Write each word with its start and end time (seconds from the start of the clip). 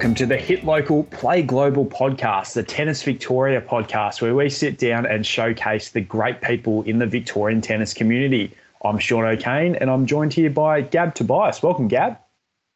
Welcome 0.00 0.14
to 0.14 0.24
the 0.24 0.38
Hit 0.38 0.64
Local 0.64 1.04
Play 1.04 1.42
Global 1.42 1.84
podcast, 1.84 2.54
the 2.54 2.62
Tennis 2.62 3.02
Victoria 3.02 3.60
podcast, 3.60 4.22
where 4.22 4.34
we 4.34 4.48
sit 4.48 4.78
down 4.78 5.04
and 5.04 5.26
showcase 5.26 5.90
the 5.90 6.00
great 6.00 6.40
people 6.40 6.82
in 6.84 6.98
the 6.98 7.06
Victorian 7.06 7.60
tennis 7.60 7.92
community. 7.92 8.50
I'm 8.82 8.98
Sean 8.98 9.26
O'Kane 9.26 9.74
and 9.74 9.90
I'm 9.90 10.06
joined 10.06 10.32
here 10.32 10.48
by 10.48 10.80
Gab 10.80 11.14
Tobias. 11.14 11.62
Welcome, 11.62 11.86
Gab. 11.86 12.16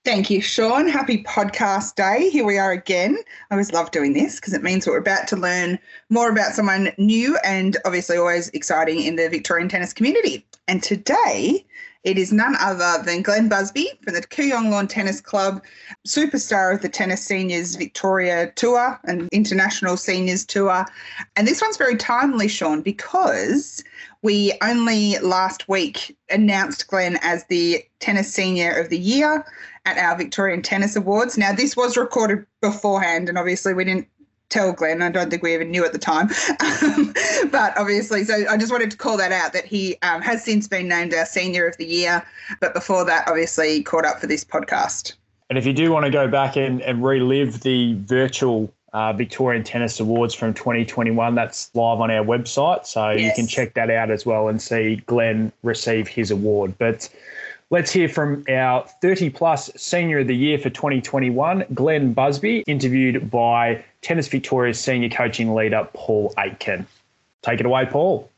Thank 0.04 0.28
you, 0.28 0.42
Sean. 0.42 0.86
Happy 0.86 1.24
podcast 1.24 1.94
day. 1.94 2.28
Here 2.28 2.44
we 2.44 2.58
are 2.58 2.72
again. 2.72 3.16
I 3.50 3.54
always 3.54 3.72
love 3.72 3.90
doing 3.90 4.12
this 4.12 4.38
because 4.38 4.52
it 4.52 4.62
means 4.62 4.86
we're 4.86 4.98
about 4.98 5.26
to 5.28 5.36
learn 5.36 5.78
more 6.10 6.28
about 6.28 6.52
someone 6.52 6.92
new 6.98 7.38
and 7.38 7.78
obviously 7.86 8.18
always 8.18 8.50
exciting 8.50 9.00
in 9.00 9.16
the 9.16 9.30
Victorian 9.30 9.70
tennis 9.70 9.94
community. 9.94 10.46
And 10.68 10.82
today, 10.82 11.64
it 12.04 12.18
is 12.18 12.32
none 12.32 12.54
other 12.60 13.02
than 13.02 13.22
Glenn 13.22 13.48
Busby 13.48 13.90
from 14.02 14.14
the 14.14 14.20
Kooyong 14.20 14.70
Lawn 14.70 14.86
Tennis 14.86 15.20
Club, 15.20 15.62
superstar 16.06 16.74
of 16.74 16.82
the 16.82 16.88
Tennis 16.88 17.24
Seniors 17.24 17.76
Victoria 17.76 18.52
Tour 18.52 19.00
and 19.04 19.28
International 19.32 19.96
Seniors 19.96 20.44
Tour. 20.44 20.84
And 21.36 21.48
this 21.48 21.62
one's 21.62 21.78
very 21.78 21.96
timely, 21.96 22.46
Sean, 22.46 22.82
because 22.82 23.82
we 24.20 24.52
only 24.62 25.18
last 25.18 25.68
week 25.68 26.16
announced 26.30 26.86
Glenn 26.88 27.18
as 27.22 27.44
the 27.46 27.82
Tennis 28.00 28.32
Senior 28.32 28.72
of 28.72 28.90
the 28.90 28.98
Year 28.98 29.44
at 29.86 29.98
our 29.98 30.16
Victorian 30.16 30.62
Tennis 30.62 30.96
Awards. 30.96 31.36
Now, 31.38 31.52
this 31.52 31.76
was 31.76 31.96
recorded 31.96 32.46
beforehand, 32.60 33.28
and 33.28 33.38
obviously 33.38 33.74
we 33.74 33.84
didn't 33.84 34.08
tell 34.54 34.72
Glenn. 34.72 35.02
I 35.02 35.10
don't 35.10 35.30
think 35.30 35.42
we 35.42 35.52
even 35.52 35.70
knew 35.70 35.84
at 35.84 35.92
the 35.92 35.98
time. 35.98 36.30
Um, 36.60 37.12
but 37.50 37.76
obviously, 37.76 38.24
so 38.24 38.44
I 38.48 38.56
just 38.56 38.70
wanted 38.70 38.90
to 38.92 38.96
call 38.96 39.16
that 39.16 39.32
out 39.32 39.52
that 39.52 39.64
he 39.64 39.96
um, 40.02 40.22
has 40.22 40.44
since 40.44 40.68
been 40.68 40.88
named 40.88 41.12
our 41.12 41.26
Senior 41.26 41.66
of 41.66 41.76
the 41.76 41.84
Year. 41.84 42.24
But 42.60 42.72
before 42.72 43.04
that, 43.04 43.26
obviously, 43.26 43.82
caught 43.82 44.04
up 44.04 44.20
for 44.20 44.28
this 44.28 44.44
podcast. 44.44 45.14
And 45.50 45.58
if 45.58 45.66
you 45.66 45.72
do 45.72 45.90
want 45.90 46.04
to 46.06 46.10
go 46.10 46.28
back 46.28 46.56
and, 46.56 46.80
and 46.82 47.04
relive 47.04 47.60
the 47.60 47.94
virtual 47.94 48.72
uh, 48.92 49.12
Victorian 49.12 49.64
Tennis 49.64 49.98
Awards 49.98 50.34
from 50.34 50.54
2021, 50.54 51.34
that's 51.34 51.70
live 51.74 52.00
on 52.00 52.12
our 52.12 52.24
website. 52.24 52.86
So 52.86 53.10
yes. 53.10 53.20
you 53.20 53.42
can 53.42 53.48
check 53.48 53.74
that 53.74 53.90
out 53.90 54.10
as 54.10 54.24
well 54.24 54.48
and 54.48 54.62
see 54.62 54.96
Glenn 55.06 55.52
receive 55.64 56.06
his 56.06 56.30
award. 56.30 56.74
But 56.78 57.08
Let's 57.74 57.90
hear 57.90 58.08
from 58.08 58.44
our 58.48 58.86
30 59.02 59.30
plus 59.30 59.68
senior 59.74 60.20
of 60.20 60.28
the 60.28 60.36
year 60.36 60.58
for 60.60 60.70
2021, 60.70 61.64
Glenn 61.74 62.12
Busby, 62.12 62.62
interviewed 62.68 63.32
by 63.32 63.84
Tennis 64.00 64.28
Victoria's 64.28 64.78
senior 64.78 65.08
coaching 65.08 65.56
leader, 65.56 65.88
Paul 65.92 66.32
Aitken. 66.38 66.86
Take 67.42 67.58
it 67.58 67.66
away, 67.66 67.86
Paul. 67.86 68.30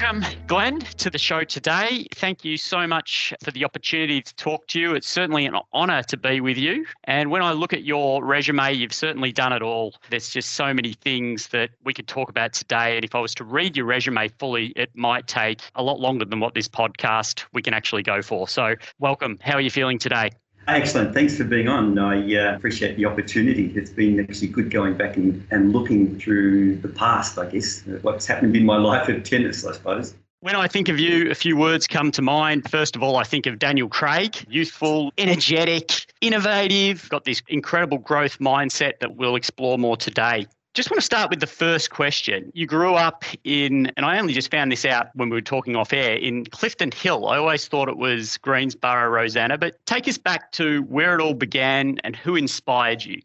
Welcome, 0.00 0.24
Glenn, 0.46 0.78
to 0.78 1.10
the 1.10 1.18
show 1.18 1.42
today. 1.42 2.06
Thank 2.14 2.44
you 2.44 2.56
so 2.56 2.86
much 2.86 3.34
for 3.42 3.50
the 3.50 3.64
opportunity 3.64 4.22
to 4.22 4.34
talk 4.36 4.68
to 4.68 4.78
you. 4.78 4.94
It's 4.94 5.08
certainly 5.08 5.44
an 5.44 5.56
honour 5.74 6.04
to 6.04 6.16
be 6.16 6.40
with 6.40 6.56
you. 6.56 6.86
And 7.04 7.32
when 7.32 7.42
I 7.42 7.50
look 7.50 7.72
at 7.72 7.82
your 7.82 8.24
resume, 8.24 8.74
you've 8.74 8.92
certainly 8.92 9.32
done 9.32 9.52
it 9.52 9.60
all. 9.60 9.96
There's 10.08 10.28
just 10.28 10.50
so 10.50 10.72
many 10.72 10.92
things 10.92 11.48
that 11.48 11.70
we 11.82 11.92
could 11.92 12.06
talk 12.06 12.30
about 12.30 12.52
today. 12.52 12.94
And 12.94 13.04
if 13.04 13.16
I 13.16 13.18
was 13.18 13.34
to 13.36 13.44
read 13.44 13.76
your 13.76 13.86
resume 13.86 14.28
fully, 14.38 14.66
it 14.76 14.90
might 14.94 15.26
take 15.26 15.62
a 15.74 15.82
lot 15.82 15.98
longer 15.98 16.24
than 16.24 16.38
what 16.38 16.54
this 16.54 16.68
podcast 16.68 17.44
we 17.52 17.60
can 17.60 17.74
actually 17.74 18.04
go 18.04 18.22
for. 18.22 18.46
So, 18.46 18.76
welcome. 19.00 19.36
How 19.40 19.54
are 19.54 19.60
you 19.60 19.70
feeling 19.70 19.98
today? 19.98 20.30
Excellent. 20.68 21.14
Thanks 21.14 21.34
for 21.34 21.44
being 21.44 21.66
on. 21.66 21.98
I 21.98 22.36
uh, 22.36 22.54
appreciate 22.54 22.96
the 22.96 23.06
opportunity. 23.06 23.72
It's 23.74 23.90
been 23.90 24.20
actually 24.20 24.48
good 24.48 24.70
going 24.70 24.98
back 24.98 25.16
and, 25.16 25.46
and 25.50 25.72
looking 25.72 26.18
through 26.18 26.76
the 26.76 26.88
past, 26.88 27.38
I 27.38 27.46
guess, 27.46 27.82
what's 28.02 28.26
happened 28.26 28.54
in 28.54 28.66
my 28.66 28.76
life 28.90 29.08
of 29.08 29.22
tennis, 29.22 29.64
I 29.64 29.72
suppose. 29.72 30.14
When 30.40 30.54
I 30.54 30.68
think 30.68 30.88
of 30.88 31.00
you, 31.00 31.30
a 31.30 31.34
few 31.34 31.56
words 31.56 31.86
come 31.86 32.12
to 32.12 32.22
mind. 32.22 32.70
First 32.70 32.94
of 32.94 33.02
all, 33.02 33.16
I 33.16 33.24
think 33.24 33.46
of 33.46 33.58
Daniel 33.58 33.88
Craig, 33.88 34.36
youthful, 34.48 35.10
energetic, 35.18 36.12
innovative, 36.20 37.08
got 37.08 37.24
this 37.24 37.42
incredible 37.48 37.98
growth 37.98 38.38
mindset 38.38 39.00
that 39.00 39.16
we'll 39.16 39.36
explore 39.36 39.78
more 39.78 39.96
today. 39.96 40.46
Just 40.74 40.90
want 40.90 40.98
to 40.98 41.04
start 41.04 41.30
with 41.30 41.40
the 41.40 41.46
first 41.46 41.90
question. 41.90 42.52
You 42.54 42.66
grew 42.66 42.94
up 42.94 43.24
in, 43.42 43.90
and 43.96 44.06
I 44.06 44.18
only 44.20 44.32
just 44.32 44.50
found 44.50 44.70
this 44.70 44.84
out 44.84 45.08
when 45.14 45.28
we 45.28 45.36
were 45.36 45.40
talking 45.40 45.74
off 45.74 45.92
air, 45.92 46.14
in 46.14 46.44
Clifton 46.46 46.92
Hill. 46.92 47.26
I 47.26 47.38
always 47.38 47.66
thought 47.66 47.88
it 47.88 47.96
was 47.96 48.36
Greensborough, 48.38 49.08
Rosanna, 49.08 49.58
but 49.58 49.84
take 49.86 50.06
us 50.06 50.18
back 50.18 50.52
to 50.52 50.82
where 50.82 51.18
it 51.18 51.20
all 51.20 51.34
began 51.34 51.98
and 52.04 52.14
who 52.14 52.36
inspired 52.36 53.04
you. 53.04 53.20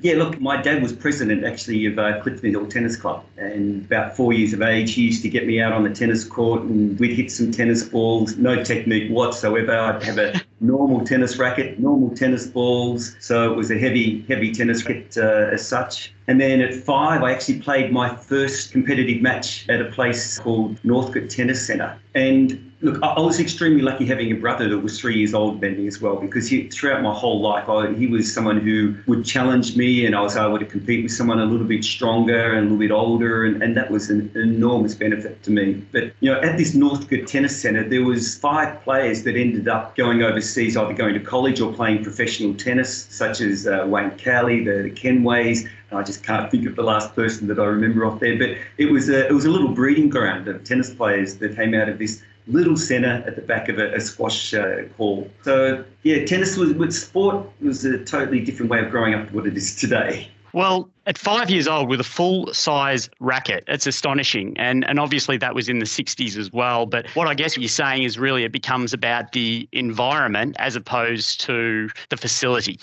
Yeah, 0.00 0.14
look, 0.14 0.40
my 0.40 0.60
dad 0.62 0.80
was 0.80 0.92
president 0.92 1.44
actually 1.44 1.84
of 1.86 1.98
uh, 1.98 2.20
Clifton 2.22 2.50
Hill 2.50 2.66
Tennis 2.66 2.96
Club. 2.96 3.24
And 3.36 3.84
about 3.84 4.16
four 4.16 4.32
years 4.32 4.52
of 4.52 4.62
age, 4.62 4.94
he 4.94 5.02
used 5.02 5.22
to 5.22 5.28
get 5.28 5.46
me 5.46 5.60
out 5.60 5.72
on 5.72 5.82
the 5.82 5.90
tennis 5.90 6.24
court 6.24 6.62
and 6.62 6.98
we'd 7.00 7.16
hit 7.16 7.32
some 7.32 7.50
tennis 7.50 7.82
balls, 7.82 8.36
no 8.36 8.62
technique 8.62 9.10
whatsoever. 9.10 9.76
I'd 9.76 10.02
have 10.04 10.18
a 10.18 10.40
normal 10.60 11.04
tennis 11.04 11.36
racket, 11.36 11.80
normal 11.80 12.14
tennis 12.14 12.46
balls. 12.46 13.16
So 13.18 13.52
it 13.52 13.56
was 13.56 13.72
a 13.72 13.78
heavy, 13.78 14.24
heavy 14.28 14.52
tennis 14.52 14.84
racket 14.86 15.18
uh, 15.18 15.50
as 15.52 15.66
such. 15.66 16.14
And 16.28 16.40
then 16.40 16.60
at 16.60 16.74
five, 16.74 17.24
I 17.24 17.32
actually 17.32 17.60
played 17.60 17.90
my 17.90 18.14
first 18.14 18.70
competitive 18.70 19.20
match 19.20 19.68
at 19.68 19.80
a 19.80 19.86
place 19.86 20.38
called 20.38 20.78
Northcote 20.84 21.28
Tennis 21.28 21.66
Centre. 21.66 21.98
And 22.14 22.67
Look, 22.80 23.02
I 23.02 23.18
was 23.18 23.40
extremely 23.40 23.82
lucky 23.82 24.06
having 24.06 24.30
a 24.30 24.36
brother 24.36 24.68
that 24.68 24.78
was 24.78 25.00
three 25.00 25.16
years 25.18 25.34
older 25.34 25.58
than 25.58 25.76
me 25.76 25.88
as 25.88 26.00
well, 26.00 26.14
because 26.14 26.48
he, 26.48 26.68
throughout 26.68 27.02
my 27.02 27.12
whole 27.12 27.40
life, 27.40 27.68
I, 27.68 27.92
he 27.94 28.06
was 28.06 28.32
someone 28.32 28.60
who 28.60 28.94
would 29.08 29.24
challenge 29.24 29.76
me, 29.76 30.06
and 30.06 30.14
I 30.14 30.20
was 30.20 30.36
able 30.36 30.60
to 30.60 30.64
compete 30.64 31.02
with 31.02 31.10
someone 31.10 31.40
a 31.40 31.44
little 31.44 31.66
bit 31.66 31.82
stronger 31.82 32.52
and 32.52 32.58
a 32.58 32.62
little 32.62 32.78
bit 32.78 32.92
older, 32.92 33.46
and, 33.46 33.60
and 33.64 33.76
that 33.76 33.90
was 33.90 34.10
an 34.10 34.30
enormous 34.36 34.94
benefit 34.94 35.42
to 35.42 35.50
me. 35.50 35.84
But 35.90 36.12
you 36.20 36.32
know, 36.32 36.40
at 36.40 36.56
this 36.56 36.74
Northcote 36.74 37.26
Tennis 37.26 37.60
Centre, 37.60 37.82
there 37.88 38.04
was 38.04 38.36
five 38.36 38.80
players 38.82 39.24
that 39.24 39.34
ended 39.34 39.66
up 39.66 39.96
going 39.96 40.22
overseas, 40.22 40.76
either 40.76 40.94
going 40.94 41.14
to 41.14 41.20
college 41.20 41.60
or 41.60 41.72
playing 41.72 42.04
professional 42.04 42.54
tennis, 42.54 43.06
such 43.10 43.40
as 43.40 43.66
uh, 43.66 43.86
Wayne 43.88 44.12
Cowley, 44.12 44.62
the, 44.64 44.82
the 44.84 44.90
Kenways, 44.90 45.68
I 45.90 46.02
just 46.02 46.22
can't 46.22 46.50
think 46.50 46.66
of 46.66 46.76
the 46.76 46.82
last 46.82 47.14
person 47.14 47.46
that 47.48 47.58
I 47.58 47.64
remember 47.64 48.04
off 48.04 48.20
there, 48.20 48.38
but 48.38 48.50
it 48.76 48.86
was 48.86 49.08
a 49.08 49.26
it 49.26 49.32
was 49.32 49.46
a 49.46 49.50
little 49.50 49.68
breeding 49.68 50.10
ground 50.10 50.46
of 50.46 50.62
tennis 50.62 50.92
players 50.92 51.36
that 51.36 51.56
came 51.56 51.72
out 51.72 51.88
of 51.88 51.98
this 51.98 52.22
little 52.48 52.76
centre 52.76 53.22
at 53.26 53.36
the 53.36 53.42
back 53.42 53.68
of 53.68 53.78
a, 53.78 53.94
a 53.94 54.00
squash 54.00 54.54
uh, 54.54 54.82
hall. 54.96 55.30
So 55.42 55.84
yeah, 56.02 56.24
tennis 56.24 56.56
was 56.56 56.72
with 56.72 56.92
sport 56.92 57.46
was 57.60 57.84
a 57.84 58.02
totally 58.04 58.40
different 58.40 58.70
way 58.70 58.80
of 58.80 58.90
growing 58.90 59.14
up 59.14 59.28
to 59.28 59.34
what 59.34 59.46
it 59.46 59.56
is 59.56 59.74
today. 59.76 60.28
Well, 60.54 60.88
at 61.06 61.18
five 61.18 61.50
years 61.50 61.68
old 61.68 61.88
with 61.88 62.00
a 62.00 62.04
full 62.04 62.52
size 62.54 63.10
racket, 63.20 63.64
it's 63.68 63.86
astonishing. 63.86 64.56
And, 64.58 64.84
and 64.88 64.98
obviously 64.98 65.36
that 65.38 65.54
was 65.54 65.68
in 65.68 65.78
the 65.78 65.84
60s 65.84 66.36
as 66.36 66.50
well. 66.52 66.86
But 66.86 67.06
what 67.14 67.28
I 67.28 67.34
guess 67.34 67.52
what 67.52 67.60
you're 67.60 67.68
saying 67.68 68.04
is 68.04 68.18
really 68.18 68.44
it 68.44 68.52
becomes 68.52 68.92
about 68.92 69.32
the 69.32 69.68
environment 69.72 70.56
as 70.58 70.74
opposed 70.74 71.40
to 71.42 71.90
the 72.08 72.16
facility. 72.16 72.78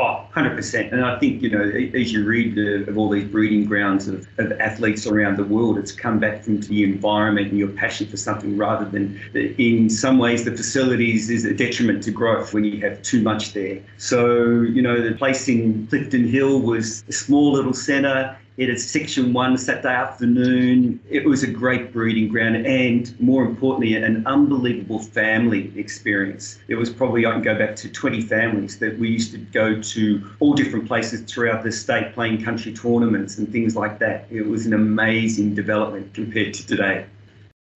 Oh, 0.00 0.24
100%. 0.34 0.94
And 0.94 1.04
I 1.04 1.18
think, 1.18 1.42
you 1.42 1.50
know, 1.50 1.62
as 1.62 2.10
you 2.10 2.24
read 2.24 2.54
the, 2.54 2.88
of 2.88 2.96
all 2.96 3.10
these 3.10 3.28
breeding 3.28 3.66
grounds 3.66 4.08
of, 4.08 4.26
of 4.38 4.50
athletes 4.52 5.06
around 5.06 5.36
the 5.36 5.44
world, 5.44 5.76
it's 5.76 5.92
come 5.92 6.18
back 6.18 6.42
from 6.42 6.62
the 6.62 6.84
environment 6.84 7.48
and 7.48 7.58
your 7.58 7.68
passion 7.68 8.06
for 8.06 8.16
something 8.16 8.56
rather 8.56 8.86
than, 8.86 9.20
in 9.34 9.90
some 9.90 10.16
ways, 10.16 10.46
the 10.46 10.52
facilities 10.52 11.28
is 11.28 11.44
a 11.44 11.52
detriment 11.52 12.02
to 12.04 12.12
growth 12.12 12.54
when 12.54 12.64
you 12.64 12.80
have 12.80 13.02
too 13.02 13.20
much 13.20 13.52
there. 13.52 13.78
So, 13.98 14.62
you 14.62 14.80
know, 14.80 15.06
the 15.06 15.14
place 15.16 15.46
in 15.48 15.86
Clifton 15.88 16.26
Hill 16.26 16.60
was 16.60 17.04
a 17.06 17.12
small 17.12 17.52
little 17.52 17.74
centre. 17.74 18.38
It 18.56 18.68
had 18.68 18.80
section 18.80 19.32
one 19.32 19.56
Saturday 19.56 19.94
afternoon. 19.94 21.00
It 21.08 21.24
was 21.24 21.42
a 21.42 21.46
great 21.46 21.92
breeding 21.92 22.28
ground 22.28 22.66
and, 22.66 23.18
more 23.20 23.44
importantly, 23.44 23.94
an 23.94 24.26
unbelievable 24.26 24.98
family 24.98 25.72
experience. 25.76 26.58
It 26.68 26.74
was 26.74 26.90
probably, 26.90 27.24
I 27.24 27.32
can 27.32 27.42
go 27.42 27.56
back 27.56 27.76
to 27.76 27.88
20 27.88 28.20
families 28.22 28.78
that 28.78 28.98
we 28.98 29.08
used 29.08 29.32
to 29.32 29.38
go 29.38 29.80
to 29.80 30.30
all 30.40 30.52
different 30.52 30.86
places 30.86 31.22
throughout 31.22 31.62
the 31.62 31.72
state 31.72 32.12
playing 32.12 32.42
country 32.44 32.72
tournaments 32.72 33.38
and 33.38 33.50
things 33.50 33.76
like 33.76 33.98
that. 34.00 34.26
It 34.30 34.46
was 34.46 34.66
an 34.66 34.74
amazing 34.74 35.54
development 35.54 36.12
compared 36.12 36.52
to 36.54 36.66
today. 36.66 37.06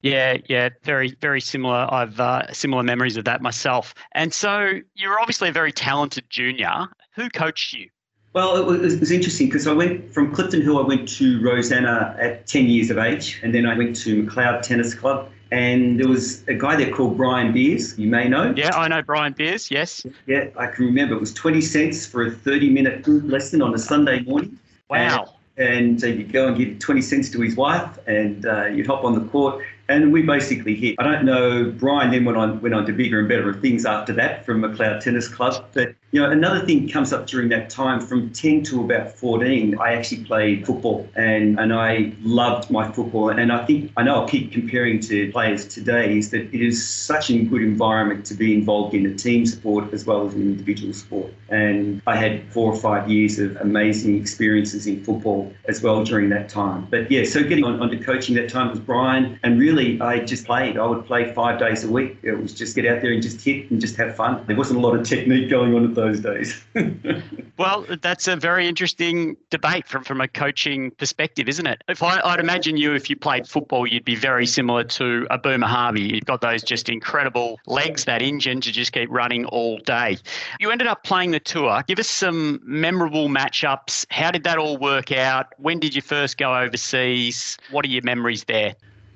Yeah, 0.04 0.36
yeah, 0.50 0.68
very, 0.82 1.16
very 1.22 1.40
similar. 1.40 1.86
I've 1.88 2.20
uh, 2.20 2.52
similar 2.52 2.82
memories 2.82 3.16
of 3.16 3.24
that 3.24 3.40
myself. 3.40 3.94
And 4.12 4.34
so 4.34 4.80
you're 4.94 5.18
obviously 5.18 5.48
a 5.48 5.52
very 5.52 5.72
talented 5.72 6.28
junior. 6.28 6.88
Who 7.14 7.30
coached 7.30 7.72
you? 7.72 7.88
Well, 8.34 8.56
it 8.56 8.66
was, 8.66 8.94
it 8.94 9.00
was 9.00 9.12
interesting 9.12 9.46
because 9.46 9.68
I 9.68 9.72
went 9.72 10.12
from 10.12 10.34
Clifton 10.34 10.60
Hill, 10.60 10.78
I 10.78 10.82
went 10.82 11.08
to 11.10 11.40
Rosanna 11.40 12.16
at 12.18 12.48
10 12.48 12.66
years 12.66 12.90
of 12.90 12.98
age, 12.98 13.40
and 13.44 13.54
then 13.54 13.64
I 13.64 13.78
went 13.78 13.94
to 13.96 14.24
McLeod 14.24 14.62
Tennis 14.62 14.92
Club. 14.92 15.30
And 15.52 16.00
there 16.00 16.08
was 16.08 16.42
a 16.48 16.54
guy 16.54 16.74
there 16.74 16.90
called 16.90 17.16
Brian 17.16 17.52
Beers, 17.52 17.96
you 17.96 18.08
may 18.08 18.28
know. 18.28 18.52
Yeah, 18.56 18.74
I 18.74 18.88
know 18.88 19.02
Brian 19.02 19.34
Beers, 19.34 19.70
yes. 19.70 20.04
Yeah, 20.26 20.48
I 20.58 20.66
can 20.66 20.86
remember. 20.86 21.14
It 21.14 21.20
was 21.20 21.32
20 21.32 21.60
cents 21.60 22.06
for 22.06 22.26
a 22.26 22.30
30 22.30 22.70
minute 22.70 23.02
group 23.02 23.30
lesson 23.30 23.62
on 23.62 23.72
a 23.72 23.78
Sunday 23.78 24.20
morning. 24.22 24.58
Wow. 24.90 25.34
And, 25.56 26.02
and 26.02 26.04
uh, 26.04 26.06
you'd 26.08 26.32
go 26.32 26.48
and 26.48 26.56
give 26.56 26.80
20 26.80 27.02
cents 27.02 27.30
to 27.30 27.40
his 27.40 27.54
wife, 27.54 27.98
and 28.08 28.46
uh, 28.46 28.66
you'd 28.66 28.88
hop 28.88 29.04
on 29.04 29.14
the 29.14 29.30
court 29.30 29.62
and 29.88 30.12
we 30.12 30.22
basically 30.22 30.74
hit. 30.74 30.96
I 30.98 31.04
don't 31.04 31.24
know. 31.24 31.70
Brian 31.70 32.10
then 32.10 32.24
went 32.24 32.38
on 32.38 32.60
went 32.60 32.74
on 32.74 32.86
to 32.86 32.92
bigger 32.92 33.18
and 33.18 33.28
better 33.28 33.52
things 33.52 33.84
after 33.84 34.12
that 34.14 34.44
from 34.44 34.62
McLeod 34.62 35.00
Tennis 35.00 35.28
Club. 35.28 35.66
But 35.72 35.94
you 36.14 36.20
know, 36.20 36.30
another 36.30 36.64
thing 36.64 36.88
comes 36.88 37.12
up 37.12 37.26
during 37.26 37.48
that 37.48 37.68
time 37.68 38.00
from 38.00 38.30
10 38.30 38.62
to 38.62 38.84
about 38.84 39.10
14, 39.10 39.76
I 39.80 39.94
actually 39.94 40.22
played 40.22 40.64
football 40.64 41.08
and, 41.16 41.58
and 41.58 41.74
I 41.74 42.12
loved 42.22 42.70
my 42.70 42.88
football. 42.92 43.30
And 43.30 43.50
I 43.50 43.66
think, 43.66 43.90
I 43.96 44.04
know 44.04 44.20
I'll 44.20 44.28
keep 44.28 44.52
comparing 44.52 45.00
to 45.00 45.32
players 45.32 45.66
today, 45.66 46.16
is 46.16 46.30
that 46.30 46.42
it 46.54 46.64
is 46.64 46.88
such 46.88 47.30
a 47.30 47.42
good 47.42 47.62
environment 47.62 48.24
to 48.26 48.34
be 48.34 48.54
involved 48.54 48.94
in 48.94 49.06
a 49.06 49.14
team 49.16 49.44
sport 49.44 49.92
as 49.92 50.06
well 50.06 50.24
as 50.24 50.34
an 50.34 50.42
individual 50.42 50.92
sport. 50.92 51.34
And 51.48 52.00
I 52.06 52.14
had 52.14 52.44
four 52.52 52.72
or 52.72 52.76
five 52.76 53.10
years 53.10 53.40
of 53.40 53.56
amazing 53.56 54.16
experiences 54.16 54.86
in 54.86 55.02
football 55.02 55.52
as 55.64 55.82
well 55.82 56.04
during 56.04 56.28
that 56.28 56.48
time. 56.48 56.86
But 56.90 57.10
yeah, 57.10 57.24
so 57.24 57.42
getting 57.42 57.64
on, 57.64 57.80
onto 57.80 58.00
coaching 58.00 58.36
that 58.36 58.48
time 58.48 58.70
was 58.70 58.78
Brian. 58.78 59.40
And 59.42 59.58
really, 59.58 60.00
I 60.00 60.20
just 60.20 60.46
played. 60.46 60.78
I 60.78 60.86
would 60.86 61.06
play 61.06 61.32
five 61.32 61.58
days 61.58 61.82
a 61.82 61.90
week. 61.90 62.18
It 62.22 62.38
was 62.40 62.54
just 62.54 62.76
get 62.76 62.86
out 62.86 63.02
there 63.02 63.10
and 63.10 63.20
just 63.20 63.44
hit 63.44 63.68
and 63.72 63.80
just 63.80 63.96
have 63.96 64.14
fun. 64.14 64.44
There 64.46 64.54
wasn't 64.54 64.78
a 64.78 64.82
lot 64.82 64.94
of 64.94 65.04
technique 65.04 65.50
going 65.50 65.74
on 65.74 65.90
at 65.90 65.94
those 66.04 66.20
days. 66.20 66.64
well, 67.56 67.86
that's 68.02 68.28
a 68.28 68.36
very 68.36 68.68
interesting 68.68 69.36
debate 69.50 69.86
from, 69.86 70.04
from 70.04 70.20
a 70.20 70.28
coaching 70.28 70.90
perspective, 70.92 71.48
isn't 71.48 71.66
it? 71.66 71.82
If 71.88 72.02
I, 72.02 72.20
would 72.30 72.40
imagine 72.40 72.76
you, 72.76 72.94
if 72.94 73.08
you 73.08 73.16
played 73.16 73.48
football, 73.48 73.86
you'd 73.86 74.04
be 74.04 74.14
very 74.14 74.46
similar 74.46 74.84
to 74.84 75.26
a 75.30 75.38
Boomer 75.38 75.66
Harvey. 75.66 76.02
You've 76.02 76.24
got 76.26 76.40
those 76.40 76.62
just 76.62 76.88
incredible 76.88 77.58
legs, 77.66 78.04
that 78.04 78.22
engine 78.22 78.60
to 78.60 78.72
just 78.72 78.92
keep 78.92 79.10
running 79.10 79.46
all 79.46 79.78
day. 79.78 80.18
You 80.60 80.70
ended 80.70 80.88
up 80.88 81.04
playing 81.04 81.30
the 81.30 81.40
tour. 81.40 81.82
Give 81.86 81.98
us 81.98 82.08
some 82.08 82.60
memorable 82.64 83.28
matchups. 83.28 84.06
How 84.10 84.30
did 84.30 84.44
that 84.44 84.58
all 84.58 84.76
work 84.76 85.12
out? 85.12 85.46
When 85.58 85.80
did 85.80 85.94
you 85.94 86.02
first 86.02 86.36
go 86.36 86.54
overseas? 86.54 87.56
What 87.70 87.84
are 87.84 87.88
your 87.88 88.02
memories 88.02 88.44
there? 88.44 88.74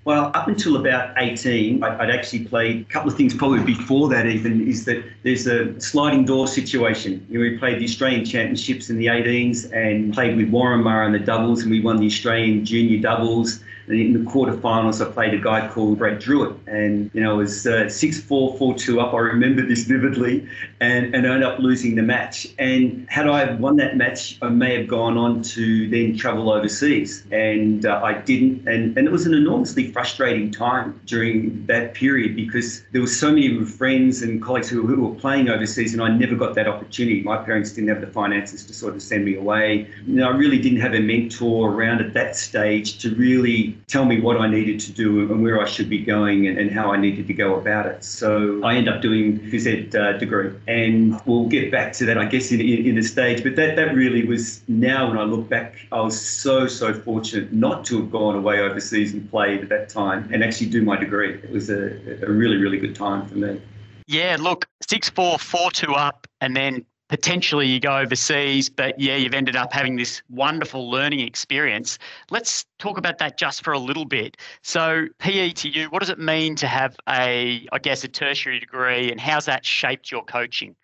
Well, 0.09 0.31
up 0.33 0.49
until 0.49 0.77
about 0.77 1.13
18, 1.19 1.83
I'd 1.83 2.09
actually 2.09 2.47
played 2.47 2.81
a 2.81 2.85
couple 2.85 3.11
of 3.11 3.17
things 3.19 3.35
probably 3.35 3.63
before 3.63 4.09
that 4.09 4.25
even, 4.25 4.67
is 4.67 4.87
that 4.87 5.05
there's 5.23 5.47
a 5.47 5.79
sliding 5.83 6.25
door 6.25 6.47
situation. 6.47 7.27
You 7.29 7.39
know, 7.39 7.43
we 7.43 7.59
played 7.59 7.79
the 7.79 7.85
Australian 7.85 8.25
Championships 8.25 8.89
in 8.89 8.97
the 8.97 9.05
18s 9.05 9.71
and 9.71 10.15
played 10.15 10.39
with 10.39 10.49
Warren 10.49 10.81
Murray 10.81 11.05
in 11.09 11.13
the 11.13 11.19
doubles 11.19 11.61
and 11.61 11.71
we 11.71 11.83
won 11.83 11.99
the 11.99 12.07
Australian 12.07 12.65
junior 12.65 13.03
doubles 13.03 13.61
in 13.91 14.13
the 14.13 14.31
quarterfinals, 14.31 15.05
I 15.05 15.11
played 15.11 15.35
a 15.35 15.39
guy 15.39 15.67
called 15.69 15.99
Brad 15.99 16.21
Drewett, 16.21 16.57
and 16.67 17.11
you 17.15 17.23
know, 17.23 17.35
it 17.35 17.39
was 17.39 17.67
uh, 17.67 17.89
six 17.89 18.21
four 18.21 18.57
four 18.59 18.75
two 18.75 19.01
up. 19.01 19.15
I 19.15 19.19
remember 19.19 19.67
this 19.67 19.85
vividly, 19.85 20.49
and 20.81 21.15
and 21.15 21.27
I 21.27 21.35
ended 21.35 21.49
up 21.49 21.59
losing 21.59 21.95
the 21.95 22.03
match. 22.03 22.47
And 22.59 23.07
had 23.09 23.27
I 23.27 23.55
won 23.55 23.77
that 23.77 23.97
match, 23.97 24.39
I 24.43 24.49
may 24.49 24.79
have 24.79 24.89
gone 24.89 25.17
on 25.17 25.43
to 25.43 25.89
then 25.89 26.17
travel 26.17 26.51
overseas, 26.51 27.25
and 27.31 27.87
uh, 27.87 28.01
I 28.03 28.15
didn't. 28.15 28.69
And 28.69 28.97
and 28.97 29.07
it 29.07 29.11
was 29.11 29.27
an 29.27 29.35
enormously 29.35 29.91
frustrating 29.91 30.51
time 30.51 31.01
during 31.07 31.65
that 31.67 31.95
period 31.95 32.37
because 32.37 32.83
there 32.93 33.01
were 33.01 33.07
so 33.07 33.31
many 33.31 33.65
friends 33.65 34.23
and 34.23 34.43
colleagues 34.43 34.69
who, 34.69 34.87
who 34.87 35.07
were 35.07 35.15
playing 35.15 35.49
overseas, 35.49 35.95
and 35.95 36.03
I 36.03 36.09
never 36.09 36.35
got 36.35 36.55
that 36.57 36.69
opportunity. 36.69 37.23
My 37.23 37.39
parents 37.39 37.73
didn't 37.73 37.89
have 37.89 38.01
the 38.01 38.07
finances 38.07 38.65
to 38.67 38.75
sort 38.75 38.95
of 38.95 39.03
send 39.03 39.25
me 39.25 39.37
away. 39.37 39.89
You 40.07 40.17
know, 40.17 40.29
I 40.29 40.37
really 40.37 40.59
didn't 40.59 40.81
have 40.81 40.95
a 40.95 41.01
mentor 41.01 41.71
around 41.73 42.01
at 42.01 42.13
that 42.15 42.37
stage 42.37 42.99
to 42.99 43.15
really 43.15 43.78
tell 43.87 44.05
me 44.05 44.21
what 44.21 44.41
I 44.41 44.49
needed 44.49 44.81
to 44.81 44.93
do 44.93 45.21
and 45.21 45.43
where 45.43 45.61
I 45.61 45.67
should 45.67 45.89
be 45.89 45.99
going 45.99 46.47
and, 46.47 46.59
and 46.59 46.71
how 46.71 46.93
I 46.93 46.97
needed 46.97 47.27
to 47.27 47.35
go 47.35 47.57
about 47.57 47.87
it. 47.87 48.05
So 48.05 48.63
I 48.65 48.75
end 48.75 48.89
up 48.89 49.01
doing 49.01 49.39
phys 49.39 49.67
ed 49.67 49.95
uh, 49.95 50.19
degree, 50.19 50.53
and 50.67 51.21
we'll 51.27 51.47
get 51.47 51.71
back 51.71 51.93
to 51.95 52.07
that, 52.07 52.19
I 52.19 52.25
guess, 52.25 52.51
in, 52.53 52.61
in, 52.61 52.87
in 52.87 52.99
a 52.99 53.03
stage. 53.03 53.43
But 53.43 53.57
that, 53.57 53.77
that 53.77 53.95
really 53.95 54.25
was 54.25 54.63
now 54.69 55.09
when 55.09 55.19
I 55.19 55.25
look 55.25 55.49
back, 55.49 55.77
I 55.93 56.01
was 56.01 56.21
so, 56.21 56.67
so 56.67 56.93
fortunate 56.93 57.53
not 57.53 57.85
to 57.87 58.01
have 58.01 58.11
gone 58.11 58.35
away 58.35 58.61
overseas 58.61 59.13
and 59.13 59.31
played 59.31 59.63
at 59.63 59.69
that 59.69 59.89
time 59.89 60.29
and 60.33 60.43
actually 60.43 60.71
do 60.71 60.83
my 60.83 60.97
degree. 60.97 61.35
It 61.35 61.51
was 61.51 61.71
a, 61.71 62.25
a 62.27 62.31
really, 62.31 62.57
really 62.57 62.79
good 62.79 62.95
time 62.95 63.27
for 63.27 63.37
me. 63.37 63.61
Yeah, 64.07 64.37
look, 64.41 64.67
six 64.89 65.11
four 65.11 65.39
four 65.39 65.71
two 65.71 65.95
up, 65.95 66.27
and 66.41 66.57
then 66.57 66.85
potentially 67.09 67.67
you 67.67 67.81
go 67.81 67.97
overseas, 67.99 68.69
but 68.69 68.99
yeah, 69.01 69.17
you've 69.17 69.35
ended 69.35 69.57
up 69.57 69.73
having 69.73 69.97
this 69.97 70.23
wonderful 70.31 70.91
learning 70.91 71.21
experience. 71.21 71.99
Let's 72.31 72.67
talk 72.79 72.99
about 72.99 73.19
that 73.19 73.39
just 73.39 73.65
for 73.65 73.73
a 73.73 73.79
little 73.79 74.05
bit. 74.05 74.37
So, 74.63 75.07
PE 75.19 75.51
to 75.51 75.69
you, 75.69 75.87
what 75.87 76.01
does 76.01 76.11
it 76.11 76.19
mean 76.19 76.55
to 76.57 76.67
have 76.67 76.97
a, 77.09 77.67
I 77.73 77.79
guess, 77.79 78.05
a 78.05 78.09
tertiary 78.09 78.61
degree, 78.61 79.11
and 79.11 79.21
how's 79.21 79.47
that 79.47 79.65
shaped 79.65 80.11
your 80.11 80.23
coaching? 80.23 80.77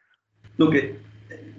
Look, 0.57 0.75
it, 0.75 1.01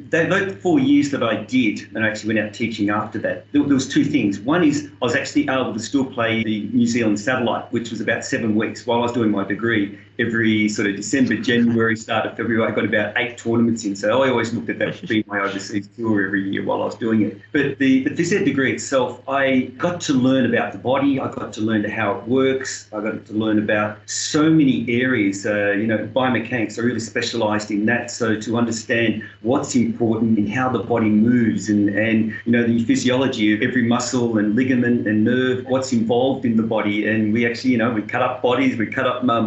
those 0.10 0.54
four 0.62 0.80
years 0.80 1.12
that 1.12 1.24
I 1.24 1.44
did, 1.44 1.82
and 1.94 2.04
I 2.04 2.10
actually 2.10 2.36
went 2.36 2.48
out 2.48 2.54
teaching 2.54 2.90
after 2.90 3.20
that, 3.20 3.52
there, 3.52 3.64
there, 3.64 3.74
was 3.74 3.88
two 3.88 4.04
things. 4.04 4.40
One 4.40 4.64
is 4.64 4.90
I 5.02 5.06
was 5.06 5.16
actually 5.16 5.44
able 5.44 5.74
to 5.74 5.80
still 5.80 6.06
play 6.06 6.44
the 6.44 6.70
New 6.74 6.88
Zealand 6.88 7.20
satellite, 7.20 7.72
which 7.72 7.92
was 7.92 8.02
about 8.02 8.24
seven 8.24 8.56
weeks 8.56 8.86
while 8.86 9.00
I 9.00 9.02
was 9.04 9.12
doing 9.12 9.32
my 9.32 9.44
degree 9.44 9.98
every 10.20 10.70
sort 10.70 10.88
of 10.90 10.96
December, 10.96 11.36
January, 11.38 11.96
start 11.96 12.26
of 12.26 12.38
February, 12.38 12.72
I 12.72 12.76
got 12.76 12.86
about 12.86 13.18
eight 13.18 13.38
tournaments 13.38 13.86
in. 13.86 13.96
So 13.96 14.24
I 14.24 14.30
always 14.30 14.54
looked 14.54 14.70
at 14.70 14.80
that 14.80 14.88
as 14.90 15.02
being 15.02 15.24
my 15.28 15.40
overseas 15.40 15.90
tour 15.96 16.26
every 16.26 16.50
year 16.50 16.64
while 16.64 16.82
I 16.82 16.86
was 16.86 16.96
doing 16.96 17.22
it. 17.24 17.40
But 17.52 17.78
the, 17.80 18.04
the 18.04 18.10
phys 18.12 18.34
ed 18.34 18.46
degree 18.46 18.74
itself, 18.74 19.22
I 19.28 19.72
got 19.78 20.02
to 20.02 20.14
learn 20.14 20.46
about 20.46 20.72
the 20.72 20.78
body. 20.78 21.20
I 21.20 21.32
got 21.32 21.54
to 21.54 21.62
learn 21.62 21.84
how 21.84 22.18
it 22.18 22.28
works. 22.28 22.90
I 22.94 23.02
got 23.02 23.26
to 23.26 23.34
learn 23.34 23.60
about 23.60 23.98
so 24.10 24.50
many 24.50 24.86
areas. 24.90 25.46
Uh, 25.46 25.72
you 25.72 25.88
know, 25.88 26.08
biomechanics, 26.08 26.80
I 26.80 26.84
really 26.84 27.00
specialised 27.00 27.72
in 27.72 27.86
that. 27.86 28.12
So 28.12 28.40
to 28.40 28.58
understand 28.58 29.24
what's 29.42 29.76
important 29.76 30.38
and 30.38 30.50
how 30.50 30.70
the 30.70 30.80
body 30.80 31.10
moves 31.10 31.70
and, 31.70 31.90
and, 31.90 32.34
you 32.46 32.52
know, 32.52 32.64
the 32.64 32.84
physiology 32.86 33.54
of 33.54 33.62
every 33.62 33.84
muscle 33.84 34.38
and 34.38 34.56
ligament 34.56 35.08
and 35.08 35.24
nerve, 35.24 35.66
what's 35.66 35.92
involved 35.94 36.46
in 36.46 36.58
the 36.58 36.64
body. 36.64 37.08
And 37.08 37.34
we 37.34 37.46
actually, 37.46 37.72
you 37.72 37.78
know, 37.78 37.92
we 37.92 38.02
cut 38.02 38.22
up 38.22 38.42
bodies, 38.42 38.78
we 38.78 38.88
cut 38.88 39.08
up 39.08 39.24
uh, 39.24 39.42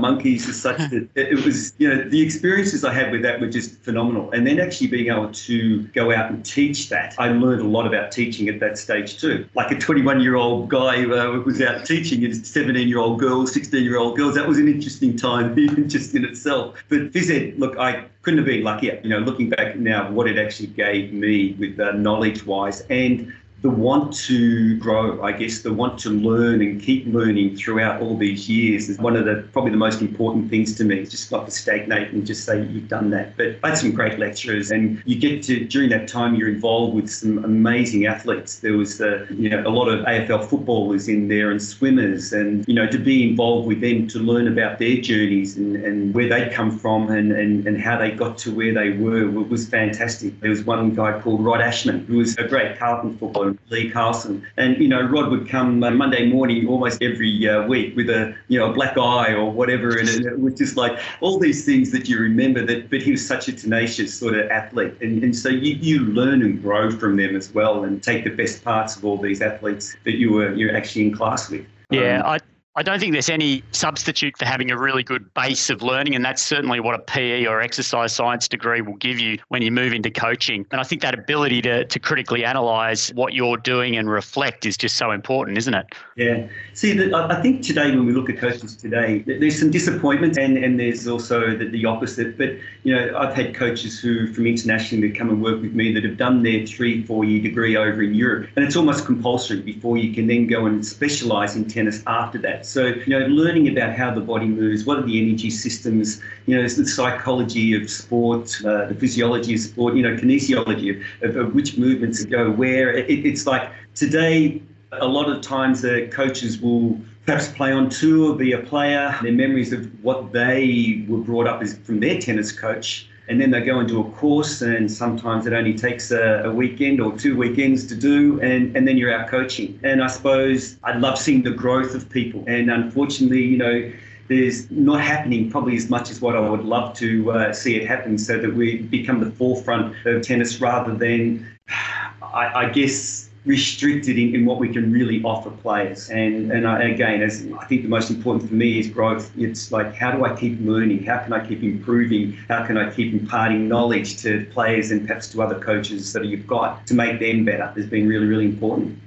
such 0.60 0.78
that 0.78 1.08
it 1.14 1.44
was, 1.44 1.72
you 1.78 1.88
know, 1.88 2.08
the 2.08 2.20
experiences 2.20 2.84
I 2.84 2.92
had 2.92 3.10
with 3.12 3.22
that 3.22 3.40
were 3.40 3.48
just 3.48 3.78
phenomenal. 3.82 4.30
And 4.32 4.46
then 4.46 4.60
actually 4.60 4.88
being 4.88 5.08
able 5.08 5.30
to 5.32 5.82
go 5.88 6.12
out 6.12 6.30
and 6.30 6.44
teach 6.44 6.88
that, 6.88 7.14
I 7.18 7.28
learned 7.28 7.62
a 7.62 7.66
lot 7.66 7.86
about 7.86 8.12
teaching 8.12 8.48
at 8.48 8.60
that 8.60 8.78
stage 8.78 9.20
too. 9.20 9.46
Like 9.54 9.70
a 9.70 9.78
21 9.78 10.20
year 10.20 10.36
old 10.36 10.68
guy 10.68 11.04
uh, 11.04 11.40
was 11.40 11.60
out 11.62 11.84
teaching 11.86 12.20
his 12.20 12.46
17 12.48 12.88
year 12.88 12.98
old 12.98 13.20
girls, 13.20 13.52
16 13.52 13.82
year 13.82 13.98
old 13.98 14.16
girls. 14.16 14.34
That 14.34 14.46
was 14.46 14.58
an 14.58 14.68
interesting 14.68 15.16
time, 15.16 15.58
even 15.58 15.88
just 15.88 16.14
in 16.14 16.24
itself. 16.24 16.82
But 16.88 17.12
phys 17.12 17.30
ed, 17.30 17.58
look, 17.58 17.78
I 17.78 18.04
couldn't 18.22 18.38
have 18.38 18.46
been 18.46 18.64
luckier. 18.64 19.00
You 19.02 19.10
know, 19.10 19.18
looking 19.18 19.48
back 19.48 19.76
now, 19.76 20.10
what 20.10 20.28
it 20.28 20.38
actually 20.38 20.68
gave 20.68 21.12
me 21.12 21.54
with 21.58 21.78
uh, 21.80 21.92
knowledge 21.92 22.44
wise 22.44 22.82
and 22.90 23.32
the 23.60 23.70
want 23.70 24.12
to 24.12 24.76
grow, 24.76 25.20
I 25.22 25.32
guess, 25.32 25.62
the 25.62 25.72
want 25.72 25.98
to 26.00 26.10
learn 26.10 26.62
and 26.62 26.80
keep 26.80 27.06
learning 27.06 27.56
throughout 27.56 28.00
all 28.00 28.16
these 28.16 28.48
years 28.48 28.88
is 28.88 28.98
one 28.98 29.16
of 29.16 29.24
the 29.24 29.48
probably 29.52 29.72
the 29.72 29.76
most 29.76 30.00
important 30.00 30.48
things 30.48 30.76
to 30.76 30.84
me. 30.84 31.00
It's 31.00 31.10
just 31.10 31.32
not 31.32 31.46
to 31.46 31.50
stagnate 31.50 32.12
and 32.12 32.24
just 32.24 32.44
say 32.44 32.64
you've 32.66 32.88
done 32.88 33.10
that. 33.10 33.36
But 33.36 33.58
I 33.64 33.70
had 33.70 33.78
some 33.78 33.90
great 33.90 34.18
lecturers, 34.18 34.70
and 34.70 35.02
you 35.06 35.18
get 35.18 35.42
to 35.44 35.64
during 35.64 35.90
that 35.90 36.06
time 36.06 36.36
you're 36.36 36.48
involved 36.48 36.94
with 36.94 37.10
some 37.10 37.44
amazing 37.44 38.06
athletes. 38.06 38.60
There 38.60 38.76
was 38.76 38.98
the 38.98 39.26
you 39.30 39.48
know 39.48 39.66
a 39.66 39.70
lot 39.70 39.88
of 39.88 40.04
AFL 40.04 40.48
footballers 40.48 41.08
in 41.08 41.26
there 41.26 41.50
and 41.50 41.60
swimmers, 41.60 42.32
and 42.32 42.66
you 42.68 42.74
know 42.74 42.86
to 42.86 42.98
be 42.98 43.28
involved 43.28 43.66
with 43.66 43.80
them 43.80 44.06
to 44.08 44.20
learn 44.20 44.46
about 44.46 44.78
their 44.78 45.00
journeys 45.00 45.56
and, 45.56 45.74
and 45.76 46.14
where 46.14 46.28
they'd 46.28 46.52
come 46.52 46.78
from 46.78 47.10
and, 47.10 47.32
and, 47.32 47.66
and 47.66 47.80
how 47.80 47.98
they 47.98 48.12
got 48.12 48.38
to 48.38 48.54
where 48.54 48.72
they 48.72 48.90
were 48.90 49.28
was 49.28 49.68
fantastic. 49.68 50.38
There 50.40 50.50
was 50.50 50.62
one 50.62 50.94
guy 50.94 51.20
called 51.20 51.44
Rod 51.44 51.60
Ashman 51.60 52.04
who 52.06 52.18
was 52.18 52.36
a 52.38 52.46
great 52.46 52.78
Carlton 52.78 53.18
footballer 53.18 53.47
Lee 53.70 53.90
Carlson. 53.90 54.44
And, 54.56 54.76
you 54.78 54.88
know, 54.88 55.02
Rod 55.02 55.30
would 55.30 55.48
come 55.48 55.82
uh, 55.82 55.90
Monday 55.90 56.28
morning 56.28 56.66
almost 56.66 57.02
every 57.02 57.48
uh, 57.48 57.66
week 57.66 57.96
with 57.96 58.10
a, 58.10 58.34
you 58.48 58.58
know, 58.58 58.70
a 58.70 58.72
black 58.72 58.96
eye 58.96 59.32
or 59.32 59.50
whatever. 59.50 59.96
And 59.98 60.08
it 60.08 60.38
was 60.40 60.54
just 60.54 60.76
like 60.76 60.98
all 61.20 61.38
these 61.38 61.64
things 61.64 61.90
that 61.92 62.08
you 62.08 62.18
remember 62.18 62.64
that, 62.66 62.90
but 62.90 63.02
he 63.02 63.10
was 63.10 63.26
such 63.26 63.48
a 63.48 63.52
tenacious 63.52 64.14
sort 64.14 64.34
of 64.34 64.50
athlete. 64.50 64.94
And, 65.00 65.22
and 65.22 65.36
so 65.36 65.48
you, 65.48 65.74
you 65.74 66.00
learn 66.06 66.42
and 66.42 66.60
grow 66.62 66.90
from 66.90 67.16
them 67.16 67.36
as 67.36 67.52
well 67.52 67.84
and 67.84 68.02
take 68.02 68.24
the 68.24 68.30
best 68.30 68.64
parts 68.64 68.96
of 68.96 69.04
all 69.04 69.18
these 69.18 69.40
athletes 69.40 69.96
that 70.04 70.16
you 70.16 70.32
were, 70.32 70.52
you're 70.54 70.76
actually 70.76 71.06
in 71.06 71.16
class 71.16 71.50
with. 71.50 71.66
Yeah, 71.90 72.20
um, 72.20 72.26
I, 72.26 72.38
I 72.78 72.82
don't 72.82 73.00
think 73.00 73.10
there's 73.10 73.28
any 73.28 73.64
substitute 73.72 74.38
for 74.38 74.44
having 74.44 74.70
a 74.70 74.78
really 74.78 75.02
good 75.02 75.34
base 75.34 75.68
of 75.68 75.82
learning, 75.82 76.14
and 76.14 76.24
that's 76.24 76.40
certainly 76.40 76.78
what 76.78 76.94
a 76.94 77.00
PE 77.00 77.44
or 77.46 77.60
exercise 77.60 78.14
science 78.14 78.46
degree 78.46 78.82
will 78.82 78.94
give 78.98 79.18
you 79.18 79.36
when 79.48 79.62
you 79.62 79.72
move 79.72 79.92
into 79.92 80.12
coaching. 80.12 80.64
And 80.70 80.80
I 80.80 80.84
think 80.84 81.02
that 81.02 81.12
ability 81.12 81.60
to, 81.62 81.86
to 81.86 81.98
critically 81.98 82.44
analyze 82.44 83.08
what 83.14 83.32
you're 83.32 83.56
doing 83.56 83.96
and 83.96 84.08
reflect 84.08 84.64
is 84.64 84.76
just 84.76 84.94
so 84.94 85.10
important, 85.10 85.58
isn't 85.58 85.74
it? 85.74 85.86
Yeah. 86.14 86.46
See, 86.74 86.92
the, 86.92 87.12
I 87.16 87.42
think 87.42 87.62
today 87.62 87.90
when 87.90 88.06
we 88.06 88.12
look 88.12 88.30
at 88.30 88.38
coaches 88.38 88.76
today, 88.76 89.24
there's 89.26 89.58
some 89.58 89.72
disappointment, 89.72 90.38
and, 90.38 90.56
and 90.56 90.78
there's 90.78 91.08
also 91.08 91.56
the, 91.56 91.68
the 91.68 91.84
opposite. 91.84 92.38
But 92.38 92.50
you 92.84 92.94
know, 92.94 93.18
I've 93.18 93.34
had 93.34 93.56
coaches 93.56 93.98
who 93.98 94.32
from 94.32 94.46
internationally 94.46 95.08
that 95.08 95.18
come 95.18 95.30
and 95.30 95.42
work 95.42 95.60
with 95.60 95.72
me 95.72 95.92
that 95.94 96.04
have 96.04 96.16
done 96.16 96.44
their 96.44 96.64
three, 96.64 97.04
four 97.04 97.24
year 97.24 97.42
degree 97.42 97.76
over 97.76 98.04
in 98.04 98.14
Europe, 98.14 98.50
and 98.54 98.64
it's 98.64 98.76
almost 98.76 99.04
compulsory 99.04 99.62
before 99.62 99.96
you 99.96 100.14
can 100.14 100.28
then 100.28 100.46
go 100.46 100.66
and 100.66 100.86
specialise 100.86 101.56
in 101.56 101.64
tennis 101.64 102.04
after 102.06 102.38
that. 102.38 102.67
So, 102.68 102.86
you 102.86 103.06
know, 103.06 103.26
learning 103.26 103.68
about 103.68 103.96
how 103.96 104.14
the 104.14 104.20
body 104.20 104.46
moves, 104.46 104.84
what 104.84 104.98
are 104.98 105.02
the 105.02 105.18
energy 105.20 105.48
systems, 105.48 106.20
you 106.44 106.54
know, 106.54 106.62
the 106.62 106.86
psychology 106.86 107.74
of 107.74 107.88
sport, 107.88 108.54
uh, 108.64 108.86
the 108.86 108.94
physiology 108.94 109.54
of 109.54 109.60
sport, 109.60 109.94
you 109.94 110.02
know, 110.02 110.14
kinesiology 110.14 111.02
of, 111.22 111.30
of, 111.30 111.36
of 111.36 111.54
which 111.54 111.78
movements 111.78 112.24
go 112.26 112.50
where. 112.50 112.92
It, 112.92 113.24
it's 113.24 113.46
like 113.46 113.70
today, 113.94 114.60
a 114.92 115.06
lot 115.06 115.30
of 115.30 115.40
times 115.40 115.80
the 115.80 116.08
coaches 116.12 116.60
will 116.60 117.00
perhaps 117.24 117.48
play 117.48 117.72
on 117.72 117.88
tour, 117.88 118.34
be 118.34 118.52
a 118.52 118.58
player, 118.58 119.18
their 119.22 119.32
memories 119.32 119.72
of 119.72 119.86
what 120.04 120.32
they 120.32 121.04
were 121.08 121.18
brought 121.18 121.46
up 121.46 121.62
is 121.62 121.78
from 121.78 122.00
their 122.00 122.18
tennis 122.18 122.52
coach 122.52 123.08
and 123.28 123.40
then 123.40 123.50
they 123.50 123.60
go 123.60 123.80
into 123.80 124.00
a 124.00 124.10
course, 124.12 124.62
and 124.62 124.90
sometimes 124.90 125.46
it 125.46 125.52
only 125.52 125.74
takes 125.74 126.10
a, 126.10 126.42
a 126.44 126.52
weekend 126.52 127.00
or 127.00 127.16
two 127.16 127.36
weekends 127.36 127.86
to 127.86 127.94
do, 127.94 128.40
and, 128.40 128.74
and 128.76 128.88
then 128.88 128.96
you're 128.96 129.12
out 129.12 129.28
coaching. 129.28 129.78
And 129.82 130.02
I 130.02 130.06
suppose 130.06 130.76
I 130.82 130.96
love 130.96 131.18
seeing 131.18 131.42
the 131.42 131.50
growth 131.50 131.94
of 131.94 132.08
people, 132.08 132.44
and 132.46 132.70
unfortunately, 132.70 133.42
you 133.42 133.58
know, 133.58 133.92
there's 134.28 134.70
not 134.70 135.00
happening 135.00 135.50
probably 135.50 135.76
as 135.76 135.88
much 135.88 136.10
as 136.10 136.20
what 136.20 136.36
I 136.36 136.40
would 136.40 136.64
love 136.64 136.94
to 136.98 137.30
uh, 137.30 137.52
see 137.52 137.76
it 137.76 137.86
happen 137.86 138.18
so 138.18 138.38
that 138.38 138.54
we 138.54 138.78
become 138.78 139.20
the 139.20 139.30
forefront 139.30 139.94
of 140.06 140.22
tennis 140.22 140.60
rather 140.60 140.94
than, 140.94 141.46
I, 142.22 142.66
I 142.66 142.68
guess, 142.70 143.27
restricted 143.44 144.18
in, 144.18 144.34
in 144.34 144.44
what 144.44 144.58
we 144.58 144.68
can 144.68 144.92
really 144.92 145.22
offer 145.22 145.50
players. 145.50 146.10
And 146.10 146.52
and 146.52 146.66
I, 146.66 146.84
again, 146.84 147.22
as 147.22 147.46
I 147.58 147.64
think 147.66 147.82
the 147.82 147.88
most 147.88 148.10
important 148.10 148.48
for 148.48 148.54
me 148.54 148.78
is 148.78 148.88
growth. 148.88 149.30
It's 149.36 149.72
like 149.72 149.94
how 149.94 150.10
do 150.12 150.24
I 150.24 150.34
keep 150.34 150.58
learning? 150.60 151.04
How 151.04 151.18
can 151.18 151.32
I 151.32 151.46
keep 151.46 151.62
improving? 151.62 152.32
How 152.48 152.64
can 152.66 152.76
I 152.76 152.90
keep 152.90 153.12
imparting 153.12 153.68
knowledge 153.68 154.20
to 154.22 154.46
players 154.46 154.90
and 154.90 155.06
perhaps 155.06 155.28
to 155.32 155.42
other 155.42 155.58
coaches 155.58 156.12
that 156.12 156.24
you've 156.24 156.46
got 156.46 156.86
to 156.86 156.94
make 156.94 157.20
them 157.20 157.44
better 157.44 157.66
has 157.76 157.86
been 157.86 158.08
really 158.08 158.26
really 158.26 158.44
important. 158.46 158.98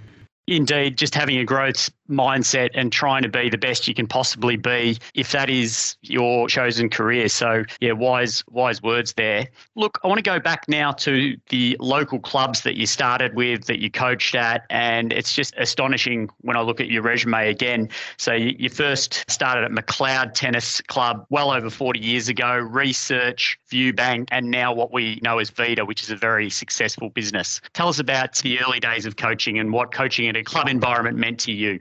Indeed, 0.48 0.98
just 0.98 1.16
having 1.16 1.38
a 1.38 1.46
growth 1.46 1.90
mindset 2.12 2.70
and 2.74 2.92
trying 2.92 3.24
to 3.24 3.30
be 3.30 3.50
the 3.50 3.58
best 3.58 3.88
you 3.88 3.94
can 3.94 4.08
possibly 4.08 4.58
be 4.58 4.98
if 5.16 5.32
that 5.32 5.50
is 5.50 5.96
your 6.02 6.48
chosen 6.48 6.90
career. 6.90 7.30
So 7.30 7.64
yeah, 7.80 7.94
wise 7.94 8.44
wise 8.50 8.82
words 8.82 9.14
there. 9.14 9.48
Look, 9.76 10.00
I 10.04 10.08
want 10.08 10.20
to 10.20 10.24
go 10.24 10.40
back 10.40 10.68
now 10.68 10.92
to 10.94 11.38
the 11.50 11.78
local 11.80 12.20
clubs 12.20 12.62
that 12.62 12.76
you 12.76 12.86
started 12.86 13.36
with, 13.36 13.66
that 13.66 13.80
you 13.80 13.90
coached 13.90 14.36
at, 14.36 14.66
and 14.70 15.14
it's 15.14 15.34
just 15.34 15.54
astonishing 15.58 16.30
when 16.42 16.58
I 16.58 16.62
look 16.62 16.82
at 16.82 16.90
your 16.90 17.02
resume 17.02 17.50
again. 17.50 17.90
So 18.18 18.34
you, 18.34 18.56
you 18.58 18.70
first 18.70 19.26
started 19.30 19.64
at 19.64 19.72
McLeod 19.72 20.34
Tennis 20.34 20.82
Club 20.82 21.26
well 21.30 21.52
over 21.52 21.70
40 21.70 22.00
years 22.00 22.30
ago, 22.30 22.58
Research, 22.58 23.58
Viewbank, 23.72 24.28
and 24.32 24.52
now 24.52 24.74
what 24.74 24.92
we 24.92 25.20
know 25.24 25.40
as 25.40 25.50
Vita, 25.50 25.86
which 25.86 26.04
is 26.04 26.12
a 26.12 26.16
very 26.16 26.50
successful 26.50 27.10
business. 27.10 27.62
Tell 27.74 27.88
us 27.88 28.00
about 28.00 28.36
the 28.38 28.60
early 28.60 28.80
days 28.80 29.06
of 29.06 29.16
coaching 29.16 29.60
and 29.60 29.72
what 29.72 29.94
coaching 29.94 30.26
in 30.26 30.36
a 30.36 30.44
club 30.44 30.68
environment 30.68 31.18
meant 31.18 31.40
to 31.42 31.52
you 31.52 31.80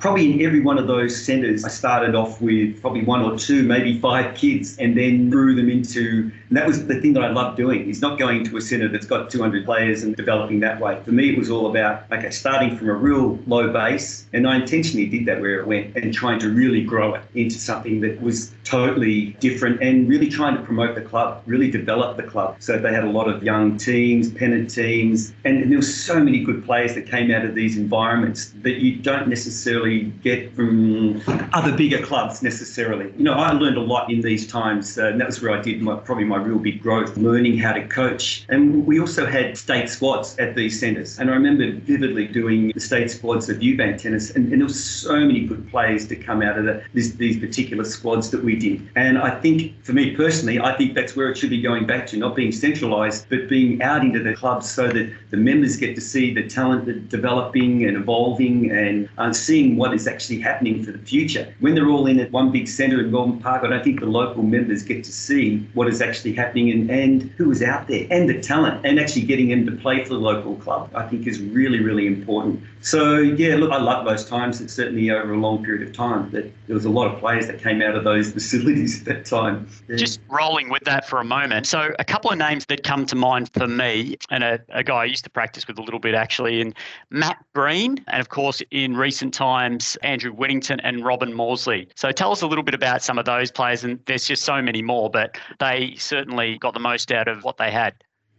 probably 0.00 0.32
in 0.32 0.46
every 0.46 0.60
one 0.60 0.78
of 0.78 0.86
those 0.86 1.24
centres, 1.24 1.64
I 1.64 1.68
started 1.68 2.14
off 2.14 2.40
with 2.40 2.80
probably 2.80 3.04
one 3.04 3.22
or 3.22 3.38
two, 3.38 3.62
maybe 3.62 3.98
five 4.00 4.34
kids, 4.34 4.76
and 4.78 4.96
then 4.96 5.30
grew 5.30 5.54
them 5.54 5.70
into. 5.70 6.30
And 6.54 6.60
that 6.60 6.68
was 6.68 6.86
the 6.86 7.00
thing 7.00 7.14
that 7.14 7.24
I 7.24 7.30
loved 7.30 7.56
doing. 7.56 7.90
Is 7.90 8.00
not 8.00 8.16
going 8.16 8.44
to 8.44 8.56
a 8.56 8.60
centre 8.60 8.86
that's 8.86 9.06
got 9.06 9.28
200 9.28 9.64
players 9.64 10.04
and 10.04 10.14
developing 10.14 10.60
that 10.60 10.78
way. 10.78 11.00
For 11.04 11.10
me, 11.10 11.30
it 11.30 11.36
was 11.36 11.50
all 11.50 11.66
about 11.66 12.04
okay, 12.12 12.30
starting 12.30 12.76
from 12.76 12.88
a 12.90 12.94
real 12.94 13.40
low 13.48 13.72
base, 13.72 14.24
and 14.32 14.46
I 14.46 14.54
intentionally 14.54 15.06
did 15.06 15.26
that 15.26 15.40
where 15.40 15.58
it 15.58 15.66
went, 15.66 15.96
and 15.96 16.14
trying 16.14 16.38
to 16.38 16.50
really 16.50 16.84
grow 16.84 17.14
it 17.14 17.22
into 17.34 17.58
something 17.58 18.02
that 18.02 18.22
was 18.22 18.54
totally 18.62 19.30
different, 19.40 19.82
and 19.82 20.08
really 20.08 20.28
trying 20.28 20.56
to 20.56 20.62
promote 20.62 20.94
the 20.94 21.00
club, 21.00 21.42
really 21.44 21.68
develop 21.68 22.16
the 22.16 22.22
club. 22.22 22.54
So 22.60 22.78
they 22.78 22.92
had 22.92 23.02
a 23.02 23.10
lot 23.10 23.28
of 23.28 23.42
young 23.42 23.76
teams, 23.76 24.30
pennant 24.30 24.70
teams, 24.70 25.32
and, 25.44 25.60
and 25.60 25.72
there 25.72 25.78
were 25.78 25.82
so 25.82 26.22
many 26.22 26.44
good 26.44 26.64
players 26.64 26.94
that 26.94 27.10
came 27.10 27.32
out 27.32 27.44
of 27.44 27.56
these 27.56 27.76
environments 27.76 28.52
that 28.62 28.76
you 28.76 28.94
don't 28.94 29.26
necessarily 29.26 30.04
get 30.22 30.54
from 30.54 31.20
other 31.52 31.76
bigger 31.76 32.00
clubs 32.00 32.44
necessarily. 32.44 33.12
You 33.16 33.24
know, 33.24 33.32
I 33.34 33.50
learned 33.50 33.76
a 33.76 33.80
lot 33.80 34.08
in 34.08 34.20
these 34.20 34.46
times, 34.46 34.96
uh, 34.96 35.06
and 35.06 35.20
that 35.20 35.26
was 35.26 35.42
where 35.42 35.50
I 35.50 35.60
did 35.60 35.82
my, 35.82 35.96
probably 35.96 36.22
my 36.22 36.43
real 36.44 36.58
big 36.58 36.82
growth, 36.82 37.16
learning 37.16 37.58
how 37.58 37.72
to 37.72 37.86
coach. 37.88 38.44
And 38.48 38.86
we 38.86 39.00
also 39.00 39.26
had 39.26 39.56
state 39.56 39.88
squads 39.88 40.36
at 40.38 40.54
these 40.54 40.78
centres. 40.78 41.18
And 41.18 41.30
I 41.30 41.34
remember 41.34 41.72
vividly 41.72 42.26
doing 42.26 42.72
the 42.74 42.80
state 42.80 43.10
squads 43.10 43.48
of 43.48 43.58
Viewbank 43.58 44.00
Tennis, 44.00 44.30
and, 44.30 44.52
and 44.52 44.60
there 44.60 44.66
were 44.66 44.72
so 44.72 45.16
many 45.20 45.46
good 45.46 45.68
players 45.70 46.06
to 46.08 46.16
come 46.16 46.42
out 46.42 46.58
of 46.58 46.64
the, 46.64 46.82
this, 46.92 47.12
these 47.12 47.38
particular 47.38 47.84
squads 47.84 48.30
that 48.30 48.42
we 48.42 48.56
did. 48.56 48.88
And 48.96 49.18
I 49.18 49.40
think, 49.40 49.82
for 49.84 49.92
me 49.92 50.14
personally, 50.14 50.60
I 50.60 50.76
think 50.76 50.94
that's 50.94 51.16
where 51.16 51.30
it 51.30 51.36
should 51.38 51.50
be 51.50 51.60
going 51.60 51.86
back 51.86 52.06
to, 52.08 52.16
not 52.16 52.36
being 52.36 52.52
centralised, 52.52 53.26
but 53.28 53.48
being 53.48 53.82
out 53.82 54.02
into 54.02 54.22
the 54.22 54.34
clubs 54.34 54.70
so 54.70 54.88
that 54.88 55.12
the 55.30 55.36
members 55.36 55.76
get 55.76 55.94
to 55.94 56.00
see 56.00 56.34
the 56.34 56.48
talent 56.48 56.86
that 56.86 57.08
developing 57.08 57.84
and 57.86 57.96
evolving 57.96 58.70
and 58.70 59.08
uh, 59.18 59.32
seeing 59.32 59.76
what 59.76 59.94
is 59.94 60.06
actually 60.06 60.40
happening 60.40 60.82
for 60.82 60.92
the 60.92 60.98
future. 60.98 61.54
When 61.60 61.74
they're 61.74 61.88
all 61.88 62.06
in 62.06 62.20
at 62.20 62.30
one 62.32 62.52
big 62.52 62.68
centre 62.68 63.00
in 63.00 63.10
Gordon 63.10 63.40
Park, 63.40 63.64
I 63.64 63.68
don't 63.68 63.84
think 63.84 64.00
the 64.00 64.06
local 64.06 64.42
members 64.42 64.82
get 64.82 65.04
to 65.04 65.12
see 65.12 65.66
what 65.74 65.88
is 65.88 66.00
actually 66.00 66.33
happening 66.34 66.70
and, 66.70 66.90
and 66.90 67.22
who 67.36 67.50
is 67.50 67.62
out 67.62 67.88
there 67.88 68.06
and 68.10 68.28
the 68.28 68.40
talent 68.40 68.84
and 68.84 68.98
actually 68.98 69.22
getting 69.22 69.48
them 69.48 69.66
to 69.66 69.72
play 69.72 70.02
for 70.02 70.10
the 70.10 70.20
local 70.20 70.56
club, 70.56 70.90
I 70.94 71.06
think 71.06 71.26
is 71.26 71.40
really, 71.40 71.80
really 71.80 72.06
important. 72.06 72.62
So, 72.80 73.18
yeah, 73.18 73.56
look, 73.56 73.70
I 73.70 73.78
love 73.78 74.04
those 74.04 74.26
times. 74.26 74.60
It's 74.60 74.72
certainly 74.72 75.10
over 75.10 75.32
a 75.32 75.38
long 75.38 75.64
period 75.64 75.88
of 75.88 75.94
time 75.94 76.30
that 76.32 76.52
there 76.66 76.74
was 76.74 76.84
a 76.84 76.90
lot 76.90 77.12
of 77.12 77.18
players 77.18 77.46
that 77.46 77.62
came 77.62 77.80
out 77.80 77.94
of 77.94 78.04
those 78.04 78.32
facilities 78.38 79.00
at 79.00 79.06
that 79.06 79.24
time. 79.24 79.66
Yeah. 79.88 79.96
Just 79.96 80.20
rolling 80.28 80.68
with 80.68 80.84
that 80.84 81.08
for 81.08 81.18
a 81.20 81.24
moment. 81.24 81.66
So, 81.66 81.94
a 81.98 82.04
couple 82.04 82.30
of 82.30 82.38
names 82.38 82.66
that 82.66 82.84
come 82.84 83.06
to 83.06 83.16
mind 83.16 83.50
for 83.54 83.66
me, 83.66 84.16
and 84.30 84.44
a, 84.44 84.60
a 84.68 84.82
guy 84.82 84.96
I 84.96 85.04
used 85.04 85.24
to 85.24 85.30
practice 85.30 85.66
with 85.66 85.78
a 85.78 85.82
little 85.82 86.00
bit 86.00 86.14
actually, 86.14 86.60
and 86.60 86.74
Matt 87.10 87.42
Breen, 87.54 88.04
and 88.08 88.20
of 88.20 88.28
course, 88.28 88.62
in 88.70 88.96
recent 88.96 89.32
times, 89.32 89.54
times 89.64 89.96
Andrew 90.02 90.32
Whittington 90.32 90.80
and 90.80 91.04
Robin 91.04 91.32
Morsley. 91.32 91.88
So 91.94 92.10
tell 92.10 92.32
us 92.32 92.42
a 92.42 92.46
little 92.46 92.64
bit 92.64 92.74
about 92.74 93.02
some 93.02 93.18
of 93.18 93.24
those 93.24 93.50
players, 93.50 93.84
and 93.84 93.98
there's 94.06 94.26
just 94.26 94.42
so 94.42 94.60
many 94.60 94.82
more, 94.82 95.10
but 95.10 95.38
they 95.60 95.94
certainly 96.14 96.58
got 96.58 96.74
the 96.74 96.80
most 96.80 97.10
out 97.10 97.26
of 97.26 97.42
what 97.42 97.56
they 97.56 97.70
had. 97.70 97.94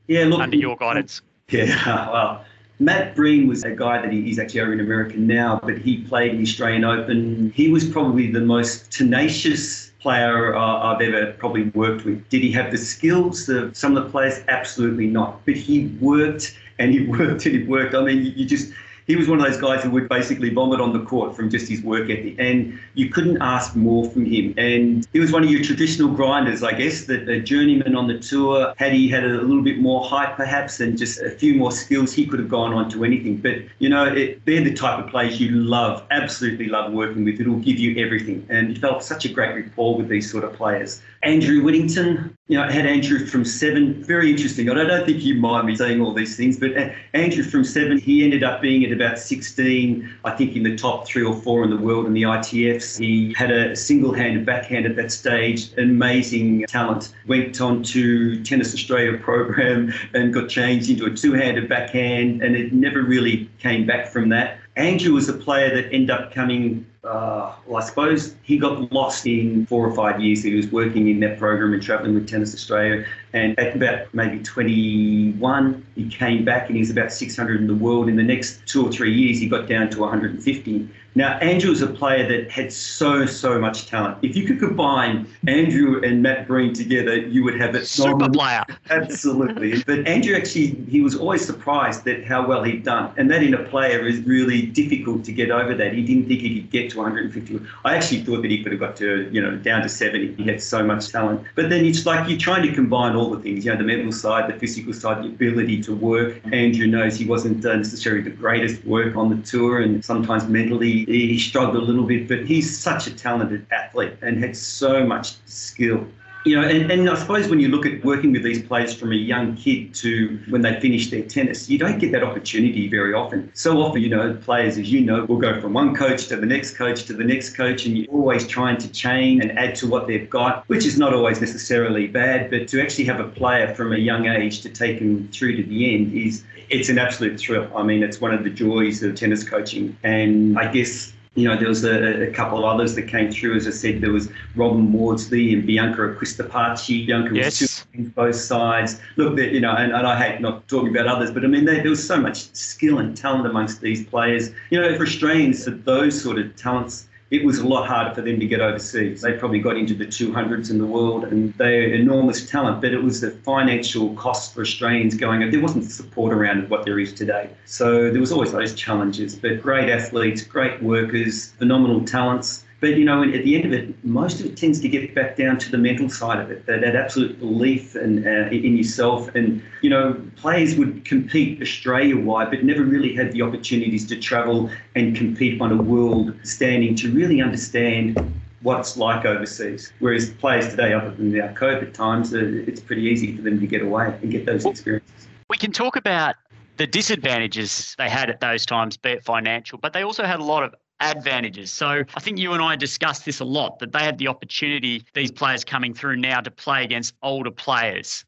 Yeah, 0.07 0.25
look, 0.25 0.39
under 0.39 0.55
your 0.55 0.77
guidance. 0.77 1.21
Yeah, 1.49 1.85
well. 2.11 2.45
Matt 2.77 3.15
Breen 3.15 3.47
was 3.47 3.63
a 3.63 3.71
guy 3.71 4.01
that 4.01 4.11
he, 4.11 4.21
he's 4.21 4.37
actually 4.37 4.59
over 4.59 4.73
in 4.73 4.81
America 4.81 5.15
now, 5.15 5.61
but 5.63 5.77
he 5.77 6.03
played 6.03 6.31
in 6.31 6.37
the 6.37 6.43
Australian 6.43 6.83
Open. 6.83 7.53
He 7.55 7.69
was 7.69 7.87
probably 7.87 8.29
the 8.29 8.41
most 8.41 8.91
tenacious 8.91 9.91
player 10.01 10.53
uh, 10.53 10.59
I've 10.59 10.99
ever 11.01 11.31
probably 11.33 11.69
worked 11.69 12.03
with. 12.03 12.27
Did 12.27 12.41
he 12.41 12.51
have 12.51 12.71
the 12.71 12.77
skills 12.77 13.47
of 13.47 13.77
some 13.77 13.95
of 13.95 14.03
the 14.03 14.09
players? 14.09 14.41
Absolutely 14.49 15.07
not. 15.07 15.45
But 15.45 15.55
he 15.55 15.87
worked 16.01 16.57
and 16.77 16.91
he 16.91 17.07
worked 17.17 17.45
and 17.45 17.55
he 17.55 17.63
worked. 17.63 17.95
I 17.95 18.03
mean, 18.03 18.33
you 18.35 18.45
just 18.45 18.73
he 19.07 19.15
was 19.15 19.27
one 19.27 19.39
of 19.39 19.45
those 19.45 19.59
guys 19.59 19.83
who 19.83 19.89
would 19.91 20.09
basically 20.09 20.49
vomit 20.49 20.81
on 20.81 20.93
the 20.93 21.03
court 21.05 21.35
from 21.35 21.49
just 21.49 21.67
his 21.67 21.81
work 21.81 22.09
ethic, 22.09 22.35
and 22.39 22.79
you 22.95 23.09
couldn't 23.09 23.41
ask 23.41 23.75
more 23.75 24.09
from 24.09 24.25
him. 24.25 24.53
And 24.57 25.07
he 25.13 25.19
was 25.19 25.31
one 25.31 25.43
of 25.43 25.49
your 25.49 25.63
traditional 25.63 26.09
grinders, 26.09 26.63
I 26.63 26.73
guess, 26.73 27.05
that 27.05 27.29
a 27.29 27.39
journeyman 27.39 27.95
on 27.95 28.07
the 28.07 28.19
tour. 28.19 28.73
Had 28.77 28.93
he 28.93 29.07
had 29.07 29.23
a 29.23 29.41
little 29.41 29.63
bit 29.63 29.79
more 29.79 30.03
height, 30.03 30.35
perhaps, 30.35 30.79
and 30.79 30.97
just 30.97 31.21
a 31.21 31.29
few 31.29 31.53
more 31.55 31.71
skills, 31.71 32.13
he 32.13 32.25
could 32.25 32.39
have 32.39 32.49
gone 32.49 32.73
on 32.73 32.89
to 32.91 33.03
anything. 33.03 33.37
But 33.37 33.57
you 33.79 33.89
know, 33.89 34.05
it, 34.05 34.43
they're 34.45 34.63
the 34.63 34.73
type 34.73 35.03
of 35.03 35.09
players 35.09 35.39
you 35.39 35.51
love, 35.51 36.03
absolutely 36.11 36.67
love 36.67 36.91
working 36.91 37.23
with. 37.25 37.39
It'll 37.39 37.55
give 37.57 37.77
you 37.77 38.03
everything, 38.03 38.45
and 38.49 38.69
you 38.69 38.75
felt 38.75 39.03
such 39.03 39.25
a 39.25 39.29
great 39.29 39.55
rapport 39.55 39.95
with 39.97 40.09
these 40.09 40.31
sort 40.31 40.43
of 40.43 40.53
players. 40.53 41.01
Andrew 41.23 41.63
Whittington, 41.63 42.37
you 42.47 42.59
know, 42.59 42.67
had 42.69 42.85
Andrew 42.85 43.25
from 43.25 43.43
seven. 43.43 44.03
Very 44.03 44.29
interesting. 44.29 44.69
I 44.69 44.75
don't 44.75 45.05
think 45.05 45.23
you 45.23 45.33
mind 45.35 45.65
me 45.65 45.75
saying 45.75 45.99
all 45.99 46.13
these 46.13 46.37
things, 46.37 46.59
but 46.59 46.77
uh, 46.77 46.89
Andrew 47.13 47.43
from 47.43 47.63
seven, 47.63 47.97
he 47.97 48.23
ended 48.23 48.43
up 48.43 48.61
being 48.61 48.85
at 48.85 48.91
about 48.91 49.17
16, 49.17 50.07
I 50.23 50.31
think 50.31 50.55
in 50.55 50.61
the 50.61 50.75
top 50.75 51.07
three 51.07 51.23
or 51.23 51.35
four 51.35 51.63
in 51.63 51.71
the 51.71 51.77
world 51.77 52.05
in 52.05 52.13
the 52.13 52.21
ITFs. 52.21 52.99
He 52.99 53.33
had 53.35 53.49
a 53.49 53.75
single-handed 53.75 54.45
backhand 54.45 54.85
at 54.85 54.95
that 54.95 55.11
stage, 55.11 55.73
amazing 55.79 56.65
talent. 56.67 57.15
Went 57.25 57.59
on 57.61 57.81
to 57.81 58.43
Tennis 58.43 58.75
Australia 58.75 59.17
program 59.17 59.91
and 60.13 60.31
got 60.31 60.47
changed 60.47 60.91
into 60.91 61.05
a 61.05 61.11
two-handed 61.11 61.67
backhand, 61.67 62.43
and 62.43 62.55
it 62.55 62.73
never 62.73 63.01
really 63.01 63.49
came 63.57 63.87
back 63.87 64.09
from 64.09 64.29
that. 64.29 64.59
Andrew 64.75 65.13
was 65.13 65.29
a 65.29 65.33
player 65.33 65.73
that 65.73 65.91
ended 65.91 66.11
up 66.11 66.31
coming 66.33 66.85
uh, 67.05 67.53
well, 67.65 67.81
I 67.81 67.85
suppose 67.85 68.35
he 68.43 68.57
got 68.57 68.91
lost 68.91 69.25
in 69.27 69.65
four 69.67 69.87
or 69.87 69.93
five 69.93 70.19
years. 70.19 70.43
He 70.43 70.55
was 70.55 70.67
working 70.67 71.07
in 71.07 71.19
that 71.21 71.37
program 71.37 71.73
and 71.73 71.81
travelling 71.81 72.15
with 72.15 72.27
Tennis 72.27 72.53
Australia. 72.53 73.05
And 73.33 73.57
at 73.59 73.75
about 73.75 74.13
maybe 74.13 74.41
21, 74.43 75.85
he 75.95 76.09
came 76.09 76.43
back 76.43 76.67
and 76.67 76.77
he's 76.77 76.89
about 76.89 77.11
600 77.11 77.61
in 77.61 77.67
the 77.67 77.75
world. 77.75 78.09
In 78.09 78.15
the 78.15 78.23
next 78.23 78.65
two 78.65 78.87
or 78.87 78.91
three 78.91 79.13
years, 79.13 79.39
he 79.39 79.47
got 79.47 79.67
down 79.67 79.89
to 79.91 79.99
150. 79.99 80.89
Now, 81.17 81.37
Andrew 81.37 81.69
was 81.69 81.81
a 81.81 81.87
player 81.87 82.27
that 82.27 82.51
had 82.51 82.73
so, 82.73 83.25
so 83.25 83.57
much 83.57 83.87
talent. 83.87 84.17
If 84.21 84.35
you 84.35 84.45
could 84.45 84.59
combine 84.59 85.25
Andrew 85.47 86.01
and 86.03 86.21
Matt 86.21 86.45
Breen 86.45 86.73
together, 86.73 87.15
you 87.15 87.41
would 87.45 87.57
have 87.59 87.73
a 87.73 87.85
super 87.85 88.29
player. 88.29 88.65
Absolutely. 88.89 89.81
but 89.83 90.05
Andrew 90.05 90.35
actually, 90.35 90.75
he 90.89 90.99
was 90.99 91.15
always 91.15 91.45
surprised 91.45 92.05
at 92.09 92.25
how 92.25 92.45
well 92.45 92.63
he'd 92.63 92.83
done. 92.83 93.13
And 93.15 93.31
that 93.31 93.43
in 93.43 93.53
a 93.53 93.63
player 93.63 94.05
is 94.05 94.19
really 94.21 94.63
difficult 94.63 95.23
to 95.23 95.31
get 95.31 95.51
over 95.51 95.73
that. 95.73 95.93
He 95.93 96.03
didn't 96.03 96.27
think 96.27 96.41
he 96.41 96.59
could 96.59 96.69
get 96.69 96.91
to 96.91 96.97
150. 96.97 97.61
I 97.85 97.95
actually 97.95 98.23
thought 98.23 98.41
that 98.41 98.51
he 98.51 98.61
could 98.61 98.73
have 98.73 98.81
got 98.81 98.97
to, 98.97 99.29
you 99.31 99.41
know, 99.41 99.55
down 99.55 99.83
to 99.83 99.89
70. 99.89 100.35
He 100.35 100.43
had 100.43 100.61
so 100.61 100.83
much 100.83 101.09
talent. 101.13 101.45
But 101.55 101.69
then 101.69 101.85
it's 101.85 102.05
like 102.05 102.27
you're 102.27 102.37
trying 102.37 102.63
to 102.63 102.73
combine 102.73 103.15
all 103.15 103.29
the 103.29 103.39
things, 103.39 103.63
you 103.63 103.71
know, 103.71 103.77
the 103.77 103.85
mental 103.85 104.11
side, 104.11 104.53
the 104.53 104.59
physical 104.59 104.91
side, 104.91 105.23
the 105.23 105.29
ability 105.29 105.81
to 105.83 105.95
work. 105.95 106.41
Andrew 106.51 106.87
knows 106.87 107.15
he 107.15 107.25
wasn't 107.25 107.65
uh, 107.65 107.77
necessarily 107.77 108.21
the 108.21 108.31
greatest 108.31 108.83
work 108.85 109.15
on 109.15 109.29
the 109.29 109.41
tour, 109.47 109.79
and 109.79 110.03
sometimes 110.03 110.45
mentally 110.47 111.04
he 111.05 111.39
struggled 111.39 111.75
a 111.75 111.85
little 111.85 112.03
bit, 112.03 112.27
but 112.27 112.45
he's 112.45 112.77
such 112.77 113.07
a 113.07 113.13
talented 113.13 113.65
athlete 113.71 114.13
and 114.21 114.43
had 114.43 114.55
so 114.55 115.05
much 115.05 115.35
skill. 115.45 116.05
You 116.45 116.61
know, 116.61 116.67
and, 116.67 116.91
and 116.91 117.09
I 117.09 117.15
suppose 117.15 117.47
when 117.47 117.59
you 117.59 117.69
look 117.69 117.87
at 117.87 118.05
working 118.05 118.31
with 118.31 118.43
these 118.43 118.61
players 118.61 118.93
from 118.93 119.11
a 119.11 119.15
young 119.15 119.55
kid 119.55 119.95
to 119.95 120.39
when 120.47 120.61
they 120.61 120.79
finish 120.79 121.09
their 121.09 121.23
tennis, 121.23 121.67
you 121.67 121.79
don't 121.79 121.97
get 121.97 122.11
that 122.11 122.23
opportunity 122.23 122.87
very 122.87 123.15
often. 123.15 123.49
So 123.55 123.81
often, 123.81 124.03
you 124.03 124.09
know, 124.09 124.35
players, 124.35 124.77
as 124.77 124.91
you 124.91 125.01
know, 125.01 125.25
will 125.25 125.39
go 125.39 125.59
from 125.59 125.73
one 125.73 125.95
coach 125.95 126.27
to 126.27 126.35
the 126.35 126.45
next 126.45 126.77
coach 126.77 127.05
to 127.05 127.13
the 127.13 127.23
next 127.23 127.55
coach, 127.57 127.87
and 127.87 127.97
you're 127.97 128.11
always 128.11 128.45
trying 128.45 128.77
to 128.77 128.87
change 128.91 129.41
and 129.41 129.57
add 129.57 129.73
to 129.77 129.87
what 129.87 130.05
they've 130.05 130.29
got, 130.29 130.69
which 130.69 130.85
is 130.85 130.99
not 130.99 131.15
always 131.15 131.41
necessarily 131.41 132.05
bad. 132.05 132.51
But 132.51 132.67
to 132.67 132.79
actually 132.79 133.05
have 133.05 133.19
a 133.19 133.27
player 133.27 133.73
from 133.73 133.93
a 133.93 133.97
young 133.97 134.27
age 134.27 134.61
to 134.61 134.69
take 134.69 134.99
them 134.99 135.27
through 135.29 135.55
to 135.55 135.63
the 135.63 135.95
end 135.95 136.13
is 136.13 136.43
it's 136.69 136.89
an 136.89 136.97
absolute 136.97 137.39
thrill. 137.39 137.69
I 137.75 137.83
mean, 137.83 138.03
it's 138.03 138.19
one 138.21 138.33
of 138.33 138.43
the 138.43 138.49
joys 138.49 139.03
of 139.03 139.15
tennis 139.15 139.47
coaching, 139.47 139.97
and 140.03 140.57
I 140.57 140.71
guess 140.71 141.13
you 141.35 141.49
know, 141.49 141.57
there 141.57 141.67
was 141.67 141.83
a, 141.83 142.29
a, 142.29 142.31
couple 142.31 142.59
of 142.59 142.63
others 142.63 142.95
that 142.95 143.03
came 143.03 143.29
through. 143.29 143.57
As 143.57 143.67
I 143.67 143.71
said, 143.71 143.99
there 143.99 144.11
was 144.11 144.29
Robin 144.55 144.89
Maudsley 144.89 145.53
and 145.53 145.67
Bianca 145.67 146.01
Acquistapacci. 146.01 147.05
Bianca 147.05 147.35
yes. 147.35 147.61
was 147.61 147.85
two 147.93 148.09
both 148.15 148.35
sides. 148.35 148.99
Look, 149.17 149.37
you 149.37 149.59
know, 149.59 149.71
and, 149.71 149.91
and, 149.93 150.07
I 150.07 150.17
hate 150.17 150.39
not 150.39 150.65
talking 150.69 150.95
about 150.95 151.07
others, 151.07 151.31
but 151.31 151.43
I 151.43 151.47
mean, 151.47 151.65
there, 151.65 151.81
there 151.81 151.89
was 151.89 152.05
so 152.05 152.17
much 152.17 152.53
skill 152.55 152.99
and 152.99 153.17
talent 153.17 153.45
amongst 153.45 153.81
these 153.81 154.05
players. 154.05 154.51
You 154.69 154.79
know, 154.79 154.95
for 154.95 155.03
Australians, 155.03 155.65
those 155.65 156.19
sort 156.21 156.39
of 156.39 156.55
talents, 156.55 157.07
it 157.31 157.43
was 157.43 157.57
a 157.57 157.67
lot 157.67 157.87
harder 157.87 158.13
for 158.13 158.21
them 158.21 158.39
to 158.39 158.45
get 158.45 158.61
overseas. 158.61 159.21
They 159.21 159.33
probably 159.33 159.59
got 159.59 159.77
into 159.77 159.95
the 159.95 160.05
200s 160.05 160.69
in 160.69 160.77
the 160.77 160.85
world 160.85 161.23
and 161.23 161.53
they're 161.55 161.93
enormous 161.93 162.49
talent, 162.49 162.81
but 162.81 162.93
it 162.93 163.01
was 163.01 163.21
the 163.21 163.31
financial 163.31 164.13
cost 164.13 164.53
for 164.53 164.61
Australians 164.61 165.15
going, 165.15 165.49
there 165.49 165.61
wasn't 165.61 165.85
support 165.85 166.33
around 166.33 166.69
what 166.69 166.85
there 166.85 166.99
is 166.99 167.13
today. 167.13 167.49
So 167.65 168.11
there 168.11 168.19
was 168.19 168.31
always 168.31 168.51
those 168.51 168.75
challenges, 168.75 169.35
but 169.35 169.61
great 169.61 169.89
athletes, 169.89 170.43
great 170.43 170.81
workers, 170.83 171.51
phenomenal 171.53 172.05
talents. 172.05 172.64
But 172.85 172.97
you 172.97 173.05
know, 173.05 173.23
at 173.23 173.43
the 173.43 173.55
end 173.55 173.65
of 173.65 173.73
it, 173.73 174.05
most 174.05 174.39
of 174.39 174.45
it 174.45 174.55
tends 174.55 174.79
to 174.81 174.87
get 174.87 175.15
back 175.15 175.37
down 175.37 175.57
to 175.57 175.71
the 175.71 175.77
mental 175.79 176.07
side 176.07 176.37
of 176.37 176.51
it, 176.51 176.67
that, 176.67 176.81
that 176.81 176.95
absolute 176.95 177.39
belief 177.39 177.95
and 177.95 178.27
uh, 178.27 178.55
in 178.55 178.77
yourself. 178.77 179.33
And 179.33 179.63
you 179.81 179.89
know, 179.89 180.21
players 180.35 180.75
would 180.75 181.03
compete 181.03 181.59
Australia-wide, 181.63 182.51
but 182.51 182.63
never 182.63 182.83
really 182.83 183.15
had 183.15 183.31
the 183.31 183.41
opportunities 183.41 184.05
to 184.09 184.15
travel 184.15 184.69
and 184.93 185.15
compete 185.15 185.59
on 185.59 185.71
a 185.71 185.81
world 185.81 186.35
standing 186.43 186.93
to 186.97 187.11
really 187.11 187.41
understand 187.41 188.19
what 188.61 188.81
it's 188.81 188.95
like 188.97 189.25
overseas. 189.25 189.91
Whereas 189.97 190.29
players 190.29 190.69
today, 190.69 190.93
other 190.93 191.09
than 191.09 191.41
our 191.41 191.53
COVID 191.53 191.91
times, 191.91 192.35
uh, 192.35 192.37
it's 192.67 192.81
pretty 192.81 193.01
easy 193.01 193.35
for 193.35 193.41
them 193.41 193.59
to 193.59 193.65
get 193.65 193.81
away 193.81 194.15
and 194.21 194.29
get 194.29 194.45
those 194.45 194.63
experiences. 194.63 195.27
We 195.49 195.57
can 195.57 195.71
talk 195.71 195.95
about 195.95 196.35
the 196.77 196.85
disadvantages 196.85 197.95
they 197.97 198.09
had 198.09 198.29
at 198.29 198.41
those 198.41 198.63
times, 198.63 198.95
be 198.95 199.09
it 199.13 199.23
financial, 199.23 199.79
but 199.79 199.93
they 199.93 200.03
also 200.03 200.25
had 200.25 200.39
a 200.39 200.43
lot 200.43 200.61
of 200.61 200.75
advantages. 200.99 201.71
So 201.71 202.03
I 202.15 202.19
think 202.19 202.37
you 202.37 202.53
and 202.53 202.61
I 202.61 202.75
discussed 202.75 203.25
this 203.25 203.39
a 203.39 203.45
lot 203.45 203.79
that 203.79 203.91
they 203.91 203.99
had 203.99 204.17
the 204.17 204.27
opportunity, 204.27 205.03
these 205.13 205.31
players 205.31 205.63
coming 205.63 205.93
through 205.93 206.17
now, 206.17 206.39
to 206.41 206.51
play 206.51 206.83
against 206.83 207.13
older 207.21 207.51
players. 207.51 208.25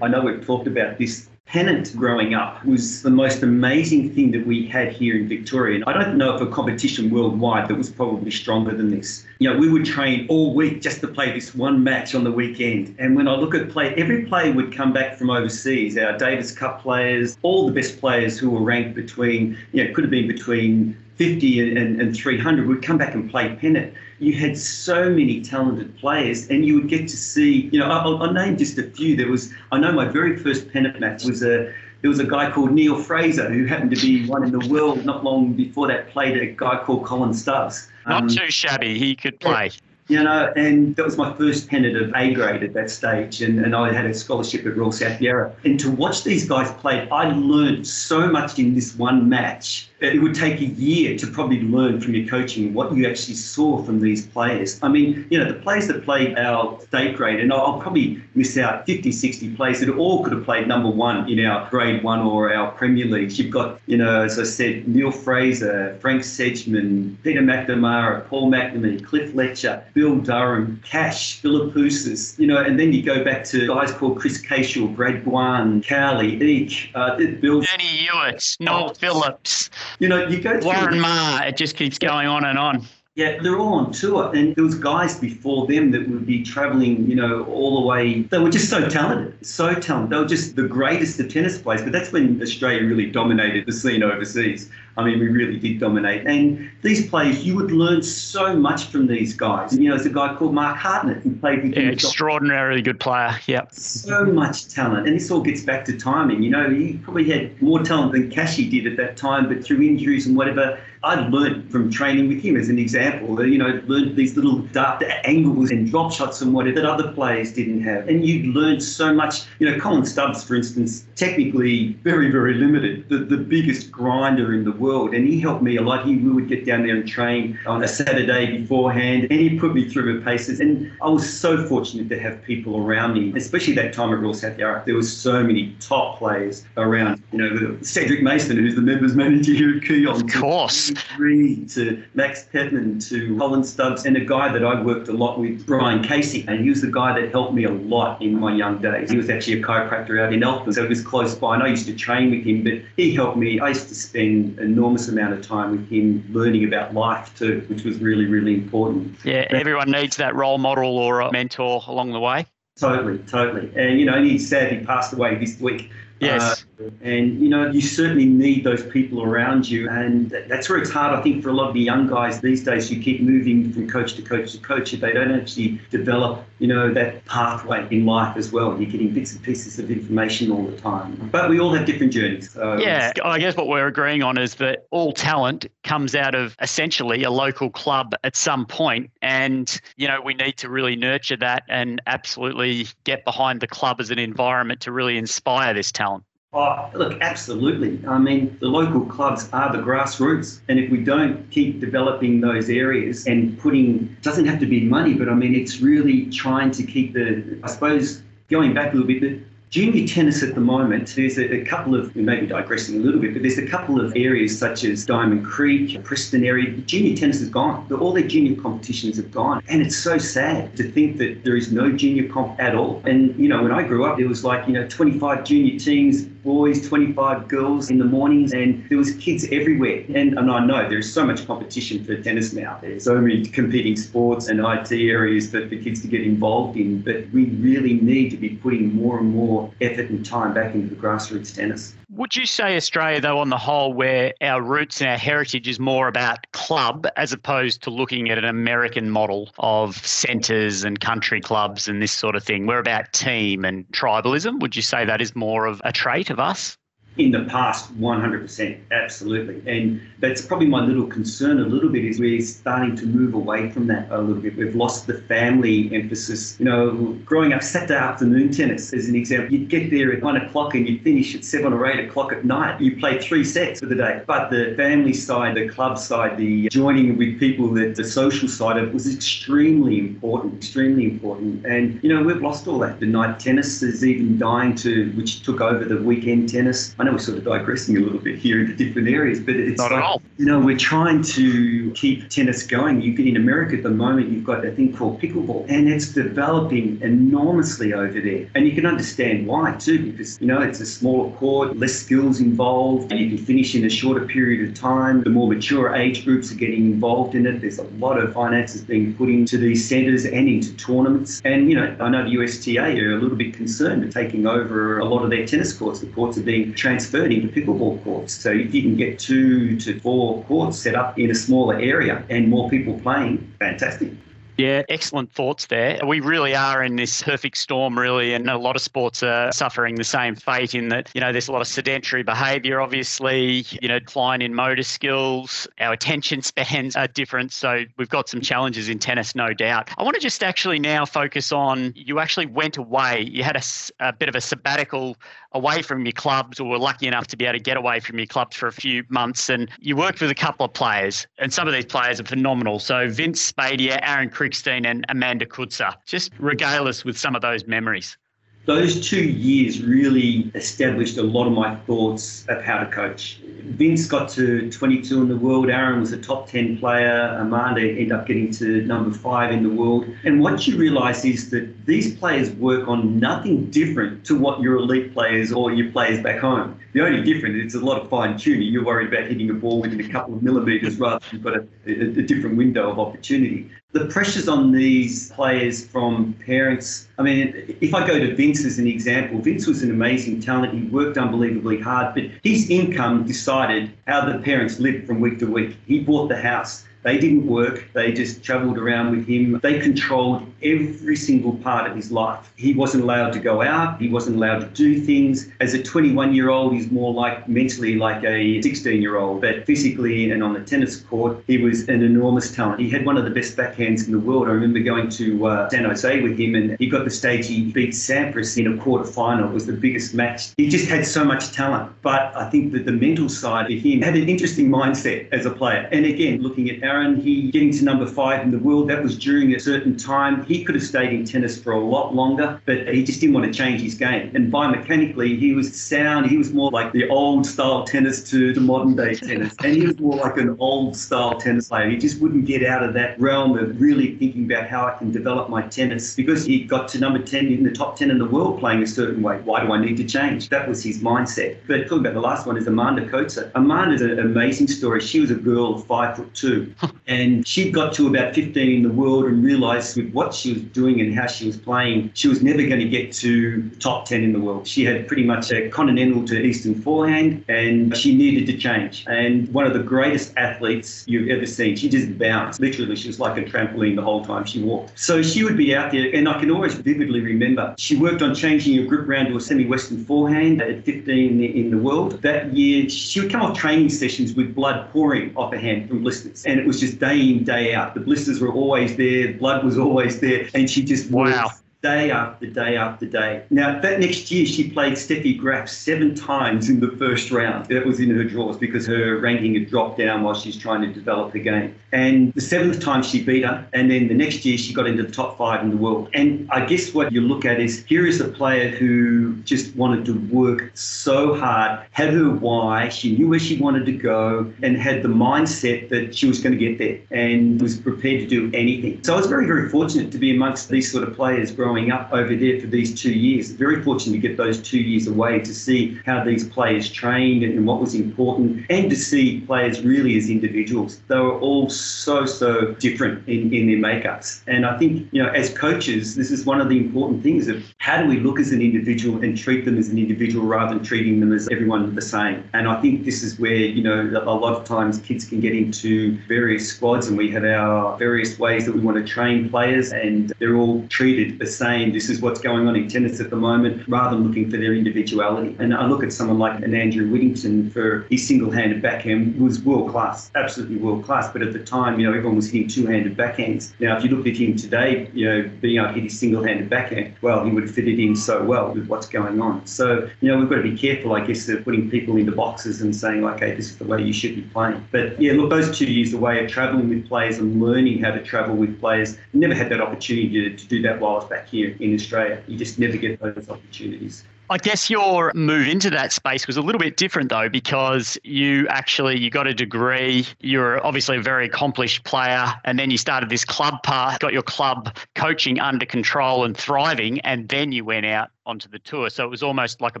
I 0.02 0.08
know 0.08 0.20
we've 0.20 0.44
talked 0.44 0.66
about 0.66 0.98
this. 0.98 1.28
Pennant 1.46 1.96
growing 1.96 2.32
up 2.32 2.64
was 2.64 3.02
the 3.02 3.10
most 3.10 3.42
amazing 3.42 4.14
thing 4.14 4.30
that 4.30 4.46
we 4.46 4.68
had 4.68 4.92
here 4.92 5.16
in 5.16 5.26
Victoria. 5.28 5.74
And 5.74 5.84
I 5.84 5.92
don't 5.92 6.16
know 6.16 6.32
of 6.32 6.40
a 6.40 6.46
competition 6.46 7.10
worldwide 7.10 7.66
that 7.66 7.74
was 7.74 7.90
probably 7.90 8.30
stronger 8.30 8.72
than 8.72 8.88
this. 8.88 9.26
You 9.40 9.52
know, 9.52 9.58
we 9.58 9.68
would 9.68 9.84
train 9.84 10.28
all 10.28 10.54
week 10.54 10.80
just 10.80 11.00
to 11.00 11.08
play 11.08 11.32
this 11.32 11.52
one 11.52 11.82
match 11.82 12.14
on 12.14 12.22
the 12.22 12.30
weekend. 12.30 12.94
And 13.00 13.16
when 13.16 13.26
I 13.26 13.34
look 13.34 13.56
at 13.56 13.68
play, 13.68 13.92
every 13.94 14.26
player 14.26 14.52
would 14.52 14.72
come 14.72 14.92
back 14.92 15.18
from 15.18 15.28
overseas. 15.28 15.98
Our 15.98 16.16
Davis 16.16 16.52
Cup 16.52 16.82
players, 16.82 17.36
all 17.42 17.66
the 17.66 17.72
best 17.72 17.98
players 17.98 18.38
who 18.38 18.50
were 18.50 18.62
ranked 18.62 18.94
between, 18.94 19.58
you 19.72 19.84
know, 19.84 19.92
could 19.92 20.04
have 20.04 20.10
been 20.12 20.28
between 20.28 20.96
50 21.20 21.76
and, 21.76 22.00
and 22.00 22.16
300 22.16 22.66
would 22.66 22.80
come 22.82 22.96
back 22.96 23.12
and 23.12 23.30
play 23.30 23.54
pennant. 23.56 23.92
You 24.20 24.32
had 24.32 24.56
so 24.56 25.10
many 25.10 25.42
talented 25.42 25.94
players, 25.98 26.48
and 26.48 26.64
you 26.64 26.76
would 26.76 26.88
get 26.88 27.08
to 27.08 27.16
see. 27.16 27.68
You 27.70 27.80
know, 27.80 27.90
I'll, 27.90 28.22
I'll 28.22 28.32
name 28.32 28.56
just 28.56 28.78
a 28.78 28.84
few. 28.84 29.16
There 29.16 29.28
was, 29.28 29.52
I 29.70 29.78
know, 29.78 29.92
my 29.92 30.06
very 30.08 30.38
first 30.38 30.72
pennant 30.72 30.98
match 30.98 31.24
was 31.24 31.42
a. 31.42 31.74
There 32.00 32.08
was 32.08 32.20
a 32.20 32.24
guy 32.24 32.50
called 32.50 32.72
Neale 32.72 33.02
Fraser 33.02 33.52
who 33.52 33.66
happened 33.66 33.94
to 33.94 34.00
be 34.00 34.26
one 34.26 34.44
in 34.44 34.50
the 34.50 34.66
world. 34.70 35.04
Not 35.04 35.22
long 35.22 35.52
before 35.52 35.88
that, 35.88 36.08
played 36.08 36.38
a 36.38 36.46
guy 36.46 36.82
called 36.82 37.04
Colin 37.04 37.34
Stubbs. 37.34 37.90
Not 38.06 38.22
um, 38.22 38.28
too 38.28 38.50
shabby. 38.50 38.98
He 38.98 39.14
could 39.14 39.38
play 39.40 39.72
you 40.10 40.22
know, 40.22 40.52
and 40.56 40.96
that 40.96 41.04
was 41.04 41.16
my 41.16 41.32
first 41.34 41.68
pennant 41.68 41.96
of 41.96 42.12
A 42.16 42.34
grade 42.34 42.64
at 42.64 42.72
that 42.74 42.90
stage, 42.90 43.42
and, 43.42 43.60
and 43.64 43.76
I 43.76 43.92
had 43.92 44.06
a 44.06 44.12
scholarship 44.12 44.66
at 44.66 44.76
Royal 44.76 44.90
South 44.90 45.20
Yarra. 45.20 45.54
And 45.64 45.78
to 45.80 45.90
watch 45.90 46.24
these 46.24 46.48
guys 46.48 46.70
play, 46.80 47.08
I 47.10 47.32
learned 47.32 47.86
so 47.86 48.28
much 48.28 48.58
in 48.58 48.74
this 48.74 48.96
one 48.96 49.28
match 49.28 49.90
it 50.00 50.20
would 50.20 50.34
take 50.34 50.60
a 50.60 50.64
year 50.64 51.16
to 51.18 51.26
probably 51.26 51.60
learn 51.60 52.00
from 52.00 52.14
your 52.14 52.26
coaching 52.26 52.72
what 52.72 52.94
you 52.94 53.06
actually 53.06 53.34
saw 53.34 53.82
from 53.82 54.00
these 54.00 54.26
players. 54.26 54.78
I 54.82 54.88
mean, 54.88 55.26
you 55.30 55.38
know, 55.38 55.50
the 55.50 55.58
players 55.58 55.86
that 55.88 56.04
played 56.04 56.38
our 56.38 56.80
state 56.80 57.16
grade, 57.16 57.40
and 57.40 57.52
I'll 57.52 57.78
probably 57.78 58.22
miss 58.34 58.56
out 58.56 58.86
50, 58.86 59.12
60 59.12 59.54
players 59.56 59.80
that 59.80 59.90
all 59.90 60.24
could 60.24 60.32
have 60.32 60.44
played 60.44 60.66
number 60.66 60.88
one 60.88 61.28
in 61.28 61.44
our 61.44 61.68
grade 61.68 62.02
one 62.02 62.20
or 62.20 62.52
our 62.52 62.72
Premier 62.72 63.06
Leagues. 63.06 63.38
You've 63.38 63.50
got, 63.52 63.80
you 63.86 63.98
know, 63.98 64.22
as 64.22 64.38
I 64.38 64.44
said, 64.44 64.88
Neale 64.88 65.10
Fraser, 65.10 65.98
Frank 66.00 66.22
Sedgman, 66.22 67.16
Peter 67.22 67.42
McNamara, 67.42 68.26
Paul 68.26 68.50
McNamee, 68.50 69.04
Cliff 69.04 69.32
Fletcher, 69.32 69.84
Bill 70.00 70.16
Durham, 70.16 70.80
Cash, 70.82 71.42
Philippoussis, 71.42 72.38
you 72.38 72.46
know, 72.46 72.56
and 72.56 72.80
then 72.80 72.90
you 72.90 73.02
go 73.02 73.22
back 73.22 73.44
to 73.44 73.66
guys 73.66 73.92
called 73.92 74.18
Chris 74.18 74.40
Cashel, 74.40 74.88
Brad 74.88 75.22
Guan, 75.26 75.84
Cowley, 75.84 76.42
Eek, 76.42 76.90
uh, 76.94 77.16
Bill. 77.16 77.60
Danny 77.60 77.84
Hewitt, 77.84 78.56
Noel 78.60 78.94
Phillips. 78.94 79.68
You 79.98 80.08
know, 80.08 80.26
you 80.26 80.40
go 80.40 80.58
Warren 80.62 81.00
Ma. 81.00 81.42
It 81.42 81.58
just 81.58 81.76
keeps 81.76 81.98
going 81.98 82.26
on 82.26 82.46
and 82.46 82.58
on. 82.58 82.86
Yeah, 83.16 83.42
they're 83.42 83.58
all 83.58 83.74
on 83.74 83.90
tour, 83.90 84.32
and 84.36 84.54
there 84.54 84.62
was 84.62 84.76
guys 84.76 85.18
before 85.18 85.66
them 85.66 85.90
that 85.90 86.08
would 86.08 86.26
be 86.26 86.44
traveling, 86.44 87.10
you 87.10 87.16
know, 87.16 87.42
all 87.46 87.80
the 87.80 87.86
way. 87.86 88.22
They 88.22 88.38
were 88.38 88.50
just 88.50 88.70
so 88.70 88.88
talented, 88.88 89.44
so 89.44 89.74
talented. 89.74 90.10
They 90.10 90.16
were 90.22 90.28
just 90.28 90.54
the 90.54 90.68
greatest 90.68 91.18
of 91.18 91.28
tennis 91.28 91.58
players. 91.58 91.82
But 91.82 91.90
that's 91.90 92.12
when 92.12 92.40
Australia 92.40 92.86
really 92.86 93.10
dominated 93.10 93.66
the 93.66 93.72
scene 93.72 94.04
overseas. 94.04 94.70
I 94.96 95.04
mean, 95.04 95.18
we 95.18 95.26
really 95.26 95.58
did 95.58 95.80
dominate. 95.80 96.24
And 96.24 96.70
these 96.82 97.10
players, 97.10 97.44
you 97.44 97.56
would 97.56 97.72
learn 97.72 98.00
so 98.04 98.54
much 98.54 98.86
from 98.86 99.08
these 99.08 99.34
guys. 99.34 99.76
You 99.76 99.88
know, 99.88 99.96
there's 99.96 100.06
a 100.06 100.10
guy 100.10 100.36
called 100.36 100.54
Mark 100.54 100.76
Hartnett 100.76 101.18
who 101.24 101.34
played 101.34 101.64
with 101.64 101.76
yeah, 101.76 101.90
extraordinarily 101.90 102.80
good 102.80 103.00
player. 103.00 103.36
Yep. 103.46 103.74
So 103.74 104.24
much 104.24 104.68
talent, 104.68 105.08
and 105.08 105.16
this 105.16 105.32
all 105.32 105.40
gets 105.40 105.62
back 105.64 105.84
to 105.86 105.98
timing. 105.98 106.44
You 106.44 106.50
know, 106.50 106.70
he 106.70 106.98
probably 106.98 107.28
had 107.28 107.60
more 107.60 107.82
talent 107.82 108.12
than 108.12 108.30
Cashy 108.30 108.70
did 108.70 108.86
at 108.86 108.96
that 108.98 109.16
time, 109.16 109.48
but 109.48 109.64
through 109.64 109.82
injuries 109.82 110.28
and 110.28 110.36
whatever 110.36 110.78
I 111.02 111.26
learned 111.28 111.70
from 111.70 111.90
training 111.90 112.28
with 112.28 112.42
him 112.42 112.56
as 112.56 112.68
an 112.68 112.78
example. 112.78 113.46
You 113.46 113.56
know, 113.56 113.80
learned 113.86 114.16
these 114.16 114.36
little 114.36 114.58
dart 114.58 115.02
angles 115.24 115.70
and 115.70 115.90
drop 115.90 116.12
shots 116.12 116.42
and 116.42 116.52
whatever 116.52 116.82
that 116.82 116.84
other 116.84 117.10
players 117.12 117.52
didn't 117.54 117.82
have. 117.82 118.06
And 118.08 118.26
you 118.26 118.52
learned 118.52 118.82
so 118.82 119.14
much. 119.14 119.44
You 119.60 119.70
know, 119.70 119.78
Colin 119.78 120.04
Stubbs, 120.04 120.44
for 120.44 120.56
instance, 120.56 121.06
technically 121.16 121.94
very, 122.04 122.30
very 122.30 122.54
limited, 122.54 123.08
the, 123.08 123.18
the 123.18 123.38
biggest 123.38 123.90
grinder 123.90 124.52
in 124.52 124.64
the 124.64 124.72
world. 124.72 125.14
And 125.14 125.26
he 125.26 125.40
helped 125.40 125.62
me 125.62 125.76
a 125.76 125.82
lot. 125.82 126.04
He 126.04 126.16
we 126.16 126.32
would 126.32 126.48
get 126.48 126.66
down 126.66 126.82
there 126.82 126.96
and 126.96 127.08
train 127.08 127.58
on 127.66 127.82
a 127.82 127.88
Saturday 127.88 128.58
beforehand, 128.58 129.28
and 129.30 129.40
he 129.40 129.58
put 129.58 129.74
me 129.74 129.88
through 129.88 130.18
the 130.18 130.24
paces. 130.24 130.60
And 130.60 130.92
I 131.00 131.08
was 131.08 131.32
so 131.32 131.66
fortunate 131.66 132.10
to 132.10 132.20
have 132.20 132.42
people 132.42 132.76
around 132.76 133.14
me, 133.14 133.32
especially 133.36 133.72
that 133.74 133.94
time 133.94 134.12
at 134.12 134.20
Royal 134.20 134.34
South 134.34 134.58
Yarra. 134.58 134.82
There 134.84 134.96
was 134.96 135.14
so 135.14 135.42
many 135.42 135.74
top 135.80 136.18
players 136.18 136.64
around. 136.76 137.22
You 137.32 137.38
know, 137.38 137.78
Cedric 137.80 138.22
Mason, 138.22 138.58
who's 138.58 138.74
the 138.74 138.82
members 138.82 139.14
manager 139.14 139.52
here 139.52 139.76
at 139.76 139.82
Kooyong. 139.82 140.24
Of 140.24 140.40
course. 140.40 140.89
Reed 141.18 141.68
to 141.70 142.02
Max 142.14 142.46
Petman 142.52 143.06
to 143.08 143.36
Colin 143.38 143.64
Stubbs 143.64 144.06
and 144.06 144.16
a 144.16 144.24
guy 144.24 144.52
that 144.52 144.64
I 144.64 144.80
worked 144.80 145.08
a 145.08 145.12
lot 145.12 145.38
with, 145.38 145.66
Brian 145.66 146.02
Casey. 146.02 146.44
And 146.48 146.60
he 146.60 146.70
was 146.70 146.80
the 146.80 146.90
guy 146.90 147.18
that 147.20 147.30
helped 147.30 147.54
me 147.54 147.64
a 147.64 147.70
lot 147.70 148.20
in 148.22 148.38
my 148.38 148.54
young 148.54 148.80
days. 148.80 149.10
He 149.10 149.16
was 149.16 149.30
actually 149.30 149.60
a 149.60 149.62
chiropractor 149.62 150.24
out 150.24 150.32
in 150.32 150.42
Eltham, 150.42 150.72
so 150.72 150.82
he 150.82 150.88
was 150.88 151.02
close 151.02 151.34
by. 151.34 151.54
And 151.54 151.62
I 151.62 151.68
used 151.68 151.86
to 151.86 151.94
train 151.94 152.30
with 152.30 152.44
him, 152.44 152.64
but 152.64 152.74
he 152.96 153.14
helped 153.14 153.36
me. 153.36 153.60
I 153.60 153.68
used 153.68 153.88
to 153.88 153.94
spend 153.94 154.58
enormous 154.58 155.08
amount 155.08 155.34
of 155.34 155.42
time 155.42 155.72
with 155.72 155.88
him 155.88 156.24
learning 156.30 156.64
about 156.64 156.94
life 156.94 157.36
too, 157.36 157.64
which 157.68 157.84
was 157.84 157.98
really, 157.98 158.26
really 158.26 158.54
important. 158.54 159.16
Yeah, 159.24 159.46
everyone 159.50 159.90
needs 159.90 160.16
that 160.16 160.34
role 160.34 160.58
model 160.58 160.98
or 160.98 161.20
a 161.20 161.32
mentor 161.32 161.82
along 161.86 162.12
the 162.12 162.20
way. 162.20 162.46
Totally, 162.78 163.18
totally. 163.18 163.70
And, 163.76 164.00
you 164.00 164.06
know, 164.06 164.22
he 164.22 164.38
sadly 164.38 164.84
passed 164.84 165.12
away 165.12 165.34
this 165.34 165.60
week. 165.60 165.90
Yes. 166.20 166.64
Uh, 166.78 166.90
and, 167.02 167.40
you 167.40 167.48
know, 167.48 167.70
you 167.70 167.80
certainly 167.80 168.26
need 168.26 168.64
those 168.64 168.84
people 168.86 169.22
around 169.22 169.68
you. 169.68 169.88
And 169.88 170.30
that's 170.48 170.68
where 170.68 170.78
it's 170.78 170.90
hard, 170.90 171.18
I 171.18 171.22
think, 171.22 171.42
for 171.42 171.48
a 171.48 171.52
lot 171.52 171.68
of 171.68 171.74
the 171.74 171.80
young 171.80 172.06
guys 172.06 172.40
these 172.40 172.62
days. 172.62 172.90
You 172.90 173.02
keep 173.02 173.20
moving 173.22 173.72
from 173.72 173.88
coach 173.88 174.14
to 174.14 174.22
coach 174.22 174.52
to 174.52 174.58
coach 174.58 174.92
if 174.92 175.00
they 175.00 175.12
don't 175.12 175.32
actually 175.32 175.80
develop, 175.90 176.44
you 176.58 176.68
know, 176.68 176.92
that 176.92 177.24
pathway 177.24 177.86
in 177.90 178.06
life 178.06 178.36
as 178.36 178.52
well. 178.52 178.78
You're 178.80 178.90
getting 178.90 179.12
bits 179.12 179.32
and 179.32 179.42
pieces 179.42 179.78
of 179.78 179.90
information 179.90 180.50
all 180.50 180.64
the 180.64 180.76
time. 180.76 181.28
But 181.32 181.48
we 181.48 181.58
all 181.58 181.72
have 181.74 181.86
different 181.86 182.12
journeys. 182.12 182.50
So 182.50 182.78
yeah. 182.78 183.12
I 183.24 183.38
guess 183.38 183.56
what 183.56 183.68
we're 183.68 183.86
agreeing 183.86 184.22
on 184.22 184.38
is 184.38 184.56
that 184.56 184.86
all 184.90 185.12
talent 185.12 185.66
comes 185.84 186.14
out 186.14 186.34
of 186.34 186.56
essentially 186.60 187.24
a 187.24 187.30
local 187.30 187.70
club 187.70 188.14
at 188.24 188.36
some 188.36 188.66
point. 188.66 189.10
And, 189.22 189.80
you 189.96 190.06
know, 190.08 190.20
we 190.20 190.34
need 190.34 190.56
to 190.58 190.68
really 190.68 190.96
nurture 190.96 191.36
that 191.38 191.64
and 191.68 192.00
absolutely 192.06 192.88
get 193.04 193.24
behind 193.24 193.60
the 193.60 193.66
club 193.66 194.00
as 194.00 194.10
an 194.10 194.18
environment 194.18 194.80
to 194.82 194.92
really 194.92 195.16
inspire 195.16 195.72
this 195.74 195.90
talent. 195.90 196.09
Oh, 196.52 196.90
look, 196.94 197.16
absolutely. 197.20 198.04
I 198.08 198.18
mean, 198.18 198.56
the 198.60 198.66
local 198.66 199.02
clubs 199.02 199.48
are 199.52 199.70
the 199.70 199.78
grassroots. 199.78 200.60
And 200.68 200.80
if 200.80 200.90
we 200.90 200.98
don't 200.98 201.48
keep 201.52 201.78
developing 201.78 202.40
those 202.40 202.68
areas 202.68 203.24
and 203.28 203.56
putting, 203.60 204.16
doesn't 204.22 204.46
have 204.46 204.58
to 204.58 204.66
be 204.66 204.80
money, 204.80 205.14
but 205.14 205.28
I 205.28 205.34
mean, 205.34 205.54
it's 205.54 205.80
really 205.80 206.26
trying 206.26 206.72
to 206.72 206.82
keep 206.82 207.12
the, 207.12 207.60
I 207.62 207.68
suppose, 207.68 208.22
going 208.48 208.74
back 208.74 208.92
a 208.92 208.96
little 208.96 209.06
bit, 209.06 209.20
the, 209.20 209.40
Junior 209.70 210.04
tennis 210.04 210.42
at 210.42 210.56
the 210.56 210.60
moment, 210.60 211.14
there's 211.14 211.38
a, 211.38 211.54
a, 211.54 211.64
couple 211.64 211.94
of, 211.94 212.12
we 212.16 212.22
may 212.22 212.40
be 212.40 212.46
digressing 212.48 212.96
a 212.96 212.98
little 212.98 213.20
bit, 213.20 213.34
but 213.34 213.42
there's 213.42 213.56
a 213.56 213.66
couple 213.68 214.04
of 214.04 214.12
areas 214.16 214.58
such 214.58 214.82
as 214.82 215.06
Diamond 215.06 215.46
Creek, 215.46 216.02
Preston 216.02 216.44
area. 216.44 216.72
Junior 216.78 217.16
tennis 217.16 217.40
is 217.40 217.48
gone. 217.48 217.86
All 217.92 218.12
their 218.12 218.26
junior 218.26 218.60
competitions 218.60 219.16
have 219.16 219.30
gone. 219.30 219.62
And 219.68 219.80
it's 219.80 219.96
so 219.96 220.18
sad 220.18 220.76
to 220.76 220.90
think 220.90 221.18
that 221.18 221.44
there 221.44 221.56
is 221.56 221.70
no 221.70 221.92
junior 221.92 222.28
comp 222.28 222.58
at 222.58 222.74
all. 222.74 223.00
And, 223.04 223.38
you 223.38 223.48
know, 223.48 223.62
when 223.62 223.70
I 223.70 223.84
grew 223.84 224.04
up, 224.04 224.18
it 224.18 224.26
was 224.26 224.42
like, 224.42 224.66
you 224.66 224.72
know, 224.72 224.88
25 224.88 225.44
junior 225.44 225.78
teams, 225.78 226.26
boys, 226.42 226.88
25 226.88 227.48
girls 227.48 227.90
in 227.90 227.98
the 227.98 228.04
mornings, 228.04 228.52
and 228.52 228.88
there 228.88 228.98
was 228.98 229.14
kids 229.16 229.44
everywhere. 229.50 230.04
And, 230.14 230.38
and 230.38 230.50
I 230.50 230.64
know 230.64 230.88
there's 230.88 231.12
so 231.12 231.24
much 231.24 231.46
competition 231.46 232.04
for 232.04 232.16
tennis 232.16 232.52
now. 232.52 232.78
There's 232.80 233.04
so 233.04 233.20
many 233.20 233.46
competing 233.46 233.96
sports 233.96 234.48
and 234.48 234.60
IT 234.60 234.92
areas 234.92 235.50
for, 235.50 235.68
for 235.68 235.76
kids 235.76 236.02
to 236.02 236.08
get 236.08 236.22
involved 236.22 236.76
in, 236.76 237.02
but 237.02 237.28
we 237.32 237.46
really 237.46 237.94
need 237.94 238.30
to 238.30 238.36
be 238.36 238.50
putting 238.50 238.94
more 238.94 239.18
and 239.18 239.34
more 239.34 239.70
effort 239.80 240.10
and 240.10 240.24
time 240.24 240.54
back 240.54 240.74
into 240.74 240.94
the 240.94 241.00
grassroots 241.00 241.54
tennis. 241.54 241.94
Would 242.12 242.34
you 242.34 242.44
say 242.44 242.74
Australia, 242.76 243.20
though, 243.20 243.38
on 243.38 243.50
the 243.50 243.56
whole, 243.56 243.92
where 243.92 244.34
our 244.40 244.60
roots 244.60 245.00
and 245.00 245.08
our 245.08 245.16
heritage 245.16 245.68
is 245.68 245.78
more 245.78 246.08
about 246.08 246.50
club 246.50 247.06
as 247.16 247.32
opposed 247.32 247.82
to 247.84 247.90
looking 247.90 248.30
at 248.30 248.38
an 248.38 248.44
American 248.44 249.10
model 249.10 249.50
of 249.60 249.96
centres 250.04 250.82
and 250.82 250.98
country 250.98 251.40
clubs 251.40 251.86
and 251.86 252.02
this 252.02 252.10
sort 252.10 252.34
of 252.34 252.42
thing? 252.42 252.66
We're 252.66 252.80
about 252.80 253.12
team 253.12 253.64
and 253.64 253.86
tribalism. 253.92 254.58
Would 254.60 254.74
you 254.74 254.82
say 254.82 255.04
that 255.04 255.20
is 255.20 255.36
more 255.36 255.66
of 255.66 255.80
a 255.84 255.92
trait 255.92 256.30
of 256.30 256.40
us? 256.40 256.76
In 257.20 257.30
the 257.30 257.44
past 257.44 257.98
100% 258.00 258.80
absolutely. 258.90 259.62
And 259.70 260.00
that's 260.18 260.44
probably 260.44 260.66
my 260.66 260.84
little 260.84 261.06
concern 261.06 261.60
a 261.60 261.64
little 261.64 261.88
bit 261.88 262.04
is 262.04 262.18
we're 262.18 262.40
starting 262.40 262.96
to 262.96 263.06
move 263.06 263.34
away 263.34 263.70
from 263.70 263.86
that 263.88 264.10
a 264.10 264.18
little 264.18 264.42
bit. 264.42 264.56
We've 264.56 264.74
lost 264.74 265.06
the 265.06 265.14
family 265.22 265.94
emphasis. 265.94 266.58
You 266.58 266.66
know 266.66 266.90
growing 267.24 267.52
up 267.52 267.62
saturday 267.62 267.94
afternoon 267.94 268.52
tennis 268.52 268.92
as 268.92 269.08
an 269.08 269.14
example 269.14 269.52
you'd 269.52 269.68
get 269.68 269.90
there 269.90 270.12
at 270.12 270.22
1 270.22 270.36
o'clock 270.36 270.74
and 270.74 270.88
you'd 270.88 271.02
finish 271.02 271.34
at 271.34 271.44
7 271.44 271.72
or 271.72 271.86
8 271.86 272.08
o'clock 272.08 272.32
at 272.32 272.44
night. 272.44 272.80
You 272.80 272.96
play 272.96 273.18
three 273.18 273.44
sets 273.44 273.80
for 273.80 273.86
the 273.86 273.94
day. 273.94 274.22
But 274.26 274.50
the 274.50 274.74
family 274.76 275.12
side 275.12 275.56
the 275.56 275.68
club 275.68 275.98
side 275.98 276.36
the 276.36 276.68
joining 276.68 277.16
with 277.18 277.38
people 277.38 277.68
that 277.74 277.96
the 277.96 278.04
social 278.04 278.48
side 278.48 278.76
of 278.76 278.88
it 278.88 278.94
was 278.94 279.12
extremely 279.12 279.98
important 279.98 280.54
extremely 280.54 281.04
important. 281.04 281.64
And 281.66 282.02
you 282.02 282.08
know 282.12 282.22
we've 282.22 282.42
lost 282.42 282.66
all 282.68 282.78
that. 282.80 283.00
The 283.00 283.06
night 283.06 283.40
tennis 283.40 283.82
is 283.82 284.04
even 284.04 284.38
dying 284.38 284.74
to 284.76 285.10
which 285.12 285.42
took 285.42 285.60
over 285.60 285.84
the 285.84 285.96
weekend 285.96 286.48
tennis. 286.48 286.94
I 286.98 287.04
know 287.04 287.09
we're 287.12 287.18
sort 287.18 287.38
of 287.38 287.44
digressing 287.44 287.96
a 287.96 288.00
little 288.00 288.18
bit 288.18 288.38
here 288.38 288.60
into 288.60 288.74
different 288.74 289.08
areas, 289.08 289.40
but 289.40 289.56
it's 289.56 289.78
not 289.78 289.90
like, 289.90 289.98
at 289.98 290.04
all. 290.04 290.22
You 290.38 290.46
know, 290.46 290.60
we're 290.60 290.78
trying 290.78 291.22
to 291.22 291.90
keep 291.92 292.28
tennis 292.30 292.66
going. 292.66 293.00
You 293.00 293.12
get 293.14 293.26
in 293.26 293.36
America 293.36 293.76
at 293.76 293.82
the 293.82 293.90
moment, 293.90 294.30
you've 294.30 294.44
got 294.44 294.64
a 294.64 294.70
thing 294.72 294.96
called 294.96 295.20
pickleball, 295.20 295.66
and 295.68 295.88
it's 295.88 296.08
developing 296.08 297.00
enormously 297.02 297.92
over 297.92 298.20
there. 298.20 298.48
And 298.54 298.66
you 298.66 298.72
can 298.74 298.86
understand 298.86 299.46
why 299.46 299.72
too, 299.72 300.10
because 300.10 300.40
you 300.40 300.46
know 300.46 300.60
it's 300.60 300.80
a 300.80 300.86
smaller 300.86 301.30
court, 301.36 301.76
less 301.76 301.94
skills 301.94 302.40
involved, 302.40 303.10
and 303.10 303.20
you 303.20 303.36
can 303.36 303.44
finish 303.44 303.74
in 303.74 303.84
a 303.84 303.90
shorter 303.90 304.26
period 304.26 304.68
of 304.68 304.74
time. 304.74 305.22
The 305.22 305.30
more 305.30 305.48
mature 305.48 305.94
age 305.94 306.24
groups 306.24 306.50
are 306.52 306.56
getting 306.56 306.86
involved 306.86 307.34
in 307.34 307.46
it. 307.46 307.60
There's 307.60 307.78
a 307.78 307.88
lot 307.98 308.18
of 308.18 308.32
finances 308.32 308.82
being 308.82 309.14
put 309.14 309.28
into 309.28 309.58
these 309.58 309.88
centres 309.88 310.24
and 310.24 310.48
into 310.48 310.74
tournaments. 310.76 311.40
And 311.44 311.68
you 311.68 311.76
know, 311.76 311.96
I 312.00 312.08
know 312.08 312.24
the 312.24 312.30
USTA 312.30 312.98
are 313.00 313.12
a 313.12 313.20
little 313.20 313.36
bit 313.36 313.54
concerned 313.54 314.04
with 314.04 314.14
taking 314.14 314.46
over 314.46 314.98
a 314.98 315.04
lot 315.04 315.22
of 315.24 315.30
their 315.30 315.46
tennis 315.46 315.72
courts. 315.72 316.00
The 316.00 316.06
courts 316.06 316.38
are 316.38 316.42
being 316.42 316.72
transferred 316.74 316.89
into 316.90 317.48
pickleball 317.48 318.02
courts. 318.04 318.34
So 318.34 318.50
if 318.50 318.74
you 318.74 318.82
can 318.82 318.96
get 318.96 319.18
two 319.18 319.78
to 319.80 319.98
four 320.00 320.44
courts 320.44 320.78
set 320.78 320.94
up 320.94 321.18
in 321.18 321.30
a 321.30 321.34
smaller 321.34 321.76
area 321.76 322.24
and 322.28 322.48
more 322.48 322.68
people 322.70 322.98
playing, 323.00 323.52
fantastic. 323.58 324.12
Yeah, 324.56 324.82
excellent 324.88 325.32
thoughts 325.32 325.66
there. 325.66 325.98
We 326.06 326.20
really 326.20 326.54
are 326.54 326.82
in 326.82 326.96
this 326.96 327.22
perfect 327.22 327.56
storm, 327.56 327.98
really, 327.98 328.34
and 328.34 328.48
a 328.50 328.58
lot 328.58 328.76
of 328.76 328.82
sports 328.82 329.22
are 329.22 329.50
suffering 329.52 329.94
the 329.94 330.04
same 330.04 330.34
fate 330.34 330.74
in 330.74 330.88
that, 330.88 331.10
you 331.14 331.20
know, 331.20 331.32
there's 331.32 331.48
a 331.48 331.52
lot 331.52 331.62
of 331.62 331.66
sedentary 331.66 332.22
behaviour, 332.22 332.80
obviously, 332.80 333.64
you 333.80 333.88
know, 333.88 333.98
decline 333.98 334.42
in 334.42 334.54
motor 334.54 334.82
skills, 334.82 335.66
our 335.78 335.92
attention 335.92 336.42
spans 336.50 336.94
are 336.96 337.06
different. 337.06 337.52
So 337.52 337.84
we've 337.96 338.08
got 338.08 338.28
some 338.28 338.40
challenges 338.40 338.88
in 338.88 338.98
tennis, 338.98 339.34
no 339.34 339.54
doubt. 339.54 339.90
I 339.96 340.02
want 340.02 340.14
to 340.14 340.20
just 340.20 340.42
actually 340.42 340.78
now 340.78 341.06
focus 341.06 341.52
on 341.52 341.92
you 341.96 342.18
actually 342.18 342.46
went 342.46 342.76
away, 342.76 343.22
you 343.30 343.42
had 343.42 343.56
a, 343.56 343.62
a 344.00 344.12
bit 344.12 344.28
of 344.28 344.34
a 344.34 344.40
sabbatical 344.40 345.16
away 345.52 345.82
from 345.82 346.04
your 346.04 346.12
clubs 346.12 346.60
or 346.60 346.68
were 346.68 346.78
lucky 346.78 347.06
enough 347.06 347.26
to 347.26 347.36
be 347.36 347.44
able 347.44 347.58
to 347.58 347.62
get 347.62 347.76
away 347.76 347.98
from 348.00 348.18
your 348.18 348.26
clubs 348.26 348.56
for 348.56 348.68
a 348.68 348.72
few 348.72 349.02
months 349.08 349.48
and 349.48 349.68
you 349.80 349.96
worked 349.96 350.20
with 350.20 350.30
a 350.30 350.34
couple 350.34 350.64
of 350.64 350.72
players 350.72 351.26
and 351.38 351.52
some 351.52 351.66
of 351.66 351.74
these 351.74 351.84
players 351.84 352.20
are 352.20 352.24
phenomenal. 352.24 352.78
So 352.78 353.08
Vince 353.08 353.52
Spadea, 353.52 353.98
Aaron 354.02 354.30
Krickstein 354.40 354.86
and 354.86 355.04
Amanda 355.10 355.44
Coetzer. 355.44 355.94
Just 356.06 356.32
regale 356.38 356.88
us 356.88 357.04
with 357.04 357.18
some 357.18 357.36
of 357.36 357.42
those 357.42 357.66
memories. 357.66 358.16
Those 358.64 359.06
two 359.06 359.22
years 359.22 359.82
really 359.82 360.50
established 360.54 361.18
a 361.18 361.22
lot 361.22 361.46
of 361.46 361.52
my 361.52 361.76
thoughts 361.86 362.46
of 362.48 362.62
how 362.62 362.78
to 362.78 362.86
coach. 362.86 363.38
Vince 363.64 364.06
got 364.06 364.30
to 364.30 364.70
22 364.70 365.22
in 365.22 365.28
the 365.28 365.36
world. 365.36 365.68
Aaron 365.68 366.00
was 366.00 366.12
a 366.12 366.18
top 366.18 366.48
10 366.48 366.78
player. 366.78 367.36
Amanda 367.38 367.82
ended 367.82 368.12
up 368.12 368.26
getting 368.26 368.50
to 368.52 368.82
number 368.82 369.14
five 369.14 369.50
in 369.50 369.62
the 369.62 369.68
world. 369.68 370.06
And 370.24 370.40
what 370.40 370.66
you 370.66 370.78
realise 370.78 371.24
is 371.24 371.50
that 371.50 371.86
these 371.86 372.14
players 372.16 372.50
work 372.52 372.88
on 372.88 373.18
nothing 373.18 373.70
different 373.70 374.24
to 374.26 374.38
what 374.38 374.60
your 374.62 374.76
elite 374.76 375.12
players 375.12 375.52
or 375.52 375.72
your 375.72 375.90
players 375.90 376.22
back 376.22 376.40
home. 376.40 376.78
The 376.92 377.04
only 377.04 377.22
difference 377.22 377.74
is 377.74 377.80
a 377.80 377.84
lot 377.84 378.00
of 378.00 378.08
fine 378.08 378.38
tuning. 378.38 378.72
You're 378.72 378.84
worried 378.84 379.12
about 379.12 379.28
hitting 379.28 379.50
a 379.50 379.54
ball 379.54 379.82
within 379.82 380.00
a 380.00 380.08
couple 380.08 380.34
of 380.34 380.42
millimetres 380.42 380.98
rather 380.98 381.18
than 381.18 381.28
you've 381.32 381.42
got 381.42 381.56
a, 381.56 381.66
a, 381.86 382.20
a 382.20 382.22
different 382.22 382.56
window 382.56 382.90
of 382.90 382.98
opportunity 382.98 383.70
the 383.92 384.06
pressures 384.06 384.48
on 384.48 384.70
these 384.70 385.32
players 385.32 385.84
from 385.84 386.34
parents. 386.46 387.08
I 387.18 387.22
mean, 387.22 387.76
if 387.80 387.92
I 387.92 388.06
go 388.06 388.20
to 388.20 388.34
Vince 388.36 388.64
as 388.64 388.78
an 388.78 388.86
example, 388.86 389.40
Vince 389.40 389.66
was 389.66 389.82
an 389.82 389.90
amazing 389.90 390.40
talent. 390.40 390.74
He 390.74 390.82
worked 390.82 391.18
unbelievably 391.18 391.80
hard, 391.80 392.14
but 392.14 392.24
his 392.44 392.70
income 392.70 393.26
decided 393.26 393.92
how 394.06 394.24
the 394.30 394.38
parents 394.38 394.78
lived 394.78 395.06
from 395.06 395.20
week 395.20 395.40
to 395.40 395.46
week. 395.46 395.76
He 395.86 396.00
bought 396.00 396.28
the 396.28 396.40
house. 396.40 396.84
They 397.02 397.18
didn't 397.18 397.46
work. 397.46 397.88
They 397.92 398.12
just 398.12 398.44
travelled 398.44 398.78
around 398.78 399.10
with 399.16 399.26
him. 399.26 399.58
They 399.62 399.80
controlled 399.80 400.46
every 400.62 401.16
single 401.16 401.54
part 401.56 401.90
of 401.90 401.96
his 401.96 402.10
life. 402.10 402.52
He 402.56 402.74
wasn't 402.74 403.04
allowed 403.04 403.32
to 403.32 403.38
go 403.38 403.62
out. 403.62 404.00
He 404.00 404.08
wasn't 404.08 404.36
allowed 404.36 404.60
to 404.60 404.66
do 404.66 405.00
things. 405.00 405.48
As 405.60 405.74
a 405.74 405.82
21 405.82 406.34
year 406.34 406.50
old, 406.50 406.72
he's 406.72 406.90
more 406.90 407.12
like 407.12 407.48
mentally 407.48 407.96
like 407.96 408.22
a 408.24 408.60
16 408.62 409.00
year 409.00 409.16
old, 409.16 409.40
but 409.40 409.66
physically 409.66 410.30
and 410.30 410.42
on 410.42 410.52
the 410.52 410.60
tennis 410.60 410.96
court, 410.96 411.42
he 411.46 411.58
was 411.58 411.88
an 411.88 412.02
enormous 412.02 412.54
talent. 412.54 412.80
He 412.80 412.90
had 412.90 413.06
one 413.06 413.16
of 413.16 413.24
the 413.24 413.30
best 413.30 413.56
backhands 413.56 414.06
in 414.06 414.12
the 414.12 414.18
world. 414.18 414.48
I 414.48 414.52
remember 414.52 414.80
going 414.80 415.08
to 415.10 415.46
uh, 415.46 415.70
San 415.70 415.84
Jose 415.84 416.22
with 416.22 416.38
him 416.38 416.54
and 416.54 416.78
he 416.78 416.88
got 416.88 417.04
the 417.04 417.10
stage. 417.10 417.46
He 417.46 417.70
beat 417.72 417.90
Sampras 417.90 418.58
in 418.58 418.78
a 418.78 418.82
quarter 418.82 419.04
final. 419.04 419.48
It 419.48 419.54
was 419.54 419.66
the 419.66 419.72
biggest 419.72 420.14
match. 420.14 420.50
He 420.56 420.68
just 420.68 420.88
had 420.88 421.06
so 421.06 421.24
much 421.24 421.52
talent. 421.52 421.92
But 422.02 422.34
I 422.36 422.48
think 422.50 422.72
that 422.72 422.84
the 422.84 422.92
mental 422.92 423.28
side 423.28 423.70
of 423.70 423.78
him 423.78 424.02
had 424.02 424.16
an 424.16 424.28
interesting 424.28 424.68
mindset 424.68 425.28
as 425.32 425.46
a 425.46 425.50
player. 425.50 425.88
And 425.92 426.04
again, 426.04 426.42
looking 426.42 426.70
at 426.70 426.82
Aaron, 426.82 427.20
he 427.20 427.50
getting 427.50 427.72
to 427.72 427.84
number 427.84 428.06
five 428.06 428.42
in 428.42 428.50
the 428.50 428.58
world, 428.58 428.88
that 428.90 429.02
was 429.02 429.18
during 429.18 429.54
a 429.54 429.60
certain 429.60 429.96
time. 429.96 430.44
He 430.50 430.64
could 430.64 430.74
have 430.74 430.82
stayed 430.82 431.12
in 431.12 431.24
tennis 431.24 431.62
for 431.62 431.70
a 431.74 431.78
lot 431.78 432.12
longer, 432.12 432.60
but 432.66 432.88
he 432.88 433.04
just 433.04 433.20
didn't 433.20 433.34
want 433.34 433.46
to 433.46 433.56
change 433.56 433.80
his 433.80 433.94
game. 433.94 434.32
And 434.34 434.52
biomechanically, 434.52 435.38
he 435.38 435.52
was 435.52 435.80
sound. 435.80 436.26
He 436.26 436.36
was 436.36 436.52
more 436.52 436.72
like 436.72 436.90
the 436.90 437.08
old 437.08 437.46
style 437.46 437.84
tennis 437.84 438.28
to 438.30 438.52
the 438.52 438.60
modern 438.60 438.96
day 438.96 439.14
tennis. 439.14 439.54
And 439.62 439.76
he 439.76 439.86
was 439.86 440.00
more 440.00 440.16
like 440.16 440.38
an 440.38 440.56
old 440.58 440.96
style 440.96 441.38
tennis 441.38 441.68
player. 441.68 441.88
He 441.88 441.96
just 441.96 442.20
wouldn't 442.20 442.46
get 442.46 442.66
out 442.66 442.82
of 442.82 442.94
that 442.94 443.20
realm 443.20 443.56
of 443.56 443.80
really 443.80 444.16
thinking 444.16 444.50
about 444.50 444.68
how 444.68 444.86
I 444.88 444.98
can 444.98 445.12
develop 445.12 445.50
my 445.50 445.62
tennis 445.68 446.16
because 446.16 446.44
he 446.44 446.64
got 446.64 446.88
to 446.88 446.98
number 446.98 447.22
10 447.22 447.46
in 447.46 447.62
the 447.62 447.70
top 447.70 447.94
10 447.94 448.10
in 448.10 448.18
the 448.18 448.26
world 448.26 448.58
playing 448.58 448.82
a 448.82 448.88
certain 448.88 449.22
way. 449.22 449.40
Why 449.44 449.64
do 449.64 449.72
I 449.72 449.80
need 449.80 449.98
to 449.98 450.04
change? 450.04 450.48
That 450.48 450.68
was 450.68 450.82
his 450.82 450.98
mindset. 450.98 451.58
But 451.68 451.82
talking 451.84 452.00
about 452.00 452.14
the 452.14 452.20
last 452.20 452.48
one 452.48 452.56
is 452.56 452.66
Amanda 452.66 453.06
Coetzer. 453.06 453.52
Amanda's 453.54 454.02
an 454.02 454.18
amazing 454.18 454.66
story. 454.66 455.00
She 455.00 455.20
was 455.20 455.30
a 455.30 455.36
girl 455.36 455.76
of 455.76 455.86
five 455.86 456.16
foot 456.16 456.34
two 456.34 456.74
and 457.06 457.46
she 457.46 457.70
got 457.70 457.92
to 457.94 458.08
about 458.08 458.34
15 458.34 458.76
in 458.76 458.82
the 458.82 458.92
world 458.92 459.26
and 459.26 459.44
realized 459.44 459.96
with 459.96 460.10
what 460.12 460.39
she 460.40 460.54
was 460.54 460.62
doing 460.62 461.00
and 461.00 461.14
how 461.14 461.26
she 461.26 461.46
was 461.46 461.56
playing, 461.56 462.10
she 462.14 462.28
was 462.28 462.42
never 462.42 462.62
going 462.66 462.80
to 462.80 462.88
get 462.88 463.12
to 463.12 463.68
top 463.78 464.06
10 464.06 464.22
in 464.22 464.32
the 464.32 464.40
world. 464.40 464.66
She 464.66 464.84
had 464.84 465.06
pretty 465.06 465.24
much 465.24 465.50
a 465.52 465.68
continental 465.68 466.24
to 466.26 466.40
eastern 466.40 466.74
forehand 466.74 467.44
and 467.48 467.96
she 467.96 468.14
needed 468.14 468.46
to 468.46 468.56
change. 468.56 469.04
And 469.06 469.52
one 469.52 469.66
of 469.66 469.72
the 469.72 469.82
greatest 469.82 470.32
athletes 470.36 471.04
you've 471.06 471.28
ever 471.28 471.46
seen, 471.46 471.76
she 471.76 471.88
just 471.88 472.18
bounced. 472.18 472.60
Literally, 472.60 472.96
she 472.96 473.08
was 473.08 473.20
like 473.20 473.36
a 473.38 473.42
trampoline 473.42 473.96
the 473.96 474.02
whole 474.02 474.24
time 474.24 474.44
she 474.44 474.62
walked. 474.62 474.98
So 474.98 475.22
she 475.22 475.44
would 475.44 475.56
be 475.56 475.74
out 475.74 475.92
there, 475.92 476.14
and 476.14 476.28
I 476.28 476.38
can 476.38 476.50
always 476.50 476.74
vividly 476.74 477.20
remember 477.20 477.74
she 477.78 477.96
worked 477.96 478.22
on 478.22 478.34
changing 478.34 478.76
her 478.78 478.86
grip 478.86 479.08
round 479.08 479.28
to 479.28 479.36
a 479.36 479.40
semi 479.40 479.66
western 479.66 480.04
forehand 480.04 480.62
at 480.62 480.84
15 480.84 481.42
in 481.42 481.70
the 481.70 481.78
world. 481.78 482.22
That 482.22 482.54
year, 482.54 482.88
she 482.88 483.20
would 483.20 483.32
come 483.32 483.42
off 483.42 483.58
training 483.58 483.90
sessions 483.90 484.34
with 484.34 484.54
blood 484.54 484.90
pouring 484.92 485.36
off 485.36 485.52
her 485.52 485.58
hand 485.58 485.88
from 485.88 486.02
blisters. 486.02 486.44
And 486.44 486.60
it 486.60 486.66
was 486.66 486.80
just 486.80 486.98
day 486.98 487.18
in, 487.18 487.44
day 487.44 487.74
out. 487.74 487.94
The 487.94 488.00
blisters 488.00 488.40
were 488.40 488.52
always 488.52 488.96
there, 488.96 489.34
blood 489.34 489.64
was 489.64 489.78
always 489.78 490.20
there, 490.20 490.29
and 490.54 490.68
she 490.70 490.84
just 490.84 491.10
wow 491.10 491.50
day 491.82 492.10
after 492.10 492.46
day 492.46 492.76
after 492.76 493.06
day. 493.06 493.44
Now, 493.50 493.80
that 493.80 494.00
next 494.00 494.30
year, 494.30 494.44
she 494.44 494.70
played 494.70 494.94
Steffi 494.94 495.38
Graf 495.38 495.68
seven 495.68 496.14
times 496.14 496.68
in 496.68 496.80
the 496.80 496.90
first 496.98 497.30
round. 497.30 497.66
That 497.66 497.86
was 497.86 498.00
in 498.00 498.10
her 498.10 498.24
draws 498.24 498.58
because 498.58 498.86
her 498.86 499.18
ranking 499.18 499.54
had 499.54 499.70
dropped 499.70 499.98
down 499.98 500.22
while 500.22 500.34
she's 500.34 500.58
trying 500.58 500.82
to 500.82 500.92
develop 500.92 501.32
the 501.32 501.40
game. 501.40 501.74
And 501.92 502.32
the 502.34 502.40
seventh 502.40 502.80
time 502.80 503.02
she 503.02 503.22
beat 503.22 503.44
her, 503.44 503.66
and 503.72 503.90
then 503.90 504.08
the 504.08 504.14
next 504.14 504.44
year 504.44 504.56
she 504.56 504.72
got 504.72 504.86
into 504.86 505.02
the 505.02 505.10
top 505.10 505.36
five 505.36 505.62
in 505.62 505.70
the 505.70 505.76
world. 505.76 506.08
And 506.14 506.48
I 506.50 506.64
guess 506.64 506.94
what 506.94 507.12
you 507.12 507.20
look 507.20 507.44
at 507.44 507.60
is 507.60 507.84
here 507.84 508.06
is 508.06 508.20
a 508.20 508.28
player 508.28 508.68
who 508.68 509.36
just 509.42 509.74
wanted 509.76 510.04
to 510.06 510.12
work 510.28 510.70
so 510.74 511.34
hard, 511.34 511.80
had 511.90 512.12
her 512.12 512.30
why, 512.30 512.88
she 512.88 513.16
knew 513.16 513.28
where 513.28 513.38
she 513.38 513.58
wanted 513.58 513.86
to 513.86 513.92
go, 513.92 514.52
and 514.62 514.76
had 514.76 515.02
the 515.02 515.08
mindset 515.08 515.88
that 515.88 516.14
she 516.14 516.28
was 516.28 516.40
going 516.40 516.56
to 516.56 516.58
get 516.58 516.78
there 516.78 516.98
and 517.10 517.60
was 517.60 517.76
prepared 517.76 518.20
to 518.20 518.26
do 518.26 518.50
anything. 518.54 519.02
So 519.02 519.14
I 519.14 519.16
was 519.16 519.26
very, 519.26 519.46
very 519.46 519.68
fortunate 519.68 520.12
to 520.12 520.18
be 520.18 520.34
amongst 520.34 520.68
these 520.68 520.90
sort 520.90 521.06
of 521.06 521.14
players 521.16 521.50
growing 521.50 521.90
up 521.90 522.12
over 522.12 522.36
there 522.36 522.60
for 522.60 522.66
these 522.66 523.00
two 523.00 523.12
years. 523.12 523.50
Very 523.50 523.82
fortunate 523.82 524.12
to 524.12 524.28
get 524.28 524.36
those 524.36 524.60
two 524.60 524.80
years 524.80 525.06
away 525.06 525.40
to 525.40 525.54
see 525.54 525.98
how 526.06 526.22
these 526.22 526.48
players 526.48 526.90
trained 526.90 527.42
and 527.42 527.66
what 527.66 527.80
was 527.80 527.94
important, 527.94 528.64
and 528.70 528.88
to 528.90 528.96
see 528.96 529.40
players 529.40 529.82
really 529.82 530.16
as 530.16 530.30
individuals. 530.30 531.00
They 531.08 531.18
were 531.18 531.38
all 531.38 531.68
so, 531.80 532.26
so 532.26 532.72
different 532.74 533.26
in, 533.28 533.52
in 533.52 533.66
their 533.66 533.76
makeups. 533.76 534.42
And 534.46 534.66
I 534.66 534.78
think, 534.78 535.08
you 535.12 535.22
know, 535.22 535.30
as 535.30 535.52
coaches, 535.56 536.14
this 536.16 536.30
is 536.30 536.44
one 536.44 536.60
of 536.60 536.68
the 536.68 536.78
important 536.78 537.22
things 537.22 537.48
of 537.48 537.62
how 537.78 538.02
do 538.02 538.08
we 538.08 538.18
look 538.20 538.38
as 538.38 538.52
an 538.52 538.60
individual 538.60 539.22
and 539.22 539.36
treat 539.36 539.64
them 539.64 539.78
as 539.78 539.88
an 539.88 539.98
individual 539.98 540.46
rather 540.46 540.74
than 540.74 540.84
treating 540.84 541.20
them 541.20 541.32
as 541.32 541.48
everyone 541.50 541.94
the 541.94 542.02
same. 542.02 542.48
And 542.52 542.68
I 542.68 542.80
think 542.80 543.04
this 543.04 543.22
is 543.22 543.38
where, 543.38 543.54
you 543.54 543.82
know, 543.82 544.10
a 544.22 544.34
lot 544.34 544.54
of 544.54 544.64
times 544.64 544.98
kids 544.98 545.24
can 545.24 545.40
get 545.40 545.54
into 545.54 546.18
various 546.28 546.68
squads 546.68 547.08
and 547.08 547.16
we 547.16 547.30
have 547.30 547.44
our 547.44 547.96
various 547.98 548.38
ways 548.38 548.66
that 548.66 548.74
we 548.74 548.80
want 548.80 548.96
to 548.96 549.04
train 549.04 549.48
players 549.48 549.92
and 549.92 550.32
they're 550.38 550.56
all 550.56 550.86
treated 550.88 551.38
the 551.38 551.46
same. 551.46 551.92
This 551.92 552.08
is 552.08 552.20
what's 552.20 552.40
going 552.40 552.68
on 552.68 552.76
in 552.76 552.88
tennis 552.88 553.20
at 553.20 553.30
the 553.30 553.36
moment 553.36 553.86
rather 553.88 554.16
than 554.16 554.26
looking 554.26 554.50
for 554.50 554.56
their 554.56 554.74
individuality. 554.74 555.56
And 555.58 555.74
I 555.74 555.86
look 555.86 556.02
at 556.02 556.12
someone 556.12 556.38
like 556.38 556.62
an 556.62 556.74
Andrew 556.74 557.10
Whittington 557.10 557.70
for 557.70 558.06
his 558.10 558.26
single-handed 558.26 558.82
backhand 558.82 559.40
was 559.40 559.60
world 559.62 559.90
class, 559.90 560.30
absolutely 560.34 560.76
world 560.76 561.04
class. 561.04 561.32
But 561.32 561.42
at 561.42 561.52
the 561.52 561.60
time, 561.70 561.98
you 561.98 562.06
know, 562.06 562.16
everyone 562.16 562.36
was 562.36 562.50
hitting 562.50 562.68
two-handed 562.68 563.16
backhands. 563.16 563.72
Now, 563.80 563.96
if 563.96 564.04
you 564.04 564.10
looked 564.10 564.28
at 564.28 564.36
him 564.36 564.56
today, 564.56 565.10
you 565.14 565.28
know, 565.28 565.50
being 565.60 565.76
able 565.78 565.88
to 565.88 565.94
hit 565.94 566.04
his 566.04 566.18
single-handed 566.18 566.68
backhand, 566.68 567.14
well, 567.22 567.44
he 567.44 567.50
would 567.50 567.64
have 567.64 567.74
fitted 567.74 567.98
in 567.98 568.14
so 568.14 568.42
well 568.44 568.72
with 568.74 568.86
what's 568.86 569.06
going 569.06 569.40
on. 569.40 569.66
So, 569.66 570.08
you 570.20 570.28
know, 570.28 570.38
we've 570.38 570.48
got 570.48 570.56
to 570.56 570.62
be 570.62 570.76
careful, 570.76 571.14
I 571.14 571.24
guess, 571.24 571.48
of 571.48 571.64
putting 571.64 571.90
people 571.90 572.16
into 572.16 572.32
boxes 572.32 572.82
and 572.82 572.94
saying, 572.94 573.22
like 573.22 573.40
okay, 573.40 573.54
this 573.54 573.70
is 573.70 573.78
the 573.78 573.84
way 573.84 574.02
you 574.02 574.12
should 574.12 574.34
be 574.34 574.42
playing. 574.42 574.86
But 574.90 575.20
yeah, 575.20 575.32
look, 575.32 575.50
those 575.50 575.76
two 575.76 575.90
years 575.90 576.12
away 576.12 576.44
of 576.44 576.50
travelling 576.50 576.88
with 576.88 577.08
players 577.08 577.38
and 577.38 577.60
learning 577.60 578.02
how 578.02 578.10
to 578.10 578.22
travel 578.22 578.54
with 578.54 578.78
players, 578.80 579.16
never 579.32 579.54
had 579.54 579.70
that 579.70 579.80
opportunity 579.80 580.28
to, 580.28 580.56
to 580.56 580.66
do 580.66 580.82
that 580.82 581.00
while 581.00 581.12
I 581.12 581.14
was 581.16 581.24
back 581.24 581.48
here 581.48 581.76
in 581.80 581.94
Australia. 581.94 582.42
You 582.46 582.58
just 582.58 582.78
never 582.78 582.96
get 582.96 583.20
those 583.20 583.48
opportunities. 583.48 584.24
I 584.50 584.58
guess 584.58 584.90
your 584.90 585.30
move 585.36 585.68
into 585.68 585.90
that 585.90 586.12
space 586.12 586.48
was 586.48 586.56
a 586.56 586.60
little 586.60 586.80
bit 586.80 586.96
different 586.96 587.28
though, 587.28 587.48
because 587.48 588.18
you 588.24 588.66
actually 588.66 589.16
you 589.16 589.30
got 589.30 589.46
a 589.46 589.54
degree. 589.54 590.26
You're 590.40 590.84
obviously 590.84 591.18
a 591.18 591.22
very 591.22 591.46
accomplished 591.46 592.02
player, 592.02 592.52
and 592.64 592.76
then 592.76 592.90
you 592.90 592.98
started 592.98 593.30
this 593.30 593.44
club 593.44 593.80
part, 593.84 594.18
got 594.18 594.32
your 594.32 594.42
club 594.42 594.96
coaching 595.14 595.60
under 595.60 595.86
control 595.86 596.44
and 596.44 596.56
thriving, 596.56 597.20
and 597.20 597.48
then 597.48 597.70
you 597.70 597.84
went 597.84 598.06
out 598.06 598.30
onto 598.46 598.68
the 598.68 598.78
tour. 598.78 599.10
So 599.10 599.24
it 599.24 599.30
was 599.30 599.42
almost 599.42 599.80
like 599.80 599.96
a 599.96 600.00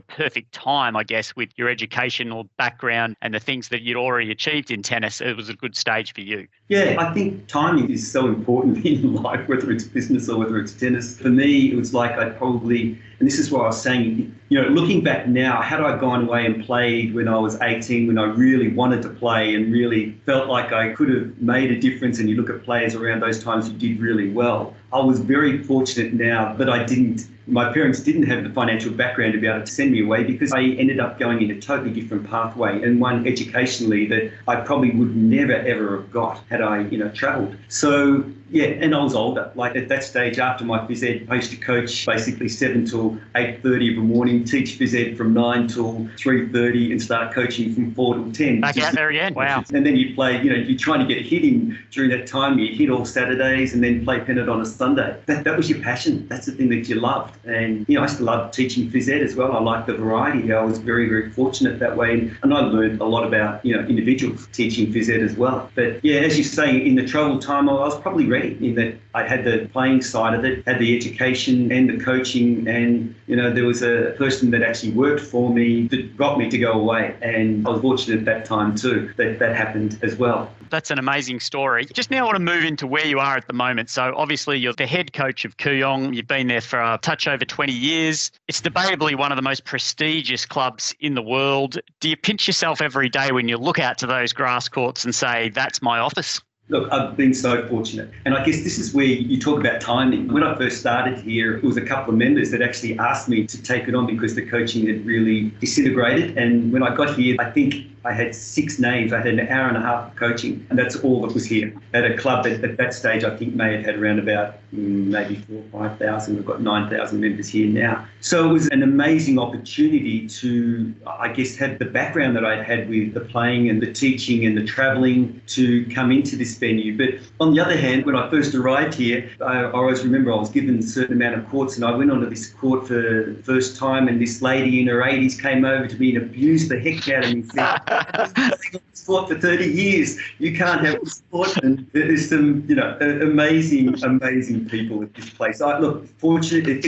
perfect 0.00 0.52
time, 0.52 0.96
I 0.96 1.04
guess, 1.04 1.36
with 1.36 1.50
your 1.56 1.68
educational 1.68 2.48
background 2.56 3.16
and 3.22 3.34
the 3.34 3.40
things 3.40 3.68
that 3.68 3.82
you'd 3.82 3.96
already 3.96 4.30
achieved 4.30 4.70
in 4.70 4.82
tennis. 4.82 5.20
It 5.20 5.36
was 5.36 5.48
a 5.48 5.54
good 5.54 5.76
stage 5.76 6.14
for 6.14 6.20
you. 6.20 6.46
Yeah, 6.68 6.96
I 6.98 7.12
think 7.12 7.46
timing 7.46 7.90
is 7.90 8.10
so 8.10 8.26
important 8.26 8.84
in 8.86 9.14
life, 9.14 9.48
whether 9.48 9.70
it's 9.70 9.84
business 9.84 10.28
or 10.28 10.38
whether 10.38 10.58
it's 10.58 10.72
tennis. 10.72 11.18
For 11.18 11.30
me, 11.30 11.70
it 11.72 11.76
was 11.76 11.94
like 11.94 12.12
I 12.12 12.30
probably 12.30 12.98
and 13.20 13.28
this 13.28 13.38
is 13.38 13.50
what 13.50 13.60
I 13.60 13.66
was 13.66 13.80
saying, 13.80 14.34
you 14.48 14.60
know, 14.60 14.68
looking 14.68 15.04
back 15.04 15.28
now, 15.28 15.60
had 15.60 15.82
I 15.82 15.98
gone 15.98 16.26
away 16.26 16.46
and 16.46 16.64
played 16.64 17.14
when 17.14 17.28
I 17.28 17.36
was 17.36 17.60
18, 17.60 18.06
when 18.06 18.16
I 18.16 18.24
really 18.24 18.72
wanted 18.72 19.02
to 19.02 19.10
play 19.10 19.54
and 19.54 19.70
really 19.70 20.12
felt 20.24 20.48
like 20.48 20.72
I 20.72 20.94
could 20.94 21.10
have 21.10 21.38
made 21.38 21.70
a 21.70 21.78
difference, 21.78 22.18
and 22.18 22.30
you 22.30 22.36
look 22.36 22.48
at 22.48 22.64
players 22.64 22.94
around 22.94 23.20
those 23.20 23.44
times 23.44 23.66
who 23.66 23.74
did 23.74 24.00
really 24.00 24.30
well, 24.30 24.74
I 24.90 25.00
was 25.00 25.20
very 25.20 25.62
fortunate 25.62 26.14
now 26.14 26.54
that 26.54 26.70
I 26.70 26.82
didn't 26.82 27.28
my 27.50 27.72
parents 27.72 28.00
didn't 28.00 28.22
have 28.24 28.44
the 28.44 28.50
financial 28.50 28.92
background 28.92 29.32
to 29.32 29.40
be 29.40 29.46
able 29.46 29.60
to 29.60 29.66
send 29.66 29.92
me 29.92 30.02
away 30.02 30.24
because 30.24 30.52
I 30.52 30.62
ended 30.62 31.00
up 31.00 31.18
going 31.18 31.42
in 31.42 31.50
a 31.50 31.60
totally 31.60 31.90
different 31.90 32.28
pathway 32.30 32.82
and 32.82 33.00
one 33.00 33.26
educationally 33.26 34.06
that 34.06 34.32
I 34.46 34.56
probably 34.56 34.92
would 34.92 35.16
never 35.16 35.52
ever 35.52 35.96
have 35.96 36.10
got 36.10 36.40
had 36.48 36.62
I, 36.62 36.82
you 36.82 36.98
know, 36.98 37.08
travelled. 37.10 37.56
So 37.68 38.24
yeah, 38.50 38.66
and 38.66 38.94
I 38.94 39.02
was 39.02 39.14
older. 39.14 39.52
Like 39.54 39.76
at 39.76 39.88
that 39.88 40.02
stage, 40.02 40.38
after 40.38 40.64
my 40.64 40.78
phys 40.80 41.04
ed, 41.04 41.26
I 41.30 41.36
used 41.36 41.52
to 41.52 41.56
coach 41.56 42.04
basically 42.04 42.48
seven 42.48 42.84
till 42.84 43.16
eight 43.36 43.62
thirty 43.62 43.90
of 43.90 43.96
the 43.96 44.02
morning, 44.02 44.44
teach 44.44 44.78
phys 44.78 44.94
ed 44.94 45.16
from 45.16 45.32
nine 45.32 45.68
till 45.68 46.08
three 46.18 46.48
thirty, 46.48 46.90
and 46.90 47.00
start 47.00 47.32
coaching 47.32 47.72
from 47.72 47.94
four 47.94 48.14
till 48.14 48.32
ten. 48.32 48.60
Back 48.60 48.76
out 48.78 48.94
there 48.94 49.08
again. 49.08 49.34
Wow. 49.34 49.64
And 49.72 49.86
then 49.86 49.96
you 49.96 50.14
play. 50.14 50.42
You 50.42 50.50
know, 50.50 50.56
you're 50.56 50.76
trying 50.76 51.00
to 51.00 51.06
get 51.06 51.24
a 51.24 51.26
hit 51.26 51.44
in 51.44 51.78
during 51.90 52.10
that 52.10 52.26
time. 52.26 52.58
You 52.58 52.74
hit 52.74 52.90
all 52.90 53.04
Saturdays, 53.04 53.72
and 53.72 53.82
then 53.82 54.04
play 54.04 54.20
pennant 54.20 54.48
on 54.48 54.60
a 54.60 54.66
Sunday. 54.66 55.16
That, 55.26 55.44
that 55.44 55.56
was 55.56 55.70
your 55.70 55.80
passion. 55.80 56.26
That's 56.28 56.46
the 56.46 56.52
thing 56.52 56.68
that 56.70 56.88
you 56.88 56.96
loved. 56.96 57.36
And 57.46 57.88
you 57.88 57.94
know, 57.94 58.00
I 58.00 58.04
used 58.04 58.18
to 58.18 58.24
love 58.24 58.50
teaching 58.50 58.90
phys 58.90 59.08
ed 59.08 59.22
as 59.22 59.36
well. 59.36 59.52
I 59.52 59.60
liked 59.60 59.86
the 59.86 59.94
variety. 59.94 60.52
I 60.52 60.62
was 60.62 60.78
very, 60.78 61.08
very 61.08 61.30
fortunate 61.30 61.78
that 61.78 61.96
way, 61.96 62.30
and 62.42 62.52
I 62.52 62.60
learned 62.60 63.00
a 63.00 63.04
lot 63.04 63.24
about 63.24 63.64
you 63.64 63.76
know 63.76 63.86
individuals 63.86 64.48
teaching 64.52 64.92
phys 64.92 65.08
ed 65.08 65.22
as 65.22 65.36
well. 65.36 65.70
But 65.76 66.04
yeah, 66.04 66.20
as 66.20 66.36
you 66.36 66.44
say, 66.44 66.84
in 66.84 66.96
the 66.96 67.06
travel 67.06 67.38
time, 67.38 67.68
I 67.68 67.74
was 67.74 67.98
probably 68.00 68.26
ready 68.26 68.39
in 68.44 68.74
that 68.76 68.94
I 69.14 69.26
had 69.26 69.44
the 69.44 69.68
playing 69.72 70.02
side 70.02 70.34
of 70.34 70.44
it, 70.44 70.66
had 70.66 70.78
the 70.78 70.96
education 70.96 71.70
and 71.72 71.88
the 71.88 72.02
coaching, 72.02 72.66
and 72.68 73.14
you 73.26 73.36
know 73.36 73.52
there 73.52 73.64
was 73.64 73.82
a 73.82 74.14
person 74.16 74.50
that 74.52 74.62
actually 74.62 74.92
worked 74.92 75.20
for 75.20 75.52
me 75.52 75.88
that 75.88 76.16
got 76.16 76.38
me 76.38 76.48
to 76.50 76.58
go 76.58 76.72
away, 76.72 77.14
and 77.22 77.66
I 77.66 77.70
was 77.70 77.80
fortunate 77.80 78.20
at 78.20 78.24
that 78.26 78.44
time 78.44 78.74
too 78.74 79.12
that 79.16 79.38
that 79.38 79.56
happened 79.56 79.98
as 80.02 80.16
well. 80.16 80.50
That's 80.70 80.90
an 80.92 80.98
amazing 81.00 81.40
story. 81.40 81.84
Just 81.86 82.12
now, 82.12 82.20
I 82.20 82.22
want 82.26 82.36
to 82.36 82.42
move 82.42 82.64
into 82.64 82.86
where 82.86 83.04
you 83.04 83.18
are 83.18 83.36
at 83.36 83.48
the 83.48 83.52
moment. 83.52 83.90
So, 83.90 84.14
obviously, 84.16 84.56
you're 84.58 84.72
the 84.72 84.86
head 84.86 85.12
coach 85.12 85.44
of 85.44 85.56
Kooyong. 85.56 86.14
You've 86.14 86.28
been 86.28 86.46
there 86.46 86.60
for 86.60 86.80
a 86.80 86.98
touch 87.02 87.26
over 87.26 87.44
20 87.44 87.72
years. 87.72 88.30
It's 88.46 88.60
debatably 88.60 89.18
one 89.18 89.32
of 89.32 89.36
the 89.36 89.42
most 89.42 89.64
prestigious 89.64 90.46
clubs 90.46 90.94
in 91.00 91.14
the 91.14 91.22
world. 91.22 91.78
Do 91.98 92.08
you 92.08 92.16
pinch 92.16 92.46
yourself 92.46 92.80
every 92.80 93.08
day 93.08 93.32
when 93.32 93.48
you 93.48 93.56
look 93.56 93.80
out 93.80 93.98
to 93.98 94.06
those 94.06 94.32
grass 94.32 94.68
courts 94.68 95.04
and 95.04 95.12
say, 95.12 95.48
that's 95.48 95.82
my 95.82 95.98
office? 95.98 96.40
Look, 96.70 96.92
I've 96.92 97.16
been 97.16 97.34
so 97.34 97.66
fortunate. 97.66 98.10
And 98.24 98.32
I 98.32 98.44
guess 98.44 98.62
this 98.62 98.78
is 98.78 98.94
where 98.94 99.04
you 99.04 99.40
talk 99.40 99.58
about 99.58 99.80
timing. 99.80 100.32
When 100.32 100.44
I 100.44 100.56
first 100.56 100.78
started 100.78 101.18
here, 101.18 101.56
it 101.56 101.64
was 101.64 101.76
a 101.76 101.80
couple 101.84 102.12
of 102.12 102.18
members 102.18 102.52
that 102.52 102.62
actually 102.62 102.96
asked 103.00 103.28
me 103.28 103.44
to 103.44 103.60
take 103.60 103.88
it 103.88 103.94
on 103.96 104.06
because 104.06 104.36
the 104.36 104.46
coaching 104.46 104.86
had 104.86 105.04
really 105.04 105.50
disintegrated. 105.60 106.38
And 106.38 106.72
when 106.72 106.84
I 106.84 106.94
got 106.94 107.18
here, 107.18 107.34
I 107.40 107.50
think 107.50 107.86
I 108.04 108.12
had 108.12 108.34
six 108.34 108.78
names. 108.78 109.12
I 109.12 109.18
had 109.18 109.26
an 109.26 109.40
hour 109.48 109.68
and 109.68 109.76
a 109.76 109.80
half 109.80 110.08
of 110.10 110.16
coaching, 110.16 110.66
and 110.70 110.78
that's 110.78 110.96
all 110.96 111.20
that 111.22 111.34
was 111.34 111.44
here. 111.44 111.74
At 111.92 112.04
a 112.04 112.16
club 112.16 112.44
that 112.44 112.64
at 112.64 112.76
that 112.78 112.94
stage, 112.94 113.24
I 113.24 113.36
think 113.36 113.54
may 113.54 113.76
have 113.76 113.84
had 113.84 113.96
around 113.96 114.18
about 114.18 114.54
mm, 114.74 115.06
maybe 115.06 115.36
four 115.36 115.62
or 115.72 115.88
5,000. 115.88 116.36
We've 116.36 116.46
got 116.46 116.62
9,000 116.62 117.20
members 117.20 117.48
here 117.48 117.66
now. 117.66 118.06
So 118.20 118.48
it 118.48 118.52
was 118.52 118.68
an 118.68 118.82
amazing 118.82 119.38
opportunity 119.38 120.26
to, 120.28 120.94
I 121.06 121.28
guess, 121.28 121.56
have 121.56 121.78
the 121.78 121.84
background 121.84 122.36
that 122.36 122.44
I'd 122.44 122.64
had 122.64 122.88
with 122.88 123.12
the 123.12 123.20
playing 123.20 123.68
and 123.68 123.82
the 123.82 123.92
teaching 123.92 124.46
and 124.46 124.56
the 124.56 124.64
travelling 124.64 125.40
to 125.48 125.84
come 125.86 126.10
into 126.10 126.36
this 126.36 126.56
venue. 126.56 126.96
But 126.96 127.20
on 127.38 127.54
the 127.54 127.60
other 127.60 127.76
hand, 127.76 128.06
when 128.06 128.16
I 128.16 128.30
first 128.30 128.54
arrived 128.54 128.94
here, 128.94 129.30
I, 129.42 129.64
I 129.64 129.72
always 129.72 130.02
remember 130.02 130.32
I 130.32 130.36
was 130.36 130.50
given 130.50 130.78
a 130.78 130.82
certain 130.82 131.16
amount 131.16 131.36
of 131.36 131.48
courts, 131.50 131.76
and 131.76 131.84
I 131.84 131.90
went 131.94 132.10
onto 132.10 132.30
this 132.30 132.48
court 132.48 132.88
for 132.88 132.94
the 132.94 133.42
first 133.44 133.76
time, 133.76 134.08
and 134.08 134.20
this 134.20 134.40
lady 134.40 134.80
in 134.80 134.86
her 134.86 135.02
80s 135.02 135.40
came 135.40 135.66
over 135.66 135.86
to 135.86 135.96
me 135.96 136.16
and 136.16 136.24
abused 136.24 136.70
the 136.70 136.80
heck 136.80 137.06
out 137.10 137.24
of 137.24 137.34
me. 137.34 137.44
sport 138.92 139.28
for 139.28 139.38
30 139.38 139.66
years. 139.66 140.18
You 140.38 140.56
can't 140.56 140.84
have 140.84 141.00
sport. 141.06 141.56
And 141.58 141.88
there's 141.92 142.28
some, 142.28 142.64
you 142.68 142.74
know, 142.74 142.96
amazing, 143.00 144.02
amazing 144.02 144.68
people 144.68 145.02
at 145.02 145.14
this 145.14 145.30
place. 145.30 145.60
I 145.60 145.78
look, 145.78 146.06
fortunately, 146.18 146.80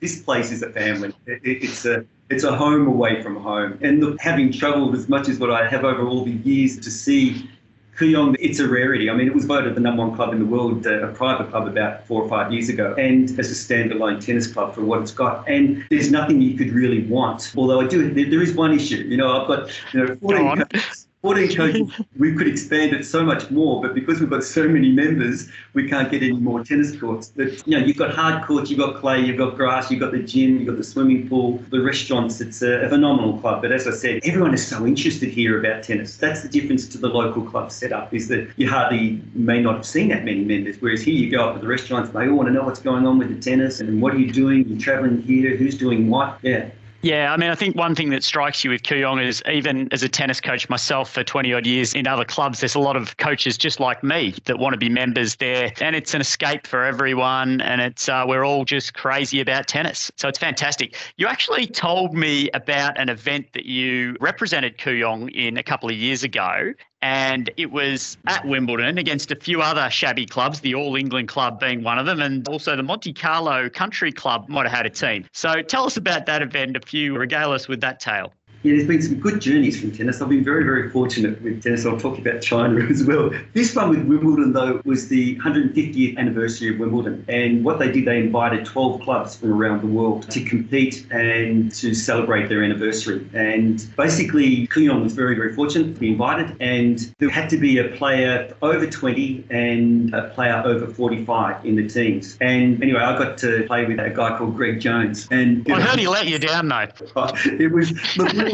this 0.00 0.22
place 0.22 0.52
is 0.52 0.62
a 0.62 0.70
family. 0.70 1.12
it's 1.26 1.84
a 1.84 2.04
it's 2.30 2.44
a 2.44 2.56
home 2.56 2.86
away 2.86 3.22
from 3.22 3.36
home. 3.36 3.78
And 3.82 4.00
look, 4.00 4.20
having 4.20 4.50
travelled 4.50 4.94
as 4.94 5.08
much 5.08 5.28
as 5.28 5.38
what 5.38 5.50
I 5.50 5.68
have 5.68 5.84
over 5.84 6.06
all 6.06 6.24
the 6.24 6.32
years 6.32 6.78
to 6.78 6.90
see 6.90 7.48
Kooyong, 7.96 8.34
it's 8.40 8.58
a 8.58 8.66
rarity. 8.66 9.08
I 9.08 9.14
mean, 9.14 9.28
it 9.28 9.34
was 9.34 9.44
voted 9.44 9.76
the 9.76 9.80
number 9.80 10.04
one 10.04 10.16
club 10.16 10.32
in 10.32 10.40
the 10.40 10.44
world, 10.44 10.84
uh, 10.86 11.08
a 11.08 11.12
private 11.12 11.50
club 11.50 11.68
about 11.68 12.04
four 12.06 12.22
or 12.22 12.28
five 12.28 12.52
years 12.52 12.68
ago, 12.68 12.94
and 12.98 13.30
as 13.38 13.50
a 13.50 13.54
standalone 13.54 14.24
tennis 14.24 14.52
club 14.52 14.74
for 14.74 14.82
what 14.82 15.02
it's 15.02 15.12
got. 15.12 15.48
And 15.48 15.84
there's 15.90 16.10
nothing 16.10 16.40
you 16.40 16.58
could 16.58 16.72
really 16.72 17.04
want. 17.04 17.52
Although 17.56 17.80
I 17.80 17.86
do, 17.86 18.12
there, 18.12 18.28
there 18.28 18.42
is 18.42 18.52
one 18.54 18.72
issue. 18.72 18.96
You 18.96 19.16
know, 19.16 19.40
I've 19.40 19.46
got 19.46 19.70
you 19.92 20.06
know 20.06 20.16
14 20.16 20.56
coaches, 20.56 21.03
14 21.24 21.56
coaches, 21.56 21.90
we 22.18 22.34
could 22.34 22.46
expand 22.46 22.92
it 22.92 23.02
so 23.02 23.24
much 23.24 23.50
more, 23.50 23.80
but 23.80 23.94
because 23.94 24.20
we've 24.20 24.28
got 24.28 24.44
so 24.44 24.68
many 24.68 24.92
members, 24.92 25.48
we 25.72 25.88
can't 25.88 26.10
get 26.10 26.22
any 26.22 26.32
more 26.32 26.62
tennis 26.62 26.94
courts. 27.00 27.32
But, 27.34 27.66
you 27.66 27.78
know, 27.78 27.86
you've 27.86 27.96
got 27.96 28.14
hard 28.14 28.44
courts, 28.44 28.68
you've 28.68 28.78
got 28.78 28.96
clay, 28.96 29.22
you've 29.22 29.38
got 29.38 29.56
grass, 29.56 29.90
you've 29.90 30.00
got 30.00 30.12
the 30.12 30.18
gym, 30.18 30.58
you've 30.58 30.66
got 30.66 30.76
the 30.76 30.84
swimming 30.84 31.26
pool, 31.26 31.64
the 31.70 31.80
restaurants. 31.80 32.42
It's 32.42 32.60
a, 32.60 32.82
a 32.82 32.90
phenomenal 32.90 33.38
club. 33.38 33.62
But 33.62 33.72
as 33.72 33.88
I 33.88 33.92
said, 33.92 34.20
everyone 34.24 34.52
is 34.52 34.66
so 34.66 34.86
interested 34.86 35.30
here 35.30 35.58
about 35.58 35.82
tennis. 35.82 36.18
That's 36.18 36.42
the 36.42 36.48
difference 36.48 36.86
to 36.88 36.98
the 36.98 37.08
local 37.08 37.42
club 37.42 37.72
setup 37.72 38.12
is 38.12 38.28
that 38.28 38.50
you 38.58 38.68
hardly 38.68 39.22
may 39.32 39.62
not 39.62 39.76
have 39.76 39.86
seen 39.86 40.08
that 40.08 40.26
many 40.26 40.44
members. 40.44 40.76
Whereas 40.78 41.00
here 41.00 41.14
you 41.14 41.30
go 41.30 41.48
up 41.48 41.54
to 41.54 41.60
the 41.62 41.66
restaurants, 41.66 42.10
they 42.10 42.28
all 42.28 42.36
want 42.36 42.48
to 42.48 42.52
know 42.52 42.64
what's 42.64 42.80
going 42.80 43.06
on 43.06 43.16
with 43.16 43.34
the 43.34 43.40
tennis 43.40 43.80
and 43.80 44.02
what 44.02 44.12
are 44.12 44.18
you 44.18 44.30
doing? 44.30 44.68
You're 44.68 44.78
traveling 44.78 45.22
here, 45.22 45.56
who's 45.56 45.78
doing 45.78 46.10
what? 46.10 46.38
Yeah. 46.42 46.68
Yeah, 47.04 47.34
I 47.34 47.36
mean, 47.36 47.50
I 47.50 47.54
think 47.54 47.76
one 47.76 47.94
thing 47.94 48.08
that 48.10 48.24
strikes 48.24 48.64
you 48.64 48.70
with 48.70 48.82
Kooyong 48.82 49.22
is 49.22 49.42
even 49.46 49.92
as 49.92 50.02
a 50.02 50.08
tennis 50.08 50.40
coach 50.40 50.70
myself 50.70 51.10
for 51.12 51.22
20 51.22 51.52
odd 51.52 51.66
years 51.66 51.92
in 51.92 52.06
other 52.06 52.24
clubs, 52.24 52.60
there's 52.60 52.76
a 52.76 52.80
lot 52.80 52.96
of 52.96 53.18
coaches 53.18 53.58
just 53.58 53.78
like 53.78 54.02
me 54.02 54.34
that 54.46 54.58
want 54.58 54.72
to 54.72 54.78
be 54.78 54.88
members 54.88 55.36
there. 55.36 55.70
And 55.82 55.94
it's 55.94 56.14
an 56.14 56.22
escape 56.22 56.66
for 56.66 56.82
everyone. 56.82 57.60
And 57.60 57.82
it's 57.82 58.08
uh, 58.08 58.24
we're 58.26 58.42
all 58.42 58.64
just 58.64 58.94
crazy 58.94 59.38
about 59.42 59.66
tennis. 59.66 60.10
So 60.16 60.28
it's 60.28 60.38
fantastic. 60.38 60.96
You 61.18 61.26
actually 61.26 61.66
told 61.66 62.14
me 62.14 62.48
about 62.54 62.98
an 62.98 63.10
event 63.10 63.52
that 63.52 63.66
you 63.66 64.16
represented 64.18 64.78
Kooyong 64.78 65.30
in 65.30 65.58
a 65.58 65.62
couple 65.62 65.90
of 65.90 65.96
years 65.96 66.24
ago 66.24 66.72
and 67.04 67.50
it 67.58 67.70
was 67.70 68.16
at 68.26 68.46
Wimbledon 68.46 68.96
against 68.96 69.30
a 69.30 69.36
few 69.36 69.60
other 69.60 69.90
shabby 69.90 70.24
clubs, 70.24 70.60
the 70.60 70.74
All 70.74 70.96
England 70.96 71.28
Club 71.28 71.60
being 71.60 71.82
one 71.82 71.98
of 71.98 72.06
them, 72.06 72.22
and 72.22 72.48
also 72.48 72.76
the 72.76 72.82
Monte 72.82 73.12
Carlo 73.12 73.68
Country 73.68 74.10
Club 74.10 74.48
might 74.48 74.64
have 74.64 74.72
had 74.72 74.86
a 74.86 74.90
team. 74.90 75.26
So 75.30 75.60
tell 75.60 75.84
us 75.84 75.98
about 75.98 76.24
that 76.24 76.40
event 76.40 76.78
if 76.78 76.94
you 76.94 77.14
regale 77.14 77.52
us 77.52 77.68
with 77.68 77.82
that 77.82 78.00
tale. 78.00 78.32
Yeah, 78.64 78.76
there's 78.76 78.88
been 78.88 79.02
some 79.02 79.20
good 79.20 79.42
journeys 79.42 79.78
from 79.78 79.92
tennis. 79.92 80.22
I've 80.22 80.30
been 80.30 80.42
very, 80.42 80.64
very 80.64 80.88
fortunate 80.88 81.40
with 81.42 81.62
tennis. 81.62 81.84
I'll 81.84 82.00
talk 82.00 82.18
about 82.18 82.40
China 82.40 82.82
as 82.90 83.04
well. 83.04 83.30
This 83.52 83.76
one 83.76 83.90
with 83.90 84.06
Wimbledon, 84.06 84.54
though, 84.54 84.80
was 84.86 85.08
the 85.08 85.36
150th 85.40 86.16
anniversary 86.16 86.72
of 86.72 86.80
Wimbledon. 86.80 87.26
And 87.28 87.62
what 87.62 87.78
they 87.78 87.92
did, 87.92 88.06
they 88.06 88.16
invited 88.20 88.64
12 88.64 89.02
clubs 89.02 89.36
from 89.36 89.52
around 89.52 89.82
the 89.82 89.86
world 89.86 90.30
to 90.30 90.42
compete 90.42 91.06
and 91.10 91.70
to 91.74 91.92
celebrate 91.94 92.48
their 92.48 92.64
anniversary. 92.64 93.28
And 93.34 93.86
basically, 93.98 94.66
Kooyong 94.68 95.02
was 95.02 95.12
very, 95.12 95.34
very 95.34 95.52
fortunate 95.52 95.92
to 95.92 96.00
be 96.00 96.12
invited. 96.12 96.56
And 96.58 97.14
there 97.18 97.28
had 97.28 97.50
to 97.50 97.58
be 97.58 97.76
a 97.76 97.88
player 97.88 98.50
over 98.62 98.86
20 98.86 99.44
and 99.50 100.14
a 100.14 100.30
player 100.30 100.62
over 100.64 100.86
45 100.86 101.66
in 101.66 101.76
the 101.76 101.86
teams. 101.86 102.38
And 102.40 102.82
anyway, 102.82 103.00
I 103.00 103.18
got 103.18 103.36
to 103.38 103.64
play 103.66 103.84
with 103.84 103.98
a 103.98 104.08
guy 104.08 104.38
called 104.38 104.56
Greg 104.56 104.80
Jones. 104.80 105.28
And 105.30 105.70
I 105.70 105.82
heard 105.82 105.98
he 105.98 106.08
let 106.08 106.28
you 106.28 106.38
down, 106.38 106.68
though. 106.68 106.86
It 107.44 107.70
was. 107.70 107.92
Look, 108.16 108.53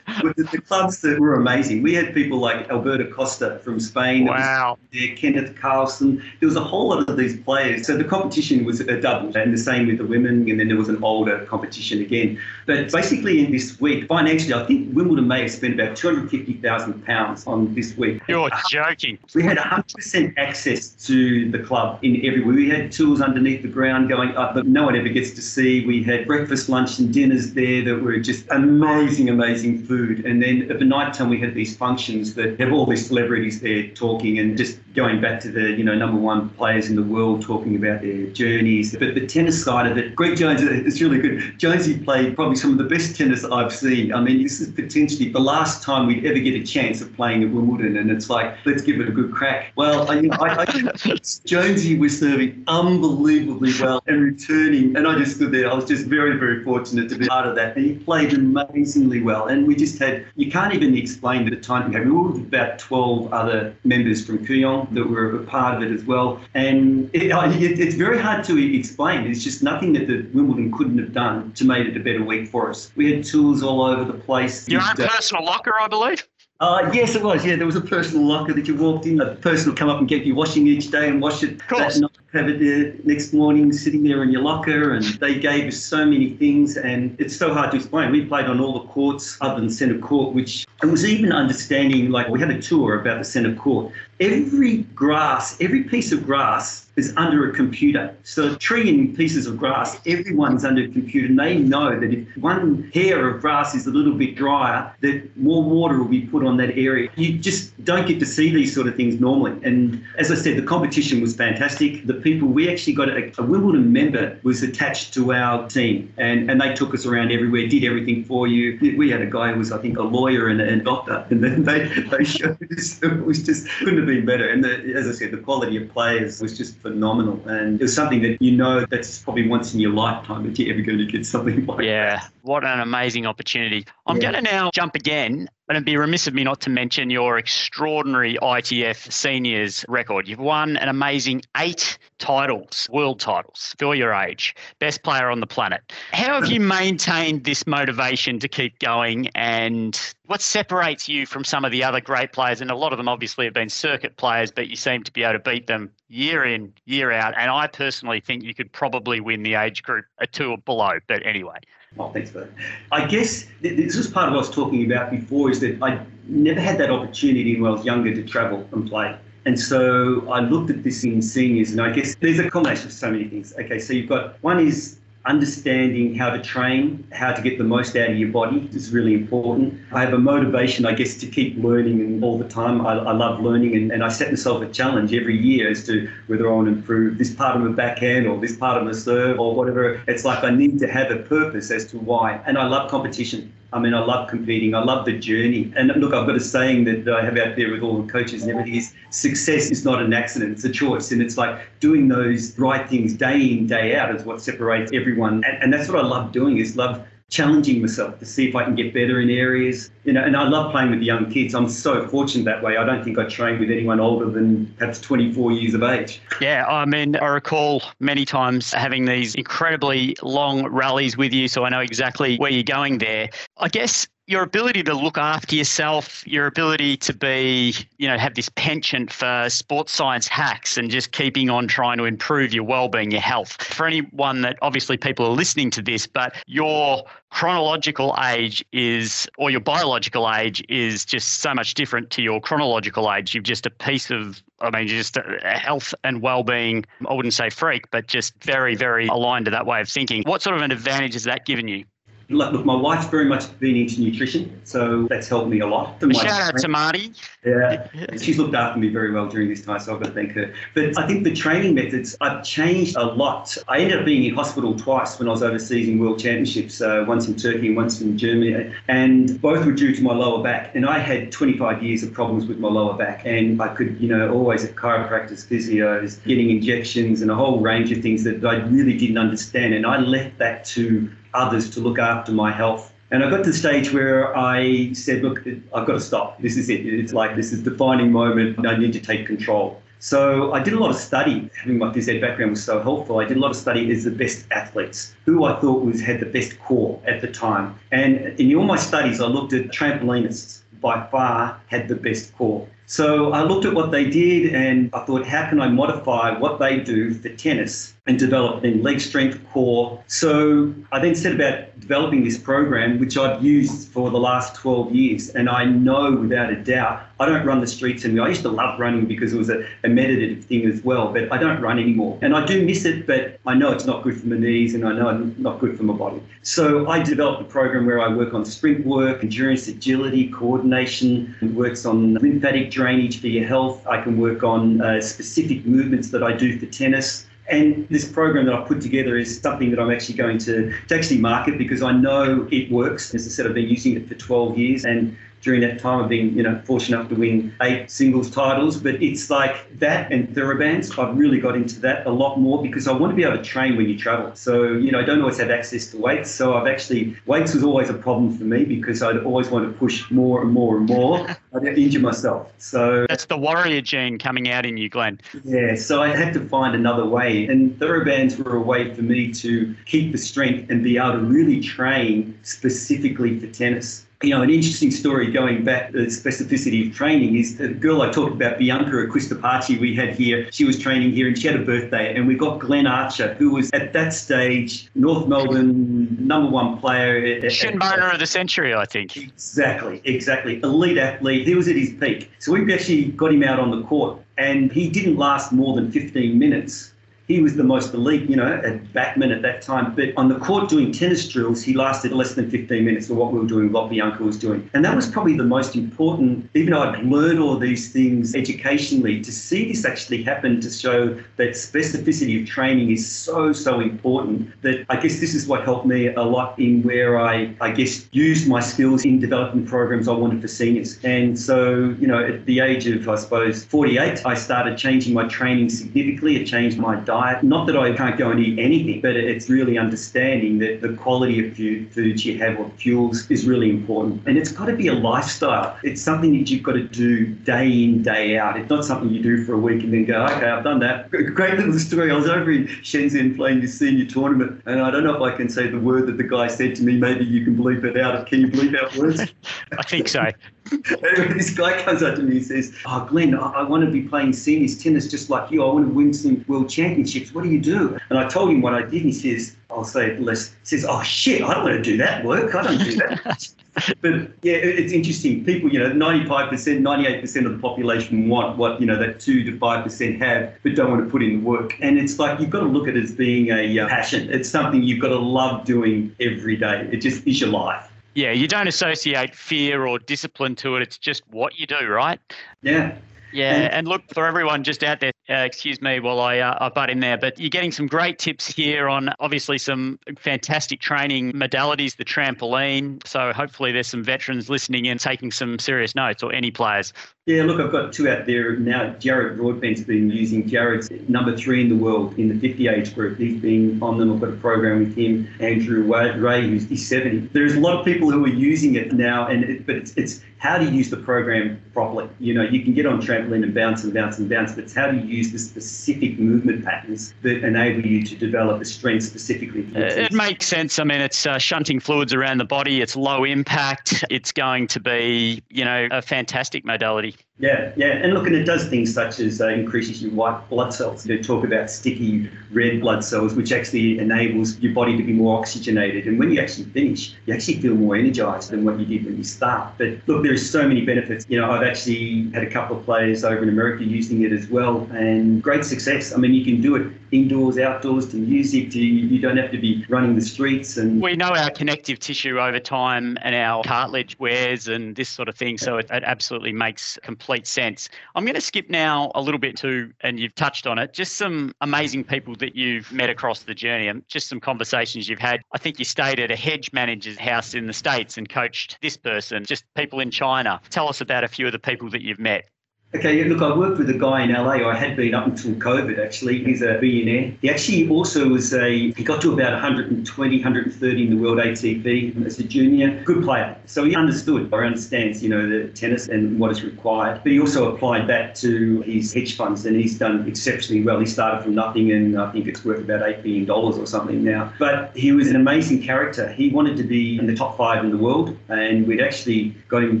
the, 0.22 0.48
the, 0.52 0.60
clubs 0.60 1.00
that 1.00 1.18
were 1.18 1.34
amazing. 1.34 1.82
We 1.82 1.94
had 1.94 2.14
people 2.14 2.38
like 2.38 2.68
Alberto 2.70 3.10
Costa 3.10 3.60
from 3.62 3.80
Spain. 3.80 4.26
Wow. 4.26 4.78
There, 4.92 5.14
Kenneth 5.16 5.56
Carlsen. 5.56 6.22
There 6.40 6.48
was 6.48 6.56
a 6.56 6.62
whole 6.62 6.88
lot 6.88 7.08
of 7.08 7.16
these 7.16 7.38
players. 7.40 7.86
So 7.86 7.96
the 7.96 8.04
competition 8.04 8.64
was 8.64 8.80
a 8.80 9.00
double, 9.00 9.36
and 9.36 9.52
the 9.52 9.58
same 9.58 9.86
with 9.86 9.98
the 9.98 10.06
women. 10.06 10.48
And 10.48 10.60
then 10.60 10.68
there 10.68 10.76
was 10.76 10.88
an 10.88 11.02
older 11.02 11.44
competition 11.46 12.00
again. 12.00 12.40
But 12.66 12.90
basically, 12.92 13.44
in 13.44 13.52
this 13.52 13.80
week, 13.80 14.06
financially, 14.06 14.54
I 14.54 14.64
think 14.64 14.94
Wimbledon 14.94 15.28
may 15.28 15.42
have 15.42 15.50
spent 15.50 15.74
about 15.74 15.96
two 15.96 16.08
hundred 16.08 16.30
fifty 16.30 16.54
thousand 16.54 17.04
pounds 17.04 17.46
on 17.46 17.74
this 17.74 17.96
week. 17.96 18.22
You're 18.28 18.50
joking. 18.70 19.18
We 19.34 19.42
had 19.42 19.58
hundred 19.58 19.94
percent 19.94 20.34
access 20.36 20.88
to 21.06 21.50
the 21.50 21.58
club 21.58 21.98
in 22.02 22.16
every. 22.26 22.42
We 22.42 22.68
had 22.68 22.92
tools 22.92 23.20
underneath 23.20 23.62
the 23.62 23.68
ground 23.68 24.08
going 24.08 24.36
up 24.36 24.54
that 24.54 24.66
no 24.66 24.84
one 24.84 24.96
ever 24.96 25.08
gets 25.08 25.32
to 25.32 25.42
see. 25.42 25.86
We 25.86 26.02
had 26.02 26.26
breakfast, 26.26 26.68
lunch, 26.68 26.98
and 26.98 27.12
dinners 27.12 27.52
there 27.52 27.84
that 27.84 28.02
were 28.02 28.18
just 28.18 28.46
amazing, 28.50 29.28
amazing 29.28 29.84
food. 29.84 29.97
And 29.98 30.42
then 30.42 30.70
at 30.70 30.78
the 30.78 30.84
night 30.84 31.14
time, 31.14 31.28
we 31.28 31.40
had 31.40 31.54
these 31.54 31.76
functions 31.76 32.34
that 32.34 32.58
have 32.60 32.72
all 32.72 32.86
these 32.86 33.06
celebrities 33.06 33.60
there 33.60 33.88
talking 33.88 34.38
and 34.38 34.56
just 34.56 34.78
going 34.94 35.20
back 35.20 35.38
to 35.40 35.50
the, 35.50 35.70
you 35.70 35.84
know, 35.84 35.94
number 35.94 36.18
one 36.18 36.48
players 36.50 36.88
in 36.88 36.96
the 36.96 37.02
world 37.02 37.42
talking 37.42 37.76
about 37.76 38.02
their 38.02 38.26
journeys. 38.26 38.96
But 38.96 39.14
the 39.14 39.26
tennis 39.26 39.62
side 39.62 39.90
of 39.90 39.96
it, 39.96 40.16
Greg 40.16 40.36
Jones 40.36 40.62
is 40.62 41.00
really 41.00 41.18
good. 41.18 41.58
Jonesy 41.58 41.98
played 41.98 42.34
probably 42.34 42.56
some 42.56 42.72
of 42.72 42.78
the 42.78 42.84
best 42.84 43.16
tennis 43.16 43.44
I've 43.44 43.72
seen. 43.72 44.12
I 44.12 44.20
mean, 44.20 44.42
this 44.42 44.60
is 44.60 44.70
potentially 44.70 45.30
the 45.30 45.40
last 45.40 45.82
time 45.82 46.06
we'd 46.06 46.26
ever 46.26 46.38
get 46.38 46.54
a 46.54 46.64
chance 46.64 47.00
of 47.00 47.14
playing 47.14 47.44
at 47.44 47.50
Wimbledon. 47.50 47.96
And 47.96 48.10
it's 48.10 48.28
like, 48.28 48.56
let's 48.66 48.82
give 48.82 49.00
it 49.00 49.08
a 49.08 49.12
good 49.12 49.32
crack. 49.32 49.72
Well, 49.76 50.10
I, 50.10 50.14
you 50.16 50.28
know, 50.28 50.36
I, 50.40 50.62
I 50.62 51.16
Jonesy 51.44 51.98
was 51.98 52.18
serving 52.18 52.64
unbelievably 52.66 53.74
well 53.80 54.02
and 54.06 54.22
returning. 54.22 54.96
And 54.96 55.06
I 55.06 55.16
just 55.16 55.36
stood 55.36 55.52
there. 55.52 55.70
I 55.70 55.74
was 55.74 55.84
just 55.84 56.06
very, 56.06 56.36
very 56.36 56.64
fortunate 56.64 57.08
to 57.10 57.16
be 57.16 57.28
part 57.28 57.46
of 57.46 57.54
that. 57.54 57.76
And 57.76 57.86
he 57.86 57.94
played 57.94 58.32
amazingly 58.32 59.22
well. 59.22 59.46
And 59.46 59.66
we 59.66 59.76
just 59.76 59.87
had, 59.96 60.26
you 60.34 60.50
can't 60.50 60.74
even 60.74 60.96
explain 60.96 61.48
the 61.48 61.56
time 61.56 61.88
we 61.88 61.94
had. 61.94 62.04
We 62.06 62.12
were 62.12 62.30
about 62.30 62.78
12 62.78 63.32
other 63.32 63.74
members 63.84 64.26
from 64.26 64.44
Kooyong 64.44 64.92
that 64.94 65.08
were 65.08 65.36
a 65.36 65.44
part 65.44 65.76
of 65.76 65.82
it 65.82 65.92
as 65.92 66.04
well. 66.04 66.40
And 66.54 67.08
it, 67.12 67.30
it, 67.30 67.80
it's 67.80 67.94
very 67.94 68.18
hard 68.18 68.44
to 68.44 68.76
explain. 68.76 69.26
It's 69.30 69.44
just 69.44 69.62
nothing 69.62 69.92
that 69.94 70.08
the 70.08 70.26
Wimbledon 70.34 70.72
couldn't 70.72 70.98
have 70.98 71.12
done 71.12 71.52
to 71.52 71.64
make 71.64 71.86
it 71.86 71.96
a 71.96 72.00
better 72.00 72.24
week 72.24 72.48
for 72.48 72.68
us. 72.70 72.90
We 72.96 73.12
had 73.12 73.24
tools 73.24 73.62
all 73.62 73.82
over 73.82 74.04
the 74.04 74.18
place. 74.18 74.68
Your 74.68 74.82
own 74.82 74.96
personal 74.96 75.44
locker, 75.44 75.74
I 75.78 75.86
believe? 75.86 76.26
Uh, 76.60 76.90
yes, 76.92 77.14
it 77.14 77.22
was. 77.22 77.46
Yeah, 77.46 77.54
there 77.54 77.66
was 77.66 77.76
a 77.76 77.80
personal 77.80 78.26
locker 78.26 78.52
that 78.52 78.66
you 78.66 78.74
walked 78.74 79.06
in. 79.06 79.20
A 79.20 79.36
person 79.36 79.70
would 79.70 79.78
come 79.78 79.88
up 79.88 80.00
and 80.00 80.08
get 80.08 80.24
you 80.24 80.34
washing 80.34 80.66
each 80.66 80.90
day 80.90 81.08
and 81.08 81.22
wash 81.22 81.44
it 81.44 81.60
that 81.70 81.96
night, 82.00 82.10
have 82.32 82.48
it 82.48 82.58
the 82.58 83.00
next 83.04 83.32
morning 83.32 83.72
sitting 83.72 84.02
there 84.02 84.22
in 84.22 84.30
your 84.30 84.42
locker. 84.42 84.92
And 84.94 85.04
they 85.04 85.38
gave 85.38 85.68
us 85.68 85.78
so 85.78 86.04
many 86.04 86.34
things, 86.34 86.76
and 86.76 87.16
it's 87.18 87.36
so 87.36 87.54
hard 87.54 87.70
to 87.70 87.76
explain. 87.78 88.12
We 88.12 88.24
played 88.24 88.46
on 88.46 88.60
all 88.60 88.74
the 88.80 88.86
courts 88.88 89.38
other 89.40 89.60
than 89.60 89.70
centre 89.70 89.98
court, 89.98 90.34
which 90.34 90.66
it 90.82 90.86
was 90.86 91.04
even 91.04 91.32
understanding. 91.32 92.10
Like 92.10 92.28
we 92.28 92.38
had 92.38 92.50
a 92.50 92.60
tour 92.60 93.00
about 93.00 93.18
the 93.18 93.24
centre 93.24 93.54
court. 93.54 93.92
Every 94.20 94.78
grass, 94.94 95.56
every 95.60 95.84
piece 95.84 96.12
of 96.12 96.24
grass 96.26 96.88
is 96.96 97.14
under 97.16 97.48
a 97.48 97.54
computer. 97.54 98.16
So 98.24 98.54
a 98.54 98.56
tree 98.56 98.88
and 98.88 99.16
pieces 99.16 99.46
of 99.46 99.56
grass, 99.56 100.00
everyone's 100.06 100.64
under 100.64 100.82
a 100.82 100.88
computer, 100.88 101.28
and 101.28 101.38
they 101.38 101.58
know 101.58 101.98
that 101.98 102.12
if 102.12 102.36
one 102.36 102.90
hair 102.92 103.28
of 103.28 103.40
grass 103.40 103.76
is 103.76 103.86
a 103.86 103.90
little 103.90 104.14
bit 104.14 104.34
drier, 104.34 104.92
that 105.00 105.36
more 105.36 105.62
water 105.62 105.98
will 105.98 106.08
be 106.08 106.22
put 106.22 106.44
on 106.44 106.56
that 106.56 106.76
area. 106.76 107.10
You 107.14 107.38
just 107.38 107.72
don't 107.84 108.06
get 108.06 108.18
to 108.18 108.26
see 108.26 108.52
these 108.52 108.74
sort 108.74 108.88
of 108.88 108.96
things 108.96 109.20
normally. 109.20 109.52
And 109.62 110.02
as 110.18 110.32
I 110.32 110.34
said, 110.34 110.56
the 110.56 110.66
competition 110.66 111.20
was 111.20 111.36
fantastic. 111.36 112.04
The 112.06 112.17
people 112.22 112.48
we 112.48 112.70
actually 112.70 112.92
got 112.92 113.08
a, 113.08 113.32
a 113.38 113.42
Wimbledon 113.42 113.92
member 113.92 114.38
was 114.42 114.62
attached 114.62 115.14
to 115.14 115.32
our 115.32 115.68
team, 115.68 116.12
and 116.16 116.50
and 116.50 116.60
they 116.60 116.74
took 116.74 116.94
us 116.94 117.06
around 117.06 117.32
everywhere, 117.32 117.66
did 117.66 117.84
everything 117.84 118.24
for 118.24 118.46
you. 118.46 118.78
We 118.96 119.10
had 119.10 119.22
a 119.22 119.26
guy 119.26 119.52
who 119.52 119.58
was 119.58 119.72
I 119.72 119.78
think 119.78 119.98
a 119.98 120.02
lawyer 120.02 120.48
and 120.48 120.60
a, 120.60 120.76
doctor, 120.78 121.26
and 121.30 121.42
then 121.42 121.64
they 121.64 121.86
they 121.86 122.24
showed 122.24 122.58
us 122.76 123.02
it 123.02 123.24
was 123.24 123.42
just 123.42 123.68
couldn't 123.78 123.98
have 123.98 124.06
been 124.06 124.24
better. 124.24 124.48
And 124.48 124.62
the, 124.64 124.94
as 124.94 125.08
I 125.08 125.12
said, 125.12 125.30
the 125.32 125.38
quality 125.38 125.76
of 125.76 125.88
players 125.92 126.40
was 126.40 126.56
just 126.56 126.78
phenomenal. 126.78 127.40
And 127.46 127.80
it 127.80 127.82
was 127.82 127.94
something 127.94 128.22
that 128.22 128.40
you 128.40 128.52
know 128.52 128.84
that's 128.86 129.18
probably 129.20 129.48
once 129.48 129.74
in 129.74 129.80
your 129.80 129.92
lifetime 129.92 130.44
that 130.44 130.58
you're 130.58 130.72
ever 130.72 130.82
going 130.82 130.98
to 130.98 131.06
get 131.06 131.26
something 131.26 131.66
like 131.66 131.84
yeah, 131.84 132.16
that. 132.16 132.30
what 132.42 132.64
an 132.64 132.80
amazing 132.80 133.26
opportunity. 133.26 133.84
I'm 134.08 134.16
yeah. 134.16 134.32
going 134.32 134.44
to 134.44 134.50
now 134.50 134.70
jump 134.72 134.94
again 134.94 135.48
but 135.68 135.76
it'd 135.76 135.84
be 135.84 135.98
remiss 135.98 136.26
of 136.26 136.32
me 136.32 136.44
not 136.44 136.62
to 136.62 136.70
mention 136.70 137.10
your 137.10 137.36
extraordinary 137.36 138.38
ITF 138.40 139.12
seniors 139.12 139.84
record. 139.86 140.26
You've 140.26 140.38
won 140.38 140.78
an 140.78 140.88
amazing 140.88 141.42
eight 141.58 141.98
titles, 142.18 142.88
world 142.90 143.20
titles, 143.20 143.76
for 143.78 143.94
your 143.94 144.14
age, 144.14 144.56
best 144.78 145.02
player 145.02 145.28
on 145.28 145.40
the 145.40 145.46
planet. 145.46 145.82
How 146.12 146.40
have 146.40 146.50
you 146.50 146.58
maintained 146.58 147.44
this 147.44 147.66
motivation 147.66 148.38
to 148.38 148.48
keep 148.48 148.78
going 148.78 149.28
and 149.34 150.00
what 150.24 150.40
separates 150.40 151.06
you 151.06 151.26
from 151.26 151.44
some 151.44 151.66
of 151.66 151.70
the 151.70 151.84
other 151.84 152.00
great 152.00 152.32
players? 152.32 152.62
And 152.62 152.70
a 152.70 152.74
lot 152.74 152.94
of 152.94 152.96
them 152.96 153.08
obviously 153.08 153.44
have 153.44 153.54
been 153.54 153.68
circuit 153.68 154.16
players, 154.16 154.50
but 154.50 154.68
you 154.68 154.76
seem 154.76 155.02
to 155.02 155.12
be 155.12 155.22
able 155.22 155.34
to 155.34 155.50
beat 155.50 155.66
them 155.66 155.90
year 156.08 156.46
in, 156.46 156.72
year 156.86 157.12
out. 157.12 157.34
And 157.36 157.50
I 157.50 157.66
personally 157.66 158.20
think 158.20 158.42
you 158.42 158.54
could 158.54 158.72
probably 158.72 159.20
win 159.20 159.42
the 159.42 159.56
age 159.56 159.82
group 159.82 160.06
a 160.16 160.26
two 160.26 160.52
or 160.52 160.58
below. 160.58 160.92
But 161.06 161.26
anyway. 161.26 161.58
Oh, 161.98 162.10
thanks 162.10 162.30
for 162.30 162.40
that. 162.40 162.50
I 162.92 163.04
guess 163.06 163.46
this 163.60 163.96
is 163.96 164.06
part 164.08 164.28
of 164.28 164.34
what 164.34 164.38
I 164.38 164.46
was 164.46 164.50
talking 164.50 164.84
about 164.90 165.10
before 165.10 165.50
is 165.50 165.60
that 165.60 165.82
I 165.82 166.04
never 166.28 166.60
had 166.60 166.78
that 166.78 166.90
opportunity 166.90 167.60
when 167.60 167.70
I 167.70 167.74
was 167.74 167.84
younger 167.84 168.14
to 168.14 168.22
travel 168.22 168.68
and 168.72 168.88
play. 168.88 169.16
And 169.46 169.58
so 169.58 170.28
I 170.30 170.40
looked 170.40 170.70
at 170.70 170.84
this 170.84 171.04
in 171.04 171.22
seniors, 171.22 171.70
and 171.70 171.80
I 171.80 171.90
guess 171.90 172.14
there's 172.16 172.38
a 172.38 172.50
combination 172.50 172.86
of 172.86 172.92
so 172.92 173.10
many 173.10 173.24
things. 173.24 173.54
Okay, 173.58 173.78
so 173.78 173.92
you've 173.94 174.08
got 174.08 174.42
one 174.42 174.60
is 174.60 174.97
understanding 175.28 176.14
how 176.14 176.30
to 176.30 176.40
train, 176.40 177.06
how 177.12 177.32
to 177.32 177.42
get 177.42 177.58
the 177.58 177.64
most 177.64 177.94
out 177.96 178.10
of 178.10 178.18
your 178.18 178.30
body 178.30 178.68
is 178.72 178.90
really 178.90 179.12
important. 179.12 179.78
I 179.92 180.00
have 180.00 180.14
a 180.14 180.18
motivation, 180.18 180.86
I 180.86 180.92
guess, 180.92 181.18
to 181.18 181.26
keep 181.26 181.58
learning 181.58 182.22
all 182.24 182.38
the 182.38 182.48
time. 182.48 182.86
I, 182.86 182.94
I 182.94 183.12
love 183.12 183.40
learning 183.40 183.76
and, 183.76 183.92
and 183.92 184.02
I 184.02 184.08
set 184.08 184.30
myself 184.30 184.62
a 184.62 184.68
challenge 184.68 185.12
every 185.12 185.38
year 185.38 185.70
as 185.70 185.84
to 185.86 186.10
whether 186.28 186.48
I 186.48 186.52
want 186.54 186.68
to 186.68 186.72
improve 186.72 187.18
this 187.18 187.34
part 187.34 187.56
of 187.56 187.62
my 187.62 187.72
backhand 187.72 188.26
or 188.26 188.40
this 188.40 188.56
part 188.56 188.78
of 188.78 188.84
my 188.84 188.92
serve 188.92 189.38
or 189.38 189.54
whatever. 189.54 190.02
It's 190.08 190.24
like 190.24 190.42
I 190.42 190.50
need 190.50 190.78
to 190.78 190.88
have 190.88 191.10
a 191.10 191.18
purpose 191.18 191.70
as 191.70 191.84
to 191.90 191.98
why. 191.98 192.40
And 192.46 192.56
I 192.56 192.66
love 192.66 192.90
competition. 192.90 193.52
I 193.72 193.78
mean, 193.78 193.92
I 193.92 194.02
love 194.02 194.28
competing. 194.28 194.74
I 194.74 194.82
love 194.82 195.04
the 195.04 195.18
journey. 195.18 195.72
And 195.76 195.88
look, 195.96 196.14
I've 196.14 196.26
got 196.26 196.36
a 196.36 196.40
saying 196.40 196.84
that 196.84 197.06
I 197.06 197.22
have 197.22 197.36
out 197.36 197.54
there 197.56 197.70
with 197.70 197.82
all 197.82 198.00
the 198.00 198.10
coaches 198.10 198.42
and 198.42 198.50
everything 198.50 198.76
is 198.76 198.94
success 199.10 199.70
is 199.70 199.84
not 199.84 200.00
an 200.00 200.14
accident, 200.14 200.52
it's 200.52 200.64
a 200.64 200.70
choice. 200.70 201.12
And 201.12 201.20
it's 201.20 201.36
like 201.36 201.60
doing 201.78 202.08
those 202.08 202.58
right 202.58 202.88
things 202.88 203.12
day 203.12 203.40
in, 203.40 203.66
day 203.66 203.94
out 203.94 204.14
is 204.14 204.24
what 204.24 204.40
separates 204.40 204.90
everyone. 204.94 205.44
And, 205.44 205.62
and 205.62 205.72
that's 205.72 205.88
what 205.88 206.02
I 206.02 206.06
love 206.06 206.32
doing 206.32 206.58
is 206.58 206.76
love 206.76 207.06
challenging 207.30 207.82
myself 207.82 208.18
to 208.18 208.24
see 208.24 208.48
if 208.48 208.56
I 208.56 208.64
can 208.64 208.74
get 208.74 208.94
better 208.94 209.20
in 209.20 209.28
areas. 209.28 209.90
You 210.04 210.14
know, 210.14 210.22
and 210.22 210.36
I 210.36 210.48
love 210.48 210.72
playing 210.72 210.90
with 210.90 211.02
young 211.02 211.30
kids. 211.30 211.54
I'm 211.54 211.68
so 211.68 212.06
fortunate 212.08 212.44
that 212.44 212.62
way. 212.62 212.76
I 212.78 212.84
don't 212.84 213.04
think 213.04 213.18
I 213.18 213.24
train 213.24 213.60
with 213.60 213.70
anyone 213.70 214.00
older 214.00 214.30
than 214.30 214.66
perhaps 214.78 215.00
24 215.00 215.52
years 215.52 215.74
of 215.74 215.82
age. 215.82 216.20
Yeah, 216.40 216.64
I 216.66 216.86
mean, 216.86 217.16
I 217.16 217.26
recall 217.26 217.82
many 218.00 218.24
times 218.24 218.72
having 218.72 219.04
these 219.04 219.34
incredibly 219.34 220.16
long 220.22 220.66
rallies 220.68 221.16
with 221.16 221.32
you, 221.32 221.48
so 221.48 221.64
I 221.64 221.68
know 221.68 221.80
exactly 221.80 222.36
where 222.38 222.50
you're 222.50 222.62
going 222.62 222.98
there. 222.98 223.28
I 223.58 223.68
guess 223.68 224.06
your 224.28 224.42
ability 224.42 224.82
to 224.82 224.92
look 224.92 225.16
after 225.16 225.56
yourself, 225.56 226.22
your 226.26 226.46
ability 226.46 226.98
to 226.98 227.14
be, 227.14 227.74
you 227.96 228.06
know, 228.06 228.18
have 228.18 228.34
this 228.34 228.50
penchant 228.50 229.10
for 229.10 229.48
sports 229.48 229.90
science 229.90 230.28
hacks 230.28 230.76
and 230.76 230.90
just 230.90 231.12
keeping 231.12 231.48
on 231.48 231.66
trying 231.66 231.96
to 231.96 232.04
improve 232.04 232.52
your 232.52 232.62
well-being, 232.62 233.10
your 233.10 233.22
health. 233.22 233.60
For 233.62 233.86
anyone 233.86 234.42
that 234.42 234.58
obviously 234.60 234.98
people 234.98 235.24
are 235.24 235.34
listening 235.34 235.70
to 235.70 235.82
this, 235.82 236.06
but 236.06 236.34
your 236.46 237.04
chronological 237.30 238.14
age 238.22 238.62
is 238.70 239.26
or 239.38 239.50
your 239.50 239.60
biological 239.60 240.30
age 240.30 240.62
is 240.68 241.06
just 241.06 241.40
so 241.40 241.54
much 241.54 241.72
different 241.72 242.10
to 242.10 242.22
your 242.22 242.38
chronological 242.38 243.10
age. 243.10 243.34
You've 243.34 243.44
just 243.44 243.64
a 243.64 243.70
piece 243.70 244.10
of 244.10 244.42
I 244.60 244.70
mean, 244.70 244.88
just 244.88 245.16
health 245.42 245.94
and 246.04 246.20
well-being. 246.20 246.84
I 247.08 247.14
wouldn't 247.14 247.32
say 247.32 247.48
freak, 247.48 247.90
but 247.90 248.08
just 248.08 248.34
very, 248.42 248.74
very 248.74 249.06
aligned 249.06 249.46
to 249.46 249.52
that 249.52 249.64
way 249.64 249.80
of 249.80 249.88
thinking. 249.88 250.24
What 250.26 250.42
sort 250.42 250.56
of 250.56 250.62
an 250.62 250.72
advantage 250.72 251.14
has 251.14 251.24
that 251.24 251.46
given 251.46 251.66
you? 251.68 251.84
Look, 252.30 252.62
my 252.66 252.74
wife's 252.74 253.06
very 253.06 253.24
much 253.24 253.58
been 253.58 253.74
into 253.74 254.02
nutrition, 254.02 254.60
so 254.64 255.06
that's 255.08 255.28
helped 255.28 255.48
me 255.48 255.60
a 255.60 255.66
lot. 255.66 255.98
Shout 256.28 256.54
out 256.54 256.58
to 256.58 256.68
Marty. 256.68 257.12
Yeah, 257.42 257.88
she's 258.20 258.36
looked 258.36 258.54
after 258.54 258.78
me 258.78 258.88
very 258.90 259.12
well 259.12 259.26
during 259.28 259.48
this 259.48 259.64
time, 259.64 259.80
so 259.80 259.94
I've 259.94 260.02
got 260.02 260.08
to 260.08 260.14
thank 260.14 260.32
her. 260.32 260.52
But 260.74 260.98
I 260.98 261.06
think 261.06 261.24
the 261.24 261.32
training 261.32 261.74
methods, 261.74 262.16
I've 262.20 262.44
changed 262.44 262.96
a 262.96 263.04
lot. 263.06 263.56
I 263.66 263.78
ended 263.78 264.00
up 264.00 264.04
being 264.04 264.24
in 264.24 264.34
hospital 264.34 264.74
twice 264.76 265.18
when 265.18 265.26
I 265.26 265.30
was 265.30 265.42
overseas 265.42 265.88
in 265.88 265.98
World 265.98 266.18
Championships, 266.18 266.82
uh, 266.82 267.02
once 267.08 267.28
in 267.28 267.36
Turkey 267.36 267.68
and 267.68 267.76
once 267.76 268.02
in 268.02 268.18
Germany, 268.18 268.74
and 268.88 269.40
both 269.40 269.64
were 269.64 269.72
due 269.72 269.94
to 269.94 270.02
my 270.02 270.12
lower 270.12 270.42
back. 270.42 270.74
And 270.74 270.84
I 270.84 270.98
had 270.98 271.32
25 271.32 271.82
years 271.82 272.02
of 272.02 272.12
problems 272.12 272.44
with 272.44 272.58
my 272.58 272.68
lower 272.68 272.94
back, 272.98 273.24
and 273.24 273.60
I 273.62 273.68
could, 273.68 273.98
you 273.98 274.08
know, 274.08 274.30
always 274.34 274.66
at 274.66 274.74
chiropractors, 274.74 275.46
physios, 275.46 276.22
getting 276.24 276.50
injections, 276.50 277.22
and 277.22 277.30
a 277.30 277.34
whole 277.34 277.60
range 277.60 277.90
of 277.90 278.02
things 278.02 278.22
that 278.24 278.44
I 278.44 278.56
really 278.66 278.98
didn't 278.98 279.16
understand. 279.16 279.72
And 279.72 279.86
I 279.86 279.96
left 279.96 280.36
that 280.36 280.66
to 280.66 281.10
others 281.34 281.70
to 281.70 281.80
look 281.80 281.98
after 281.98 282.32
my 282.32 282.52
health. 282.52 282.92
And 283.10 283.24
I 283.24 283.30
got 283.30 283.38
to 283.38 283.50
the 283.50 283.56
stage 283.56 283.92
where 283.92 284.36
I 284.36 284.92
said, 284.92 285.22
look, 285.22 285.46
I've 285.46 285.86
got 285.86 285.94
to 285.94 286.00
stop. 286.00 286.40
This 286.42 286.56
is 286.56 286.68
it. 286.68 286.84
It's 286.86 287.12
like 287.12 287.36
this 287.36 287.52
is 287.52 287.62
defining 287.62 288.12
moment. 288.12 288.66
I 288.66 288.76
need 288.76 288.92
to 288.92 289.00
take 289.00 289.26
control. 289.26 289.80
So 290.00 290.52
I 290.52 290.62
did 290.62 290.74
a 290.74 290.78
lot 290.78 290.90
of 290.90 290.96
study. 290.96 291.50
Having 291.58 291.78
my 291.78 291.88
phys 291.88 292.08
ed 292.08 292.20
background 292.20 292.50
was 292.52 292.62
so 292.62 292.80
helpful. 292.80 293.18
I 293.18 293.24
did 293.24 293.36
a 293.36 293.40
lot 293.40 293.50
of 293.50 293.56
study 293.56 293.90
as 293.90 294.04
the 294.04 294.10
best 294.10 294.46
athletes, 294.52 295.14
who 295.24 295.44
I 295.44 295.58
thought 295.58 295.84
was 295.84 296.00
had 296.00 296.20
the 296.20 296.26
best 296.26 296.60
core 296.60 297.00
at 297.04 297.20
the 297.20 297.28
time. 297.28 297.78
And 297.90 298.38
in 298.38 298.54
all 298.54 298.64
my 298.64 298.76
studies, 298.76 299.20
I 299.20 299.26
looked 299.26 299.52
at 299.52 299.68
trampolinists. 299.68 300.62
By 300.80 301.08
far, 301.10 301.60
had 301.66 301.88
the 301.88 301.96
best 301.96 302.36
core. 302.36 302.68
So 302.86 303.32
I 303.32 303.42
looked 303.42 303.66
at 303.66 303.74
what 303.74 303.90
they 303.90 304.08
did 304.08 304.54
and 304.54 304.90
I 304.94 305.00
thought, 305.04 305.26
how 305.26 305.48
can 305.48 305.60
I 305.60 305.66
modify 305.68 306.38
what 306.38 306.60
they 306.60 306.78
do 306.78 307.12
for 307.14 307.30
tennis 307.30 307.94
and 308.08 308.18
develop 308.18 308.64
in 308.64 308.82
leg 308.82 309.00
strength, 309.00 309.38
core. 309.52 310.02
So 310.06 310.74
I 310.90 310.98
then 310.98 311.14
set 311.14 311.34
about 311.34 311.78
developing 311.78 312.24
this 312.24 312.38
program, 312.38 312.98
which 312.98 313.18
I've 313.18 313.44
used 313.44 313.88
for 313.92 314.10
the 314.10 314.18
last 314.18 314.54
12 314.54 314.94
years. 314.94 315.28
And 315.30 315.48
I 315.48 315.66
know 315.66 316.12
without 316.12 316.50
a 316.50 316.56
doubt, 316.56 317.02
I 317.20 317.26
don't 317.26 317.44
run 317.44 317.60
the 317.60 317.66
streets 317.66 318.04
anymore. 318.04 318.26
I 318.26 318.28
used 318.30 318.42
to 318.42 318.48
love 318.48 318.80
running 318.80 319.04
because 319.04 319.34
it 319.34 319.38
was 319.38 319.50
a, 319.50 319.66
a 319.84 319.88
meditative 319.88 320.44
thing 320.44 320.64
as 320.66 320.82
well, 320.82 321.12
but 321.12 321.30
I 321.30 321.36
don't 321.36 321.60
run 321.60 321.78
anymore. 321.78 322.18
And 322.22 322.34
I 322.34 322.46
do 322.46 322.64
miss 322.64 322.86
it, 322.86 323.06
but 323.06 323.38
I 323.46 323.54
know 323.54 323.72
it's 323.72 323.84
not 323.84 324.02
good 324.02 324.18
for 324.18 324.26
my 324.26 324.38
knees 324.38 324.74
and 324.74 324.86
I 324.86 324.92
know 324.92 325.08
it's 325.10 325.38
not 325.38 325.58
good 325.58 325.76
for 325.76 325.82
my 325.82 325.94
body. 325.94 326.22
So 326.42 326.88
I 326.88 327.02
developed 327.02 327.42
a 327.42 327.44
program 327.44 327.84
where 327.84 328.00
I 328.00 328.08
work 328.08 328.32
on 328.32 328.44
sprint 328.44 328.86
work, 328.86 329.22
endurance, 329.22 329.68
agility, 329.68 330.30
coordination, 330.30 331.36
it 331.42 331.52
works 331.52 331.84
on 331.84 332.14
lymphatic 332.14 332.70
drainage 332.70 333.20
for 333.20 333.26
your 333.26 333.46
health. 333.46 333.86
I 333.86 334.00
can 334.00 334.18
work 334.18 334.42
on 334.42 334.80
uh, 334.80 335.00
specific 335.02 335.66
movements 335.66 336.08
that 336.10 336.22
I 336.22 336.32
do 336.32 336.58
for 336.58 336.66
tennis. 336.66 337.27
And 337.48 337.88
this 337.88 338.10
program 338.10 338.44
that 338.46 338.54
I've 338.54 338.68
put 338.68 338.80
together 338.80 339.16
is 339.16 339.40
something 339.40 339.70
that 339.70 339.80
I'm 339.80 339.90
actually 339.90 340.16
going 340.16 340.38
to, 340.38 340.72
to 340.88 340.94
actually 340.94 341.18
market 341.18 341.56
because 341.56 341.82
I 341.82 341.92
know 341.92 342.46
it 342.50 342.70
works. 342.70 343.14
As 343.14 343.26
I 343.26 343.30
said, 343.30 343.46
I've 343.46 343.54
been 343.54 343.68
using 343.68 343.96
it 343.96 344.06
for 344.06 344.14
12 344.14 344.58
years 344.58 344.84
and 344.84 345.16
during 345.40 345.60
that 345.62 345.78
time 345.78 346.02
I've 346.02 346.08
been, 346.08 346.36
you 346.36 346.42
know, 346.42 346.60
fortunate 346.64 346.98
enough 346.98 347.10
to 347.10 347.16
win 347.16 347.54
eight 347.62 347.90
singles 347.90 348.30
titles. 348.30 348.76
But 348.78 349.02
it's 349.02 349.30
like 349.30 349.78
that 349.78 350.10
and 350.12 350.28
TheraBands, 350.28 350.98
I've 350.98 351.16
really 351.16 351.40
got 351.40 351.56
into 351.56 351.80
that 351.80 352.06
a 352.06 352.10
lot 352.10 352.38
more 352.38 352.62
because 352.62 352.88
I 352.88 352.92
want 352.92 353.12
to 353.12 353.16
be 353.16 353.24
able 353.24 353.36
to 353.36 353.42
train 353.42 353.76
when 353.76 353.88
you 353.88 353.98
travel. 353.98 354.34
So, 354.34 354.72
you 354.72 354.92
know, 354.92 355.00
I 355.00 355.04
don't 355.04 355.20
always 355.20 355.38
have 355.38 355.50
access 355.50 355.90
to 355.92 355.98
weights. 355.98 356.30
So 356.30 356.54
I've 356.54 356.66
actually, 356.66 357.16
weights 357.26 357.54
was 357.54 357.64
always 357.64 357.88
a 357.88 357.94
problem 357.94 358.36
for 358.36 358.44
me 358.44 358.64
because 358.64 359.02
I'd 359.02 359.18
always 359.18 359.48
want 359.48 359.70
to 359.70 359.78
push 359.78 360.10
more 360.10 360.42
and 360.42 360.52
more 360.52 360.76
and 360.76 360.86
more. 360.86 361.28
I'd 361.54 361.78
injure 361.78 362.00
myself. 362.00 362.52
So 362.58 363.06
that's 363.08 363.26
the 363.26 363.36
warrior 363.36 363.80
gene 363.80 364.18
coming 364.18 364.50
out 364.50 364.66
in 364.66 364.76
you, 364.76 364.88
Glenn. 364.88 365.20
Yeah. 365.44 365.74
So 365.76 366.02
I 366.02 366.08
had 366.08 366.34
to 366.34 366.40
find 366.48 366.74
another 366.74 367.06
way. 367.06 367.46
And 367.46 367.78
TheraBands 367.78 368.42
were 368.42 368.56
a 368.56 368.60
way 368.60 368.94
for 368.94 369.02
me 369.02 369.32
to 369.32 369.74
keep 369.86 370.12
the 370.12 370.18
strength 370.18 370.70
and 370.70 370.82
be 370.82 370.98
able 370.98 371.12
to 371.12 371.18
really 371.18 371.60
train 371.60 372.38
specifically 372.42 373.38
for 373.38 373.46
tennis 373.46 374.06
you 374.22 374.30
know, 374.30 374.42
an 374.42 374.50
interesting 374.50 374.90
story 374.90 375.30
going 375.30 375.62
back, 375.62 375.92
the 375.92 376.06
specificity 376.06 376.88
of 376.88 376.96
training 376.96 377.36
is 377.36 377.56
the 377.56 377.68
girl 377.68 378.02
I 378.02 378.10
talked 378.10 378.32
about, 378.32 378.58
Bianca 378.58 378.90
Acquistapaci, 378.90 379.78
we 379.78 379.94
had 379.94 380.16
here. 380.16 380.50
She 380.50 380.64
was 380.64 380.76
training 380.76 381.12
here 381.12 381.28
and 381.28 381.38
she 381.38 381.46
had 381.46 381.54
a 381.60 381.64
birthday. 381.64 382.16
And 382.16 382.26
we 382.26 382.34
got 382.34 382.58
Glenn 382.58 382.88
Archer, 382.88 383.34
who 383.34 383.50
was 383.50 383.70
at 383.72 383.92
that 383.92 384.12
stage 384.12 384.88
North 384.96 385.28
Melbourne 385.28 386.16
number 386.18 386.50
one 386.50 386.78
player. 386.78 387.48
Shin 387.48 387.78
boner 387.78 388.10
of 388.10 388.18
the 388.18 388.26
century, 388.26 388.74
I 388.74 388.86
think. 388.86 389.16
Exactly, 389.16 390.00
exactly. 390.04 390.60
Elite 390.62 390.98
athlete. 390.98 391.46
He 391.46 391.54
was 391.54 391.68
at 391.68 391.76
his 391.76 391.92
peak. 391.92 392.28
So 392.40 392.50
we 392.52 392.72
actually 392.74 393.12
got 393.12 393.32
him 393.32 393.44
out 393.44 393.60
on 393.60 393.70
the 393.70 393.86
court 393.86 394.18
and 394.36 394.72
he 394.72 394.88
didn't 394.88 395.16
last 395.16 395.52
more 395.52 395.76
than 395.76 395.92
15 395.92 396.36
minutes 396.36 396.92
he 397.28 397.42
was 397.42 397.56
the 397.56 397.62
most 397.62 397.92
elite, 397.92 398.28
you 398.28 398.36
know, 398.36 398.54
at 398.64 398.82
backman 398.94 399.34
at 399.34 399.42
that 399.42 399.60
time. 399.60 399.94
But 399.94 400.14
on 400.16 400.28
the 400.28 400.38
court 400.38 400.70
doing 400.70 400.90
tennis 400.90 401.28
drills, 401.28 401.62
he 401.62 401.74
lasted 401.74 402.10
less 402.10 402.34
than 402.34 402.50
15 402.50 402.82
minutes 402.82 403.08
for 403.08 403.14
what 403.14 403.32
we 403.32 403.38
were 403.38 403.46
doing, 403.46 403.70
what 403.70 403.90
Bianca 403.90 404.22
was 404.22 404.38
doing. 404.38 404.68
And 404.72 404.82
that 404.86 404.96
was 404.96 405.06
probably 405.06 405.36
the 405.36 405.44
most 405.44 405.76
important, 405.76 406.48
even 406.54 406.72
though 406.72 406.80
I'd 406.80 407.04
learned 407.04 407.38
all 407.38 407.58
these 407.58 407.92
things 407.92 408.34
educationally, 408.34 409.20
to 409.20 409.30
see 409.30 409.68
this 409.68 409.84
actually 409.84 410.22
happen 410.22 410.58
to 410.62 410.70
show 410.70 411.14
that 411.36 411.50
specificity 411.50 412.40
of 412.40 412.48
training 412.48 412.90
is 412.90 413.06
so, 413.06 413.52
so 413.52 413.80
important 413.80 414.50
that 414.62 414.86
I 414.88 414.96
guess 414.96 415.20
this 415.20 415.34
is 415.34 415.46
what 415.46 415.64
helped 415.64 415.84
me 415.84 416.06
a 416.06 416.22
lot 416.22 416.58
in 416.58 416.82
where 416.82 417.20
I, 417.20 417.54
I 417.60 417.72
guess, 417.72 418.08
used 418.12 418.48
my 418.48 418.60
skills 418.60 419.04
in 419.04 419.20
developing 419.20 419.66
programs 419.66 420.08
I 420.08 420.12
wanted 420.12 420.40
for 420.40 420.48
seniors. 420.48 420.98
And 421.04 421.38
so, 421.38 421.94
you 422.00 422.06
know, 422.06 422.24
at 422.24 422.46
the 422.46 422.60
age 422.60 422.86
of, 422.86 423.06
I 423.06 423.16
suppose, 423.16 423.66
48, 423.66 424.24
I 424.24 424.32
started 424.32 424.78
changing 424.78 425.12
my 425.12 425.28
training 425.28 425.68
significantly. 425.68 426.36
It 426.36 426.46
changed 426.46 426.78
my 426.78 426.96
diet 426.96 427.17
diet. 427.18 427.42
Not 427.42 427.66
that 427.66 427.76
I 427.76 427.94
can't 427.94 428.16
go 428.16 428.30
and 428.30 428.40
eat 428.40 428.58
anything, 428.58 429.00
but 429.00 429.16
it's 429.16 429.48
really 429.48 429.78
understanding 429.78 430.58
that 430.58 430.80
the 430.80 430.92
quality 430.94 431.46
of 431.46 431.56
foods 431.92 432.24
you 432.24 432.38
have 432.38 432.58
or 432.58 432.70
fuels 432.76 433.30
is 433.30 433.46
really 433.46 433.70
important. 433.70 434.22
And 434.26 434.36
it's 434.36 434.52
got 434.52 434.66
to 434.66 434.76
be 434.76 434.88
a 434.88 434.94
lifestyle. 434.94 435.76
It's 435.82 436.02
something 436.02 436.32
that 436.38 436.50
you've 436.50 436.62
got 436.62 436.72
to 436.72 436.84
do 436.84 437.26
day 437.26 437.84
in, 437.84 438.02
day 438.02 438.38
out. 438.38 438.58
It's 438.58 438.70
not 438.70 438.84
something 438.84 439.10
you 439.10 439.22
do 439.22 439.44
for 439.44 439.54
a 439.54 439.58
week 439.58 439.82
and 439.82 439.92
then 439.92 440.04
go, 440.04 440.24
okay, 440.24 440.48
I've 440.48 440.64
done 440.64 440.80
that. 440.80 441.10
Great 441.38 441.54
little 441.58 441.78
story. 441.78 442.10
I 442.10 442.14
was 442.14 442.28
over 442.28 442.50
in 442.50 442.66
Shenzhen 442.66 443.36
playing 443.36 443.60
this 443.60 443.78
senior 443.78 444.06
tournament, 444.06 444.62
and 444.66 444.80
I 444.80 444.90
don't 444.90 445.04
know 445.04 445.14
if 445.14 445.22
I 445.22 445.36
can 445.36 445.48
say 445.48 445.68
the 445.68 445.80
word 445.80 446.06
that 446.06 446.16
the 446.16 446.24
guy 446.24 446.46
said 446.48 446.74
to 446.76 446.82
me. 446.82 446.96
Maybe 446.96 447.24
you 447.24 447.44
can 447.44 447.56
bleep 447.56 447.84
it 447.84 447.98
out. 447.98 448.26
Can 448.26 448.40
you 448.40 448.48
bleep 448.48 448.78
out 448.80 448.94
words? 448.96 449.20
I 449.78 449.82
think 449.82 450.08
so. 450.08 450.30
Anyway, 450.72 451.32
this 451.36 451.50
guy 451.50 451.82
comes 451.82 452.02
up 452.02 452.16
to 452.16 452.22
me 452.22 452.38
and 452.38 452.46
says, 452.46 452.74
Oh, 452.86 453.06
Glenn, 453.08 453.34
I, 453.34 453.50
I, 453.50 453.62
want 453.62 453.84
to 453.84 453.90
be 453.90 454.02
playing 454.02 454.32
seniors 454.32 454.82
tennis 454.82 455.08
just 455.08 455.30
like 455.30 455.50
you. 455.50 455.62
I 455.62 455.72
want 455.72 455.86
to 455.86 455.92
win 455.92 456.12
some 456.12 456.44
world 456.48 456.68
championships. 456.68 457.34
What 457.34 457.44
do 457.44 457.50
you 457.50 457.60
do? 457.60 457.98
And 458.10 458.18
I 458.18 458.28
told 458.28 458.50
him 458.50 458.62
what 458.62 458.74
I 458.74 458.82
did. 458.82 459.04
And 459.04 459.12
he 459.12 459.12
says, 459.12 459.56
I'll 459.70 459.84
say 459.84 460.10
it 460.10 460.20
less. 460.20 460.50
He 460.50 460.76
says, 460.76 460.86
Oh, 460.88 461.02
shit, 461.02 461.42
I 461.42 461.54
don't 461.54 461.64
want 461.64 461.76
to 461.76 461.82
do 461.82 461.96
that 461.98 462.24
work. 462.24 462.54
I 462.54 462.62
don't 462.62 462.78
do 462.78 462.96
that. 462.96 463.48
but 464.00 464.12
yeah, 464.42 464.54
it's 464.54 464.92
interesting. 464.92 465.44
People, 465.44 465.72
you 465.72 465.78
know, 465.78 465.90
95%, 465.90 466.50
98% 466.50 467.46
of 467.46 467.52
the 467.52 467.58
population 467.58 468.28
want 468.28 468.58
what, 468.58 468.80
you 468.80 468.86
know, 468.86 468.98
that 468.98 469.20
2 469.20 469.44
to 469.44 469.52
5% 469.58 470.18
have, 470.18 470.54
but 470.62 470.74
don't 470.74 470.90
want 470.90 471.04
to 471.04 471.10
put 471.10 471.22
in 471.22 471.44
work. 471.44 471.76
And 471.80 471.98
it's 471.98 472.18
like 472.18 472.40
you've 472.40 472.50
got 472.50 472.60
to 472.60 472.66
look 472.66 472.88
at 472.88 472.96
it 472.96 473.04
as 473.04 473.12
being 473.12 473.50
a 473.50 473.78
uh, 473.78 473.88
passion. 473.88 474.32
It's 474.32 474.48
something 474.48 474.82
you've 474.82 475.00
got 475.00 475.08
to 475.08 475.18
love 475.18 475.64
doing 475.64 476.14
every 476.20 476.56
day. 476.56 476.88
It 476.90 476.98
just 476.98 477.26
is 477.26 477.40
your 477.40 477.50
life 477.50 477.90
yeah, 478.14 478.32
you 478.32 478.48
don't 478.48 478.68
associate 478.68 479.34
fear 479.34 479.86
or 479.86 479.98
discipline 479.98 480.56
to 480.56 480.76
it. 480.76 480.82
It's 480.82 480.98
just 480.98 481.22
what 481.28 481.58
you 481.58 481.66
do, 481.66 481.86
right? 481.86 482.20
Yeah. 482.62 482.96
Yeah, 483.30 483.52
and, 483.52 483.72
and 483.74 483.88
look 483.88 484.02
for 484.14 484.26
everyone 484.26 484.64
just 484.64 484.82
out 484.82 485.00
there. 485.00 485.12
Uh, 485.28 485.44
excuse 485.44 485.82
me 485.82 486.00
while 486.00 486.20
I, 486.20 486.38
uh, 486.38 486.56
I 486.58 486.70
butt 486.70 486.88
in 486.88 487.00
there, 487.00 487.18
but 487.18 487.38
you're 487.38 487.50
getting 487.50 487.70
some 487.70 487.86
great 487.86 488.18
tips 488.18 488.46
here 488.46 488.88
on 488.88 489.10
obviously 489.20 489.58
some 489.58 489.98
fantastic 490.18 490.80
training 490.80 491.32
modalities, 491.32 491.96
the 491.96 492.04
trampoline. 492.06 493.06
So 493.06 493.34
hopefully 493.34 493.70
there's 493.70 493.88
some 493.88 494.02
veterans 494.02 494.48
listening 494.48 494.86
in 494.86 494.96
taking 494.96 495.30
some 495.30 495.58
serious 495.58 495.94
notes, 495.94 496.22
or 496.22 496.32
any 496.32 496.50
players 496.50 496.94
Yeah, 497.28 497.42
look, 497.42 497.60
I've 497.60 497.70
got 497.70 497.92
two 497.92 498.08
out 498.08 498.24
there 498.24 498.56
now. 498.56 498.88
Jared 498.94 499.36
Broadbent's 499.36 499.82
been 499.82 500.08
using 500.08 500.48
Jared's 500.48 500.90
number 501.08 501.36
three 501.36 501.60
in 501.60 501.68
the 501.68 501.76
world 501.76 502.18
in 502.18 502.30
the 502.30 502.40
50 502.40 502.68
age 502.68 502.94
group. 502.94 503.18
He's 503.18 503.38
been 503.38 503.78
on 503.82 503.98
them. 503.98 504.10
I've 504.10 504.18
got 504.18 504.30
a 504.30 504.36
program 504.36 504.78
with 504.78 504.96
him. 504.96 505.28
Andrew 505.38 505.82
Ray, 505.82 506.48
who's 506.48 506.66
he's 506.66 506.88
70. 506.88 507.28
There's 507.34 507.52
a 507.52 507.60
lot 507.60 507.78
of 507.78 507.84
people 507.84 508.10
who 508.10 508.24
are 508.24 508.28
using 508.28 508.76
it 508.76 508.94
now, 508.94 509.26
and 509.26 509.44
it, 509.44 509.66
but 509.66 509.76
it's, 509.76 509.92
it's 509.98 510.22
how 510.38 510.56
do 510.56 510.64
you 510.64 510.70
use 510.70 510.88
the 510.88 510.96
program 510.96 511.60
properly? 511.74 512.08
You 512.20 512.32
know, 512.32 512.42
you 512.42 512.62
can 512.62 512.72
get 512.72 512.86
on 512.86 513.02
trampoline 513.02 513.42
and 513.42 513.54
bounce 513.54 513.84
and 513.84 513.92
bounce 513.92 514.18
and 514.18 514.28
bounce, 514.30 514.54
but 514.54 514.64
it's 514.64 514.74
how 514.74 514.88
you 514.88 515.00
use 515.00 515.32
the 515.32 515.38
specific 515.38 516.18
movement 516.18 516.64
patterns 516.64 517.12
that 517.22 517.44
enable 517.44 517.84
you 517.84 518.04
to 518.04 518.16
develop 518.16 518.60
the 518.60 518.64
strength 518.64 519.04
specifically. 519.04 519.68
Uh, 519.76 519.80
it 519.80 520.12
makes 520.12 520.46
sense. 520.46 520.78
I 520.78 520.84
mean, 520.84 521.00
it's 521.00 521.26
uh, 521.26 521.38
shunting 521.38 521.80
fluids 521.80 522.14
around 522.14 522.38
the 522.38 522.44
body. 522.44 522.80
It's 522.80 522.96
low 522.96 523.24
impact. 523.24 524.04
It's 524.10 524.32
going 524.32 524.68
to 524.68 524.80
be, 524.80 525.42
you 525.50 525.64
know, 525.64 525.88
a 525.90 526.00
fantastic 526.00 526.64
modality. 526.64 527.16
Yeah, 527.40 527.72
yeah, 527.76 527.92
and 528.02 528.14
look, 528.14 528.26
and 528.26 528.34
it 528.34 528.42
does 528.42 528.66
things 528.66 528.92
such 528.92 529.20
as 529.20 529.40
uh, 529.40 529.46
increases 529.46 530.02
your 530.02 530.10
white 530.10 530.48
blood 530.50 530.74
cells. 530.74 531.06
You 531.06 531.14
know, 531.14 531.22
talk 531.22 531.44
about 531.44 531.70
sticky 531.70 532.28
red 532.50 532.80
blood 532.80 533.04
cells, 533.04 533.34
which 533.34 533.52
actually 533.52 534.00
enables 534.00 534.58
your 534.58 534.72
body 534.74 534.96
to 534.96 535.04
be 535.04 535.12
more 535.12 535.38
oxygenated. 535.38 536.08
And 536.08 536.18
when 536.18 536.32
you 536.32 536.40
actually 536.40 536.64
finish, 536.64 537.14
you 537.26 537.34
actually 537.34 537.60
feel 537.60 537.76
more 537.76 537.94
energized 537.94 538.50
than 538.50 538.64
what 538.64 538.80
you 538.80 538.86
did 538.86 539.04
when 539.04 539.16
you 539.16 539.22
start. 539.22 539.72
But 539.78 539.98
look, 540.08 540.24
there 540.24 540.32
are 540.32 540.36
so 540.36 540.66
many 540.66 540.80
benefits. 540.80 541.26
You 541.28 541.40
know, 541.40 541.48
I've 541.48 541.62
actually 541.62 542.28
had 542.30 542.42
a 542.42 542.50
couple 542.50 542.76
of 542.76 542.84
players 542.84 543.22
over 543.22 543.44
in 543.44 543.48
America 543.48 543.84
using 543.84 544.22
it 544.22 544.32
as 544.32 544.48
well, 544.48 544.88
and 544.92 545.40
great 545.40 545.64
success. 545.64 546.12
I 546.12 546.16
mean, 546.16 546.34
you 546.34 546.44
can 546.44 546.60
do 546.60 546.74
it 546.74 546.92
indoors, 547.12 547.58
outdoors, 547.58 548.08
to 548.10 548.16
music. 548.16 548.70
To 548.70 548.80
you 548.80 549.20
don't 549.20 549.36
have 549.36 549.50
to 549.52 549.58
be 549.58 549.84
running 549.88 550.14
the 550.14 550.20
streets. 550.20 550.76
And 550.76 551.00
we 551.00 551.16
know 551.16 551.28
our 551.28 551.50
connective 551.50 551.98
tissue 551.98 552.38
over 552.38 552.58
time 552.58 553.18
and 553.22 553.34
our 553.34 553.62
cartilage 553.64 554.18
wears 554.18 554.68
and 554.68 554.96
this 554.96 555.08
sort 555.08 555.28
of 555.28 555.36
thing. 555.36 555.58
So 555.58 555.78
it, 555.78 555.86
it 555.90 556.02
absolutely 556.04 556.52
makes 556.52 556.98
complete 557.02 557.46
sense. 557.46 557.88
I'm 558.14 558.24
going 558.24 558.34
to 558.34 558.40
skip 558.40 558.68
now 558.70 559.10
a 559.14 559.20
little 559.20 559.38
bit 559.38 559.56
to, 559.58 559.92
and 560.00 560.18
you've 560.18 560.34
touched 560.34 560.66
on 560.66 560.78
it, 560.78 560.92
just 560.92 561.16
some 561.16 561.52
amazing 561.60 562.04
people 562.04 562.34
that 562.36 562.56
you've 562.56 562.90
met 562.92 563.10
across 563.10 563.40
the 563.40 563.54
journey 563.54 563.88
and 563.88 564.06
just 564.08 564.28
some 564.28 564.40
conversations 564.40 565.08
you've 565.08 565.18
had. 565.18 565.40
I 565.52 565.58
think 565.58 565.78
you 565.78 565.84
stayed 565.84 566.20
at 566.20 566.30
a 566.30 566.36
hedge 566.36 566.72
manager's 566.72 567.18
house 567.18 567.54
in 567.54 567.66
the 567.66 567.72
States 567.72 568.18
and 568.18 568.28
coached 568.28 568.78
this 568.82 568.96
person, 568.96 569.44
just 569.44 569.64
people 569.74 570.00
in 570.00 570.10
China. 570.10 570.60
Tell 570.70 570.88
us 570.88 571.00
about 571.00 571.24
a 571.24 571.28
few 571.28 571.46
of 571.46 571.52
the 571.52 571.58
people 571.58 571.90
that 571.90 572.02
you've 572.02 572.18
met. 572.18 572.48
Okay, 572.94 573.22
look, 573.24 573.42
I 573.42 573.54
worked 573.54 573.76
with 573.76 573.90
a 573.90 573.98
guy 573.98 574.22
in 574.22 574.32
LA. 574.32 574.66
I 574.66 574.74
had 574.74 574.96
been 574.96 575.12
up 575.12 575.26
until 575.26 575.52
COVID, 575.56 576.02
actually. 576.02 576.42
He's 576.42 576.62
a 576.62 576.78
billionaire. 576.80 577.34
He 577.42 577.50
actually 577.50 577.86
also 577.90 578.26
was 578.30 578.54
a, 578.54 578.92
he 578.92 579.04
got 579.04 579.20
to 579.20 579.34
about 579.34 579.52
120, 579.52 580.36
130 580.36 581.02
in 581.02 581.10
the 581.10 581.22
world 581.22 581.36
ATP 581.36 582.24
as 582.24 582.38
a 582.38 582.44
junior. 582.44 583.02
Good 583.04 583.24
player. 583.24 583.58
So 583.66 583.84
he 583.84 583.94
understood 583.94 584.48
or 584.54 584.64
understands, 584.64 585.22
you 585.22 585.28
know, 585.28 585.46
the 585.46 585.68
tennis 585.74 586.08
and 586.08 586.38
what 586.40 586.50
is 586.50 586.64
required. 586.64 587.20
But 587.22 587.32
he 587.32 587.38
also 587.38 587.74
applied 587.74 588.06
that 588.06 588.34
to 588.36 588.80
his 588.80 589.12
hedge 589.12 589.36
funds 589.36 589.66
and 589.66 589.76
he's 589.76 589.98
done 589.98 590.26
exceptionally 590.26 590.82
well. 590.82 590.98
He 590.98 591.04
started 591.04 591.42
from 591.42 591.54
nothing 591.54 591.92
and 591.92 592.18
I 592.18 592.32
think 592.32 592.48
it's 592.48 592.64
worth 592.64 592.80
about 592.80 593.02
$8 593.02 593.22
billion 593.22 593.50
or 593.50 593.86
something 593.86 594.24
now. 594.24 594.50
But 594.58 594.96
he 594.96 595.12
was 595.12 595.28
an 595.28 595.36
amazing 595.36 595.82
character. 595.82 596.32
He 596.32 596.48
wanted 596.48 596.78
to 596.78 596.84
be 596.84 597.18
in 597.18 597.26
the 597.26 597.36
top 597.36 597.58
five 597.58 597.84
in 597.84 597.90
the 597.90 597.98
world 597.98 598.34
and 598.48 598.86
we'd 598.88 599.02
actually 599.02 599.50
got 599.68 599.82
him 599.82 600.00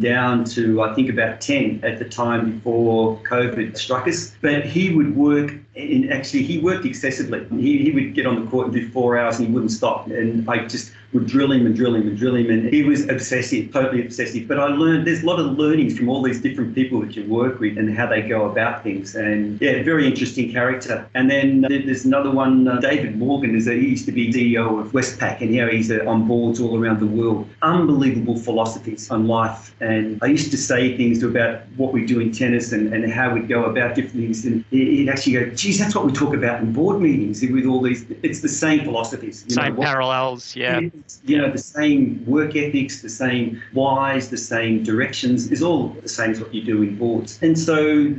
down 0.00 0.44
to, 0.46 0.80
I 0.80 0.94
think, 0.94 1.10
about 1.10 1.42
10 1.42 1.80
at 1.84 1.98
the 1.98 2.06
time 2.06 2.52
before 2.52 2.77
before 2.78 3.18
COVID 3.28 3.76
struck 3.76 4.06
us. 4.06 4.34
But 4.40 4.64
he 4.64 4.94
would 4.94 5.16
work 5.16 5.54
in 5.74 6.12
actually, 6.12 6.44
he 6.44 6.58
worked 6.58 6.84
excessively. 6.84 7.46
He, 7.60 7.78
he 7.78 7.90
would 7.90 8.14
get 8.14 8.26
on 8.26 8.44
the 8.44 8.50
court 8.50 8.66
and 8.66 8.74
do 8.74 8.88
four 8.90 9.18
hours 9.18 9.38
and 9.38 9.48
he 9.48 9.52
wouldn't 9.52 9.72
stop. 9.72 10.06
And 10.06 10.48
I 10.48 10.66
just 10.66 10.92
would 11.12 11.26
drill 11.26 11.52
him 11.52 11.64
and 11.64 11.74
drill 11.74 11.94
him 11.94 12.06
and 12.06 12.18
drill 12.18 12.36
him. 12.36 12.50
And 12.50 12.72
he 12.72 12.82
was 12.82 13.08
obsessive, 13.08 13.72
totally 13.72 14.04
obsessive. 14.04 14.46
But 14.46 14.60
I 14.60 14.66
learned 14.66 15.06
there's 15.06 15.22
a 15.22 15.26
lot 15.26 15.40
of 15.40 15.58
learnings 15.58 15.96
from 15.96 16.08
all 16.08 16.22
these 16.22 16.40
different 16.40 16.74
people 16.74 17.00
that 17.00 17.16
you 17.16 17.24
work 17.24 17.60
with 17.60 17.78
and 17.78 17.96
how 17.96 18.06
they 18.06 18.22
go 18.22 18.50
about 18.50 18.82
things. 18.82 19.14
And 19.14 19.60
yeah, 19.60 19.82
very 19.82 20.06
interesting 20.06 20.52
character. 20.52 21.08
And 21.14 21.30
then 21.30 21.62
there's 21.62 22.04
another 22.04 22.30
one, 22.30 22.68
uh, 22.68 22.80
David 22.80 23.16
Morgan, 23.16 23.56
is 23.56 23.68
a, 23.68 23.72
he 23.72 23.88
used 23.88 24.04
to 24.06 24.12
be 24.12 24.32
CEO 24.32 24.80
of 24.80 24.92
Westpac 24.92 25.40
and 25.40 25.50
now 25.50 25.68
he's 25.68 25.90
uh, 25.90 26.04
on 26.06 26.28
boards 26.28 26.60
all 26.60 26.78
around 26.78 27.00
the 27.00 27.06
world. 27.06 27.48
Unbelievable 27.62 28.38
philosophies 28.38 29.10
on 29.10 29.26
life. 29.26 29.74
And 29.80 30.18
I 30.22 30.26
used 30.26 30.50
to 30.50 30.58
say 30.58 30.96
things 30.96 31.22
about 31.22 31.62
what 31.76 31.92
we 31.92 32.04
do 32.04 32.20
in 32.20 32.32
tennis 32.32 32.72
and, 32.72 32.92
and 32.92 33.10
how 33.10 33.32
we 33.32 33.40
go 33.40 33.64
about 33.64 33.94
different 33.94 34.16
things. 34.16 34.44
And 34.44 34.64
he'd 34.70 35.08
actually 35.08 35.32
go, 35.32 35.50
geez, 35.50 35.78
that's 35.78 35.94
what 35.94 36.04
we 36.04 36.12
talk 36.12 36.34
about 36.34 36.60
in 36.60 36.72
board 36.72 37.00
meetings 37.00 37.40
with 37.40 37.64
all 37.64 37.80
these, 37.80 38.04
it's 38.22 38.40
the 38.40 38.48
same 38.48 38.84
philosophies. 38.84 39.44
same 39.48 39.74
know, 39.74 39.82
parallels, 39.82 40.54
yeah 40.54 40.80
you 41.24 41.38
know, 41.38 41.50
the 41.50 41.58
same 41.58 42.24
work 42.26 42.56
ethics, 42.56 43.02
the 43.02 43.08
same 43.08 43.62
whys, 43.72 44.30
the 44.30 44.36
same 44.36 44.82
directions 44.82 45.50
is 45.50 45.62
all 45.62 45.88
the 45.88 46.08
same 46.08 46.30
as 46.30 46.40
what 46.40 46.52
you 46.54 46.62
do 46.62 46.82
in 46.82 46.96
boards. 46.96 47.38
And 47.42 47.58
so 47.58 47.76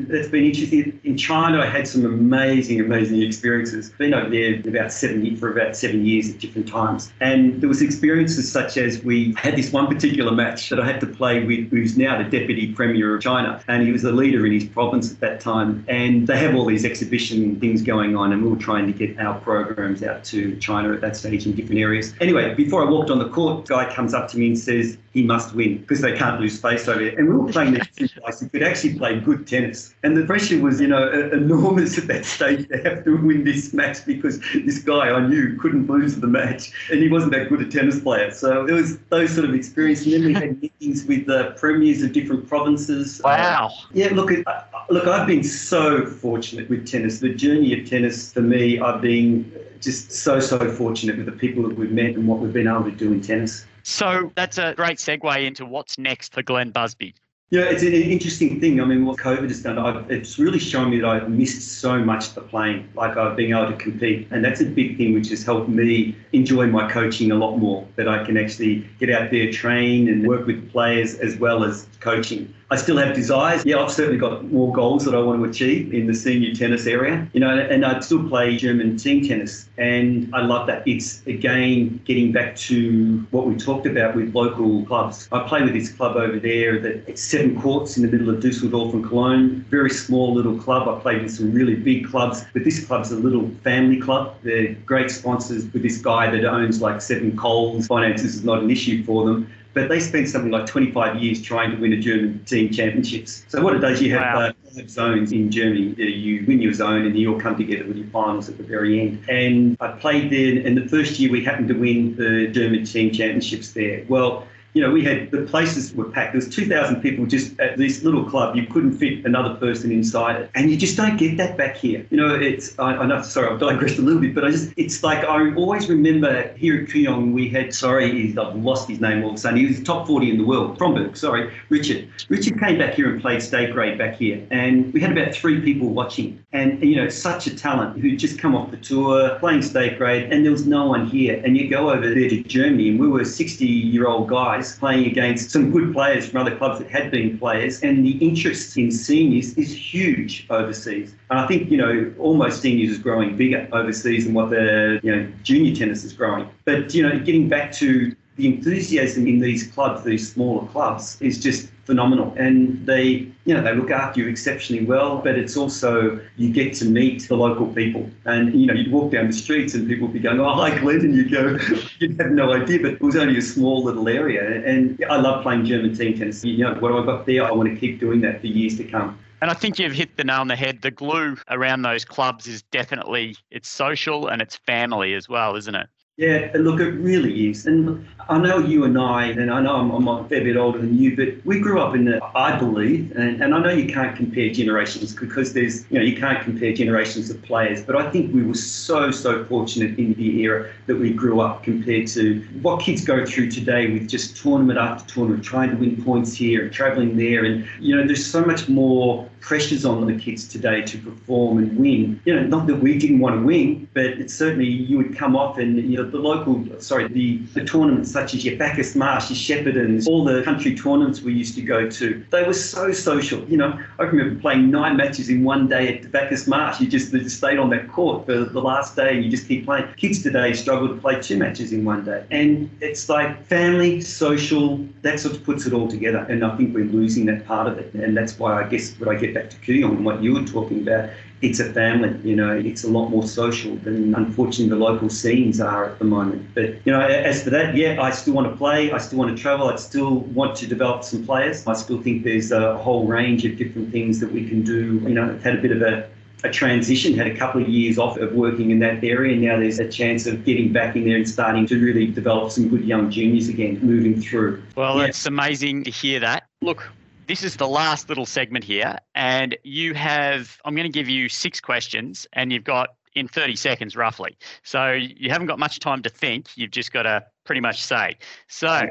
it's 0.10 0.30
been 0.30 0.46
interesting. 0.46 1.00
In 1.04 1.18
China, 1.18 1.60
I 1.60 1.66
had 1.66 1.88
some 1.88 2.06
amazing, 2.06 2.80
amazing 2.80 3.22
experiences. 3.22 3.90
Been 3.92 4.14
over 4.14 4.30
there 4.30 4.60
about 4.68 4.92
seven 4.92 5.36
for 5.38 5.52
about 5.52 5.76
seven 5.76 6.06
years 6.06 6.30
at 6.30 6.40
different 6.40 6.68
times, 6.68 7.12
and 7.20 7.62
there 7.62 7.70
was 7.70 7.82
experiences 7.82 8.52
such 8.52 8.78
as 8.78 9.04
we 9.04 9.34
had 9.38 9.56
this 9.56 9.72
one 9.72 9.88
particular 9.88 10.32
match 10.32 10.70
that 10.70 10.80
I 10.80 10.86
had 10.86 11.00
to 11.02 11.08
play 11.08 11.44
with 11.44 11.70
who's 11.70 11.98
now 11.98 12.18
the 12.18 12.30
deputy 12.30 12.74
premier 12.74 13.16
of 13.16 13.22
China, 13.22 13.62
and 13.68 13.84
he 13.84 13.92
was 13.92 14.04
the 14.04 14.12
leader 14.12 14.46
in 14.46 14.54
his 14.54 14.66
province 14.66 15.12
at 15.12 15.20
that 15.20 15.40
time. 15.40 15.86
And 15.88 16.28
they 16.28 16.38
have 16.38 16.56
all 16.56 16.66
these 16.66 16.86
exhibition 16.86 17.60
things 17.60 17.82
going 17.82 18.16
on, 18.16 18.32
and 18.32 18.44
we 18.44 18.50
were 18.50 18.56
trying 18.56 18.88
to 18.88 18.94
get 18.94 19.20
our 19.20 19.40
programs 19.40 20.04
out 20.04 20.24
to 20.26 20.56
China 20.58 20.94
at 20.94 21.02
that 21.02 21.16
stage 21.16 21.46
in 21.46 21.54
different 21.54 21.82
areas. 21.82 22.14
Anyway, 22.20 22.54
before 22.70 22.86
I 22.86 22.90
walked 22.92 23.10
on 23.10 23.18
the 23.18 23.28
court, 23.28 23.68
guy 23.68 23.92
comes 23.92 24.14
up 24.14 24.28
to 24.30 24.38
me 24.38 24.46
and 24.46 24.60
says, 24.60 24.96
he 25.14 25.24
must 25.24 25.56
win 25.56 25.80
because 25.80 26.02
they 26.02 26.16
can't 26.16 26.40
lose 26.40 26.60
face 26.62 26.88
over 26.88 27.02
it. 27.02 27.18
And 27.18 27.28
we 27.28 27.36
were 27.36 27.52
playing 27.52 27.80
two 27.96 28.08
guys 28.22 28.40
who 28.40 28.50
could 28.50 28.64
actually 28.64 28.96
play 28.96 29.20
good 29.20 29.48
tennis. 29.48 29.96
And 30.04 30.16
the 30.16 30.26
pressure 30.26 30.60
was, 30.62 30.80
you 30.80 30.88
know, 30.88 31.10
enormous 31.32 31.98
at 31.98 32.08
that 32.08 32.26
stage 32.26 32.68
to 32.70 32.78
have 32.84 33.04
to 33.06 33.18
win 33.18 33.44
this 33.44 33.74
match 33.74 34.06
because 34.06 34.40
this 34.54 34.80
guy 34.80 35.10
I 35.10 35.26
knew 35.26 35.58
couldn't 35.58 35.88
lose 35.88 36.16
the 36.16 36.28
match 36.28 36.72
and 36.92 37.02
he 37.02 37.10
wasn't 37.10 37.34
that 37.34 37.50
good 37.50 37.62
a 37.62 37.68
tennis 37.68 38.00
player. 38.00 38.32
So 38.32 38.66
it 38.68 38.72
was 38.72 38.98
those 39.10 39.34
sort 39.34 39.50
of 39.50 39.56
experiences. 39.56 40.14
And 40.14 40.24
then 40.24 40.26
we 40.28 40.34
had 40.34 40.62
meetings 40.62 41.06
with 41.06 41.26
the 41.26 41.56
premiers 41.58 42.04
of 42.04 42.14
different 42.14 42.48
provinces. 42.48 43.22
Wow. 43.24 43.68
Uh, 43.68 43.86
yeah, 43.94 44.10
look, 44.14 44.32
uh, 44.32 44.62
look, 44.90 45.08
I've 45.08 45.28
been 45.28 45.44
so 45.44 46.06
fortunate 46.06 46.70
with 46.70 46.88
tennis. 46.88 47.20
The 47.20 47.34
journey 47.34 47.80
of 47.80 47.90
tennis 47.90 48.32
for 48.32 48.42
me, 48.42 48.80
I've 48.80 49.02
been 49.02 49.52
just 49.82 50.12
so, 50.12 50.40
so 50.40 50.72
fortunate 50.72 51.18
with 51.18 51.26
the 51.26 51.32
people 51.32 51.64
that 51.64 51.78
we've 51.78 51.92
met 51.92 52.16
and 52.16 52.28
what 52.28 52.40
we've 52.40 52.54
been 52.54 52.68
able 52.68 52.84
to 52.84 52.92
do 52.92 53.12
in 53.14 53.22
tennis. 53.22 53.66
So 53.84 54.32
that's 54.36 54.58
a 54.58 54.74
great 54.76 54.98
segue 54.98 55.46
into 55.46 55.66
what's 55.66 55.98
next 55.98 56.34
for 56.34 56.42
Glenn 56.42 56.72
Busby. 56.72 57.16
Yeah, 57.52 57.62
it's 57.62 57.82
an 57.82 57.94
interesting 57.94 58.60
thing. 58.60 58.80
I 58.80 58.86
mean, 58.86 59.06
what 59.06 59.18
COVID 59.18 59.48
has 59.48 59.64
done, 59.64 59.80
I've, 59.80 60.12
it's 60.12 60.38
really 60.38 60.60
shown 60.60 60.92
me 60.92 61.00
that 61.00 61.08
I've 61.08 61.30
missed 61.32 61.80
so 61.80 61.98
much 61.98 62.36
the 62.36 62.42
playing, 62.42 62.88
like 62.94 63.18
I've 63.18 63.36
been 63.36 63.52
able 63.52 63.72
to 63.72 63.76
compete. 63.76 64.28
And 64.30 64.46
that's 64.46 64.62
a 64.62 64.66
big 64.66 64.98
thing 64.98 65.16
which 65.16 65.30
has 65.30 65.44
helped 65.44 65.68
me 65.68 66.16
enjoy 66.32 66.68
my 66.68 66.88
coaching 66.92 67.32
a 67.32 67.36
lot 67.36 67.58
more, 67.58 67.88
that 67.96 68.08
I 68.08 68.24
can 68.24 68.38
actually 68.38 68.88
get 69.00 69.10
out 69.10 69.32
there, 69.32 69.52
train 69.52 70.10
and 70.10 70.28
work 70.28 70.46
with 70.46 70.72
players 70.72 71.16
as 71.16 71.38
well 71.38 71.64
as 71.64 71.88
coaching. 72.00 72.54
I 72.72 72.76
still 72.76 72.98
have 72.98 73.16
desires. 73.16 73.66
Yeah, 73.66 73.80
I've 73.80 73.92
certainly 73.92 74.20
got 74.20 74.46
more 74.52 74.72
goals 74.72 75.04
that 75.06 75.16
I 75.16 75.20
want 75.20 75.42
to 75.42 75.50
achieve 75.50 75.92
in 75.92 76.06
the 76.06 76.14
senior 76.14 76.54
tennis 76.54 76.86
area. 76.86 77.28
You 77.34 77.40
know, 77.40 77.58
and 77.58 77.84
I 77.84 78.00
still 78.02 78.28
play 78.30 78.58
German 78.58 78.96
team 78.96 79.28
tennis, 79.28 79.68
and 79.78 80.30
I 80.36 80.42
love 80.42 80.68
that. 80.68 80.88
It's 80.88 81.26
again 81.26 82.00
getting 82.06 82.32
back 82.32 82.56
to 82.58 83.26
what 83.32 83.48
we 83.48 83.56
talked 83.56 83.88
about 83.88 84.16
with 84.16 84.36
local 84.36 84.86
clubs. 84.86 85.28
I 85.32 85.48
play 85.48 85.64
with 85.64 85.74
this 85.74 85.92
club 85.92 86.16
over 86.16 86.38
there 86.40 86.80
that 86.80 87.10
it's 87.10 87.24
seven 87.24 87.60
courts 87.60 87.98
in 87.98 88.04
the 88.04 88.12
middle 88.12 88.30
of 88.30 88.40
Dusseldorf 88.40 88.94
and 88.94 89.04
Cologne. 89.04 89.66
Very 89.70 89.90
small 89.90 90.36
little 90.36 90.58
club. 90.58 90.88
I 90.88 91.00
played 91.02 91.24
with 91.24 91.34
some 91.34 91.52
really 91.52 91.76
big 91.76 92.08
clubs, 92.08 92.46
but 92.54 92.64
this 92.64 92.86
club's 92.86 93.12
a 93.12 93.16
little 93.16 93.50
family 93.64 94.00
club. 94.00 94.36
They're 94.44 94.74
great 94.86 95.10
sponsors 95.10 95.66
with 95.74 95.82
this 95.82 95.98
guy 95.98 96.30
that 96.30 96.46
owns 96.46 96.82
like 96.82 97.02
seven 97.02 97.36
Coles. 97.36 97.88
Finances 97.88 98.36
is 98.36 98.44
not 98.44 98.62
an 98.62 98.70
issue 98.70 99.04
for 99.04 99.26
them 99.26 99.52
but 99.74 99.90
they 99.90 100.00
spent 100.00 100.28
something 100.28 100.52
like 100.52 100.66
25 100.66 101.22
years 101.22 101.42
trying 101.42 101.72
to 101.72 101.78
win 101.78 101.94
a 101.94 102.00
German 102.00 102.44
team 102.46 102.72
championships. 102.72 103.46
So 103.48 103.62
what 103.62 103.76
it 103.76 103.80
does, 103.80 104.02
you 104.02 104.12
have 104.16 104.38
wow. 104.38 104.48
uh, 104.48 104.88
zones 104.88 105.32
in 105.32 105.52
Germany. 105.52 105.94
You 106.02 106.46
win 106.48 106.62
your 106.62 106.74
zone 106.74 107.06
and 107.06 107.18
you 107.18 107.34
all 107.34 107.40
come 107.40 107.56
together 107.56 107.86
with 107.86 107.98
your 107.98 108.08
finals 108.08 108.50
at 108.50 108.58
the 108.58 108.64
very 108.64 109.00
end. 109.00 109.24
And 109.30 109.78
I 109.80 109.92
played 109.92 110.32
there, 110.32 110.66
and 110.66 110.76
the 110.76 110.88
first 110.88 111.20
year 111.20 111.32
we 111.32 111.44
happened 111.44 111.68
to 111.70 111.76
win 111.76 112.16
the 112.16 112.48
German 112.48 112.86
team 112.86 113.12
championships 113.12 113.74
there. 113.74 114.06
Well, 114.08 114.48
you 114.74 114.82
know, 114.82 114.92
we 114.92 115.04
had 115.04 115.32
the 115.32 115.42
places 115.44 115.94
were 115.94 116.06
packed. 116.06 116.34
There 116.34 116.40
was 116.40 116.54
2,000 116.54 117.02
people 117.02 117.26
just 117.26 117.60
at 117.60 117.78
this 117.78 118.04
little 118.04 118.24
club. 118.24 118.56
You 118.56 118.68
couldn't 118.68 118.98
fit 118.98 119.26
another 119.26 119.56
person 119.56 119.92
inside 119.92 120.42
it, 120.42 120.52
and 120.56 120.70
you 120.70 120.78
just 120.78 120.96
don't 120.96 121.18
get 121.18 121.38
that 121.38 121.58
back 121.58 121.76
here. 121.76 122.06
You 122.10 122.18
know, 122.18 122.36
it's 122.36 122.78
I, 122.78 122.96
I 122.96 123.06
know. 123.06 123.22
Sorry, 123.22 123.52
I've 123.52 123.60
digressed 123.60 123.98
a 123.98 124.02
little 124.02 124.22
bit, 124.22 124.36
but 124.36 124.46
I 124.46 124.52
just 124.52 124.72
it's 124.78 125.04
like 125.04 125.24
I 125.26 125.54
always 125.56 125.90
remember 125.90 126.54
here 126.54 126.82
at 126.82 126.90
Kooyong 126.90 127.34
we 127.34 127.50
had. 127.50 127.74
Sorry, 127.74 128.36
I've 128.38 128.56
lost 128.56 128.88
his 128.88 129.00
name 129.00 129.24
all 129.24 129.32
of 129.32 129.36
a 129.36 129.40
sudden. 129.40 129.58
He 129.58 129.66
was 129.66 129.82
top 129.82 130.08
40 130.08 130.32
in 130.32 130.38
the 130.38 130.46
world. 130.46 130.78
Fromberg, 130.78 131.18
sorry, 131.18 131.52
Richard. 131.70 132.08
Richard 132.30 132.60
came 132.60 132.78
back 132.78 132.94
here 132.94 133.12
and 133.12 133.22
played 133.22 133.42
state 133.42 133.74
grade 133.74 133.98
back 133.98 134.16
here, 134.16 134.46
and 134.52 134.94
we 134.94 135.02
had 135.02 135.12
about 135.12 135.34
three 135.34 135.62
people 135.62 135.90
watching. 135.90 136.44
And 136.54 136.82
you 136.84 136.96
know, 136.96 137.10
such 137.10 137.48
a 137.48 137.56
talent 137.56 138.00
who'd 138.00 138.20
just 138.20 138.38
come 138.38 138.56
off 138.56 138.70
the 138.72 138.78
tour 138.78 139.38
playing 139.40 139.64
state 139.64 139.98
grade, 139.98 140.32
and 140.32 140.46
there 140.46 140.52
was 140.52 140.68
no 140.68 140.88
one 140.88 141.08
here. 141.08 141.42
And 141.44 141.58
you 141.58 141.70
go 141.70 141.90
over 141.90 142.14
there 142.14 142.30
to 142.30 142.44
Germany, 142.44 142.90
and 142.90 143.00
we 143.00 143.08
were 143.08 143.26
60 143.26 143.66
year 143.66 144.08
old 144.08 144.30
guys 144.30 144.59
playing 144.80 145.06
against 145.06 145.52
some 145.52 145.72
good 145.72 145.94
players 145.94 146.30
from 146.30 146.42
other 146.42 146.56
clubs 146.56 146.80
that 146.80 146.90
had 146.90 147.12
been 147.12 147.38
players, 147.38 147.82
and 147.82 148.06
the 148.06 148.18
interest 148.18 148.78
in 148.78 148.92
seniors 148.92 149.58
is 149.58 149.74
huge 149.74 150.46
overseas. 150.50 151.14
And 151.30 151.40
I 151.40 151.48
think, 151.48 151.70
you 151.72 151.78
know, 151.78 152.14
almost 152.20 152.62
seniors 152.62 152.92
is 152.92 152.98
growing 152.98 153.38
bigger 153.38 153.68
overseas 153.72 154.26
than 154.26 154.34
what 154.34 154.50
the, 154.50 155.00
you 155.04 155.16
know, 155.16 155.32
junior 155.44 155.76
tennis 155.76 156.04
is 156.04 156.14
growing. 156.14 156.50
But, 156.66 156.94
you 156.94 157.04
know, 157.04 157.20
getting 157.20 157.50
back 157.50 157.72
to 157.74 158.16
the 158.40 158.48
enthusiasm 158.48 159.28
in 159.28 159.40
these 159.40 159.68
clubs, 159.68 160.04
these 160.04 160.32
smaller 160.32 160.66
clubs, 160.68 161.18
is 161.22 161.38
just 161.38 161.70
phenomenal. 161.84 162.34
And 162.38 162.86
they, 162.86 163.28
you 163.46 163.54
know, 163.54 163.62
they 163.62 163.76
look 163.76 163.92
after 163.92 164.22
you 164.22 164.30
exceptionally 164.30 164.86
well. 164.86 165.18
But 165.18 165.38
it's 165.38 165.58
also 165.58 166.20
you 166.38 166.50
get 166.52 166.74
to 166.76 166.86
meet 166.86 167.28
the 167.28 167.36
local 167.36 167.68
people, 167.68 168.10
and 168.26 168.54
you 168.60 168.66
know, 168.66 168.74
you'd 168.74 168.92
walk 168.92 169.12
down 169.12 169.28
the 169.28 169.34
streets 169.34 169.74
and 169.74 169.88
people 169.88 170.08
would 170.08 170.14
be 170.14 170.20
going, 170.20 170.40
"Oh, 170.40 170.54
hi, 170.54 170.80
Glenn," 170.80 171.02
and 171.02 171.14
you'd 171.14 171.32
go, 171.32 171.60
you'd 172.00 172.20
have 172.20 172.32
no 172.32 172.54
idea. 172.54 172.80
But 172.80 172.94
it 172.94 173.02
was 173.02 173.18
only 173.18 173.38
a 173.38 173.42
small 173.42 173.84
little 173.84 174.08
area, 174.08 174.64
and 174.66 175.04
I 175.10 175.18
love 175.18 175.44
playing 175.44 175.66
German 175.66 175.94
team 175.94 176.18
tennis. 176.18 176.44
You 176.44 176.64
know, 176.64 176.76
what 176.76 176.94
I've 176.94 177.06
got 177.06 177.26
there, 177.26 177.44
I 177.44 177.52
want 177.52 177.70
to 177.70 177.76
keep 177.76 178.00
doing 178.00 178.22
that 178.22 178.40
for 178.40 178.48
years 178.48 178.78
to 178.78 178.86
come. 178.86 179.20
And 179.42 179.50
I 179.50 179.54
think 179.54 179.80
you've 179.80 179.94
hit 179.94 180.18
the 180.18 180.24
nail 180.26 180.42
on 180.42 180.50
the 180.50 180.56
head. 180.56 180.82
The 180.82 180.92
glue 180.92 181.38
around 181.50 181.82
those 181.82 182.04
clubs 182.04 182.46
is 182.46 182.62
definitely 182.62 183.38
it's 183.52 183.70
social 183.70 184.28
and 184.28 184.42
it's 184.42 184.56
family 184.56 185.14
as 185.14 185.30
well, 185.30 185.56
isn't 185.56 185.76
it? 185.76 185.88
Yeah, 186.20 186.52
look, 186.56 186.82
it 186.82 186.92
really 186.96 187.50
is. 187.50 187.66
And 187.66 188.06
I 188.28 188.38
know 188.38 188.58
you 188.58 188.84
and 188.84 189.00
I, 189.00 189.28
and 189.28 189.50
I 189.50 189.62
know 189.62 189.78
I'm, 189.78 189.90
I'm, 189.90 190.06
a 190.06 190.28
fair 190.28 190.44
bit 190.44 190.58
older 190.58 190.78
than 190.78 190.98
you, 190.98 191.16
but 191.16 191.46
we 191.46 191.62
grew 191.62 191.80
up 191.80 191.96
in 191.96 192.04
the, 192.04 192.22
I 192.36 192.60
believe, 192.60 193.16
and, 193.16 193.42
and 193.42 193.56
I 193.56 193.60
know 193.60 193.70
you 193.70 193.88
can't 193.88 194.18
compare 194.18 194.50
generations 194.50 195.16
because 195.16 195.54
there's, 195.54 195.90
you 195.90 195.98
know, 195.98 196.04
you 196.04 196.18
can't 196.18 196.44
compare 196.44 196.74
generations 196.74 197.30
of 197.30 197.42
players, 197.42 197.82
but 197.82 197.96
I 197.96 198.12
think 198.12 198.36
we 198.36 198.44
were 198.44 198.54
so, 198.54 199.12
so 199.12 199.46
fortunate 199.46 199.98
in 199.98 200.14
the 200.16 200.42
era 200.42 200.70
that 200.88 200.98
we 200.98 201.14
grew 201.14 201.40
up 201.40 201.64
compared 201.64 202.08
to 202.08 202.46
what 202.64 202.82
kids 202.82 203.06
go 203.06 203.26
through 203.26 203.50
today 203.52 203.90
with 203.90 204.10
just 204.10 204.36
tournament 204.36 204.78
after 204.78 205.14
tournament, 205.14 205.46
trying 205.46 205.70
to 205.70 205.78
win 205.78 206.04
points 206.04 206.34
here 206.34 206.64
and 206.64 206.74
travelling 206.74 207.16
there. 207.16 207.46
And, 207.46 207.66
you 207.80 207.96
know, 207.96 208.06
there's 208.06 208.26
so 208.26 208.44
much 208.44 208.68
more 208.68 209.26
pressures 209.42 209.86
on 209.86 210.06
the 210.06 210.18
kids 210.18 210.48
today 210.48 210.82
to 210.82 210.98
perform 210.98 211.58
and 211.58 211.78
win. 211.78 212.22
You 212.26 212.36
know, 212.36 212.44
not 212.44 212.68
that 212.68 212.76
we 212.76 212.98
didn't 212.98 213.20
want 213.20 213.36
to 213.36 213.42
win, 213.42 213.88
but 213.94 214.06
it's 214.06 214.34
certainly 214.34 214.66
you 214.66 214.98
would 214.98 215.18
come 215.18 215.36
off 215.36 215.58
and, 215.58 215.78
you 215.78 215.98
know, 215.98 216.10
the 216.10 216.18
local, 216.18 216.66
sorry, 216.80 217.08
the, 217.08 217.38
the 217.54 217.64
tournaments 217.64 218.12
such 218.12 218.34
as 218.34 218.46
your 218.46 218.58
Bacchus 218.58 218.96
Marsh, 218.96 219.30
your 219.30 219.60
Sheppartons, 219.60 220.08
all 220.08 220.24
the 220.24 220.44
country 220.44 220.76
tournaments 220.76 221.22
we 221.22 221.34
used 221.34 221.56
to 221.56 221.62
go 221.62 221.90
to, 221.90 222.26
they 222.32 222.44
were 222.44 222.54
so 222.54 222.92
social. 222.92 223.44
You 223.46 223.58
know, 223.58 223.80
I 223.98 224.04
remember 224.04 224.40
playing 224.40 224.72
nine 224.72 224.98
matches 224.98 225.30
in 225.30 225.44
one 225.44 225.68
day 225.68 225.96
at 225.96 226.04
the 226.04 226.10
Bacchus 226.10 226.48
Marsh. 226.48 226.80
You 226.80 226.88
just, 226.88 227.12
just 227.12 227.38
stayed 227.38 227.60
on 227.60 227.70
that 227.72 227.88
court 227.88 228.26
for 228.26 228.46
the 228.46 228.62
last 228.62 228.96
day 228.96 229.16
and 229.16 229.24
you 229.24 229.32
just 229.32 229.48
keep 229.48 229.66
playing. 229.66 229.88
Kids 229.98 230.22
today 230.24 230.54
struggle 230.54 230.88
to 230.88 230.96
play 230.96 231.22
two 231.22 231.38
matches 231.38 231.74
in 231.74 231.86
one 231.86 232.04
day. 232.06 232.26
And 232.32 232.70
it's 232.82 233.10
like 233.10 233.46
family, 233.46 234.02
social, 234.02 234.86
that 235.02 235.20
sort 235.20 235.36
of 235.36 235.44
puts 235.44 235.66
it 235.66 235.74
all 235.74 235.88
together. 235.88 236.20
And 236.30 236.44
I 236.44 236.56
think 236.58 236.74
we're 236.74 236.86
losing 236.86 237.26
that 237.28 237.46
part 237.46 237.68
of 237.68 237.78
it. 237.78 237.94
And 237.94 238.16
that's 238.16 238.38
why 238.38 238.62
I 238.62 238.68
guess 238.68 238.94
what 239.00 239.10
I 239.10 239.16
get 239.16 239.29
back 239.34 239.50
to 239.50 239.58
Kooyong 239.58 239.98
and 239.98 240.06
what 240.06 240.22
you 240.22 240.34
were 240.34 240.46
talking 240.46 240.82
about, 240.82 241.10
it's 241.42 241.60
a 241.60 241.72
family, 241.72 242.20
you 242.28 242.36
know, 242.36 242.52
it's 242.52 242.84
a 242.84 242.90
lot 242.90 243.08
more 243.10 243.26
social 243.26 243.76
than 243.78 244.14
unfortunately 244.14 244.68
the 244.68 244.76
local 244.76 245.10
scenes 245.10 245.62
are 245.62 245.86
at 245.86 246.00
the 246.00 246.06
moment. 246.06 246.46
But, 246.54 246.86
you 246.86 246.92
know, 246.92 247.00
as 247.00 247.44
for 247.44 247.50
that, 247.52 247.76
yeah, 247.76 248.02
I 248.02 248.12
still 248.12 248.34
want 248.34 248.52
to 248.52 248.58
play, 248.58 248.92
I 248.92 248.98
still 248.98 249.20
want 249.20 249.36
to 249.36 249.42
travel, 249.42 249.70
I 249.70 249.78
still 249.78 250.20
want 250.20 250.56
to 250.58 250.68
develop 250.68 251.04
some 251.04 251.26
players. 251.26 251.66
I 251.66 251.74
still 251.74 252.02
think 252.02 252.24
there's 252.24 252.52
a 252.52 252.78
whole 252.78 253.08
range 253.08 253.46
of 253.46 253.58
different 253.58 253.92
things 253.92 254.20
that 254.20 254.32
we 254.32 254.50
can 254.50 254.64
do. 254.64 255.00
You 255.04 255.16
know, 255.16 255.30
I've 255.30 255.44
had 255.44 255.56
a 255.58 255.62
bit 255.62 255.72
of 255.72 255.82
a 255.82 256.10
a 256.44 256.50
transition, 256.50 257.18
had 257.18 257.28
a 257.28 257.36
couple 257.36 257.62
of 257.62 257.68
years 257.68 257.98
off 257.98 258.18
of 258.18 258.34
working 258.34 258.72
in 258.72 258.80
that 258.80 259.04
area. 259.04 259.34
and 259.34 259.42
Now 259.42 259.60
there's 259.60 259.80
a 259.80 259.90
chance 259.90 260.26
of 260.26 260.46
getting 260.46 260.72
back 260.72 260.96
in 260.96 261.06
there 261.06 261.18
and 261.18 261.28
starting 261.28 261.66
to 261.68 261.78
really 261.80 262.08
develop 262.08 262.52
some 262.52 262.70
good 262.70 262.86
young 262.86 263.12
juniors 263.12 263.50
again, 263.50 263.80
moving 263.82 264.22
through. 264.22 264.64
Well, 264.76 265.00
yeah. 265.00 265.08
it's 265.08 265.26
amazing 265.26 265.84
to 265.84 265.92
hear 265.92 266.20
that. 266.22 266.48
Look, 266.62 266.90
this 267.30 267.44
is 267.44 267.58
the 267.58 267.68
last 267.68 268.10
little 268.10 268.26
segment 268.26 268.64
here, 268.64 268.98
and 269.14 269.56
you 269.64 269.94
have, 269.94 270.58
I'm 270.66 270.74
going 270.74 270.92
to 270.92 270.92
give 270.92 271.08
you 271.08 271.30
six 271.30 271.62
questions, 271.62 272.26
and 272.34 272.52
you've 272.52 272.64
got 272.64 272.96
in 273.14 273.28
30 273.28 273.56
seconds 273.56 273.96
roughly. 273.96 274.36
So 274.64 274.94
you 274.94 275.30
haven't 275.30 275.46
got 275.46 275.60
much 275.60 275.80
time 275.80 276.02
to 276.02 276.10
think. 276.10 276.48
You've 276.58 276.72
just 276.72 276.92
got 276.92 277.04
to 277.04 277.24
pretty 277.46 277.62
much 277.62 277.84
say. 277.84 278.18
So, 278.48 278.82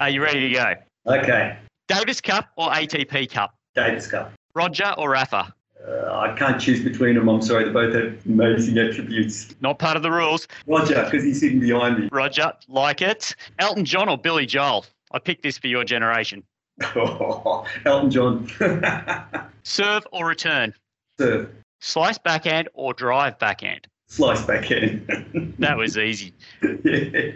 are 0.00 0.10
you 0.10 0.24
ready 0.24 0.40
to 0.40 0.50
go? 0.50 0.74
Okay. 1.06 1.56
Davis 1.86 2.20
Cup 2.20 2.48
or 2.56 2.70
ATP 2.70 3.30
Cup? 3.30 3.54
Davis 3.76 4.08
Cup. 4.08 4.32
Roger 4.56 4.92
or 4.98 5.10
Rafa? 5.10 5.54
Uh, 5.86 6.18
I 6.18 6.34
can't 6.36 6.60
choose 6.60 6.82
between 6.82 7.14
them. 7.14 7.28
I'm 7.28 7.42
sorry. 7.42 7.66
They 7.66 7.70
both 7.70 7.94
have 7.94 8.26
amazing 8.26 8.76
attributes. 8.76 9.54
Not 9.60 9.78
part 9.78 9.96
of 9.96 10.02
the 10.02 10.10
rules. 10.10 10.48
Roger, 10.66 11.04
because 11.04 11.22
he's 11.22 11.38
sitting 11.38 11.60
behind 11.60 12.00
me. 12.00 12.08
Roger, 12.10 12.54
like 12.66 13.02
it. 13.02 13.36
Elton 13.60 13.84
John 13.84 14.08
or 14.08 14.18
Billy 14.18 14.46
Joel? 14.46 14.84
I 15.12 15.20
picked 15.20 15.44
this 15.44 15.58
for 15.58 15.68
your 15.68 15.84
generation. 15.84 16.42
Oh, 16.82 17.66
Elton 17.86 18.10
John. 18.10 18.48
Serve 19.62 20.06
or 20.12 20.26
return? 20.26 20.74
Serve. 21.18 21.50
Slice 21.80 22.18
backhand 22.18 22.68
or 22.74 22.94
drive 22.94 23.38
backhand? 23.38 23.86
Slice 24.08 24.44
backhand. 24.44 25.54
that 25.58 25.76
was 25.76 25.98
easy. 25.98 26.32
yeah. 26.62 27.32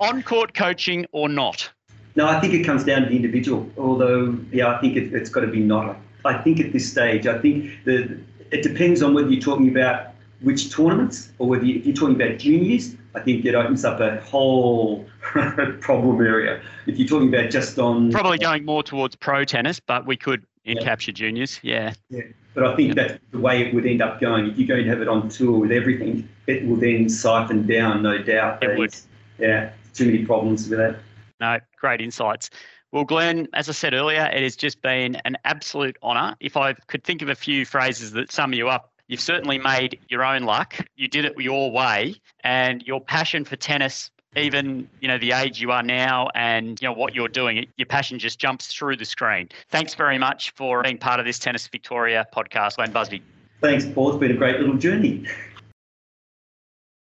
On 0.00 0.22
court 0.22 0.54
coaching 0.54 1.06
or 1.12 1.28
not? 1.28 1.70
No, 2.16 2.26
I 2.26 2.40
think 2.40 2.54
it 2.54 2.64
comes 2.64 2.84
down 2.84 3.02
to 3.02 3.08
the 3.08 3.16
individual. 3.16 3.68
Although, 3.76 4.38
yeah, 4.50 4.74
I 4.74 4.80
think 4.80 4.96
it, 4.96 5.12
has 5.12 5.28
got 5.28 5.40
to 5.40 5.46
be 5.46 5.60
not. 5.60 5.96
I 6.24 6.38
think 6.38 6.60
at 6.60 6.72
this 6.72 6.90
stage, 6.90 7.26
I 7.26 7.38
think 7.38 7.84
the, 7.84 8.18
it 8.50 8.62
depends 8.62 9.02
on 9.02 9.14
whether 9.14 9.28
you're 9.28 9.40
talking 9.40 9.68
about 9.68 10.08
which 10.42 10.72
tournaments 10.72 11.32
or 11.38 11.48
whether 11.48 11.64
you, 11.64 11.78
if 11.78 11.86
you're 11.86 11.94
talking 11.94 12.20
about 12.20 12.38
juniors 12.38 12.96
I 13.14 13.20
think 13.20 13.44
it 13.44 13.54
opens 13.54 13.84
up 13.84 14.00
a 14.00 14.20
whole 14.20 15.04
problem 15.80 16.20
area. 16.20 16.62
If 16.86 16.98
you're 16.98 17.08
talking 17.08 17.28
about 17.28 17.50
just 17.50 17.78
on 17.78 18.12
probably 18.12 18.38
going 18.38 18.64
more 18.64 18.82
towards 18.82 19.16
pro 19.16 19.44
tennis, 19.44 19.80
but 19.80 20.06
we 20.06 20.16
could 20.16 20.46
yeah. 20.64 20.80
capture 20.80 21.12
juniors, 21.12 21.58
yeah. 21.62 21.94
Yeah, 22.08 22.22
but 22.54 22.64
I 22.64 22.76
think 22.76 22.88
yeah. 22.88 23.08
that's 23.08 23.18
the 23.32 23.40
way 23.40 23.62
it 23.62 23.74
would 23.74 23.86
end 23.86 24.00
up 24.00 24.20
going. 24.20 24.46
If 24.46 24.58
you're 24.58 24.68
going 24.68 24.84
to 24.84 24.90
have 24.90 25.02
it 25.02 25.08
on 25.08 25.28
tour 25.28 25.58
with 25.58 25.72
everything, 25.72 26.28
it 26.46 26.66
will 26.66 26.76
then 26.76 27.08
siphon 27.08 27.66
down, 27.66 28.02
no 28.02 28.18
doubt. 28.18 28.62
It 28.62 28.78
would. 28.78 28.94
Yeah, 29.38 29.72
too 29.94 30.06
many 30.06 30.24
problems 30.24 30.68
with 30.68 30.78
that. 30.78 30.98
No, 31.40 31.58
great 31.78 32.00
insights. 32.00 32.50
Well, 32.92 33.04
Glenn, 33.04 33.46
as 33.54 33.68
I 33.68 33.72
said 33.72 33.94
earlier, 33.94 34.28
it 34.32 34.42
has 34.42 34.56
just 34.56 34.82
been 34.82 35.16
an 35.24 35.36
absolute 35.44 35.96
honour. 36.02 36.36
If 36.40 36.56
I 36.56 36.74
could 36.74 37.04
think 37.04 37.22
of 37.22 37.28
a 37.28 37.36
few 37.36 37.64
phrases 37.64 38.12
that 38.12 38.30
sum 38.32 38.52
you 38.52 38.68
up, 38.68 38.89
You've 39.10 39.20
certainly 39.20 39.58
made 39.58 39.98
your 40.08 40.24
own 40.24 40.44
luck. 40.44 40.76
You 40.94 41.08
did 41.08 41.24
it 41.24 41.34
your 41.36 41.72
way, 41.72 42.14
and 42.44 42.80
your 42.86 43.00
passion 43.00 43.44
for 43.44 43.56
tennis, 43.56 44.08
even 44.36 44.88
you 45.00 45.08
know 45.08 45.18
the 45.18 45.32
age 45.32 45.60
you 45.60 45.72
are 45.72 45.82
now, 45.82 46.28
and 46.36 46.80
you 46.80 46.86
know 46.86 46.92
what 46.92 47.12
you're 47.12 47.26
doing, 47.26 47.66
your 47.76 47.86
passion 47.86 48.20
just 48.20 48.38
jumps 48.38 48.68
through 48.68 48.98
the 48.98 49.04
screen. 49.04 49.48
Thanks 49.68 49.94
very 49.94 50.16
much 50.16 50.52
for 50.52 50.84
being 50.84 50.96
part 50.96 51.18
of 51.18 51.26
this 51.26 51.40
Tennis 51.40 51.66
Victoria 51.66 52.24
podcast, 52.32 52.76
Glenn 52.76 52.92
Busby. 52.92 53.20
Thanks, 53.60 53.84
Paul. 53.84 54.10
It's 54.10 54.20
been 54.20 54.30
a 54.30 54.34
great 54.34 54.60
little 54.60 54.76
journey. 54.76 55.26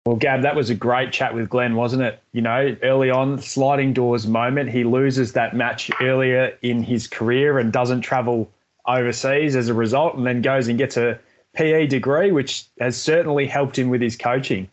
Well, 0.05 0.17
Gab, 0.17 0.43
that 0.43 0.55
was 0.55 0.69
a 0.69 0.75
great 0.75 1.11
chat 1.11 1.35
with 1.35 1.49
Glenn, 1.49 1.75
wasn't 1.75 2.03
it? 2.03 2.21
You 2.33 2.43
know, 2.43 2.77
early 2.83 3.09
on, 3.09 3.41
sliding 3.41 3.95
doors 3.95 4.27
moment. 4.27 4.69
He 4.69 4.85
loses 4.85 5.33
that 5.33 5.57
match 5.57 5.91
earlier 6.03 6.55
in 6.61 6.83
his 6.83 7.07
career 7.07 7.59
and 7.59 7.73
doesn't 7.73 8.03
travel 8.03 8.51
overseas 8.87 9.57
as 9.57 9.71
a 9.71 9.75
result, 9.75 10.17
and 10.17 10.27
then 10.27 10.43
goes 10.43 10.69
and 10.69 10.77
gets 10.77 10.99
a 10.99 11.19
PE 11.55 11.87
degree, 11.87 12.33
which 12.33 12.67
has 12.81 13.01
certainly 13.01 13.47
helped 13.47 13.79
him 13.79 13.89
with 13.89 14.01
his 14.01 14.17
coaching. 14.17 14.69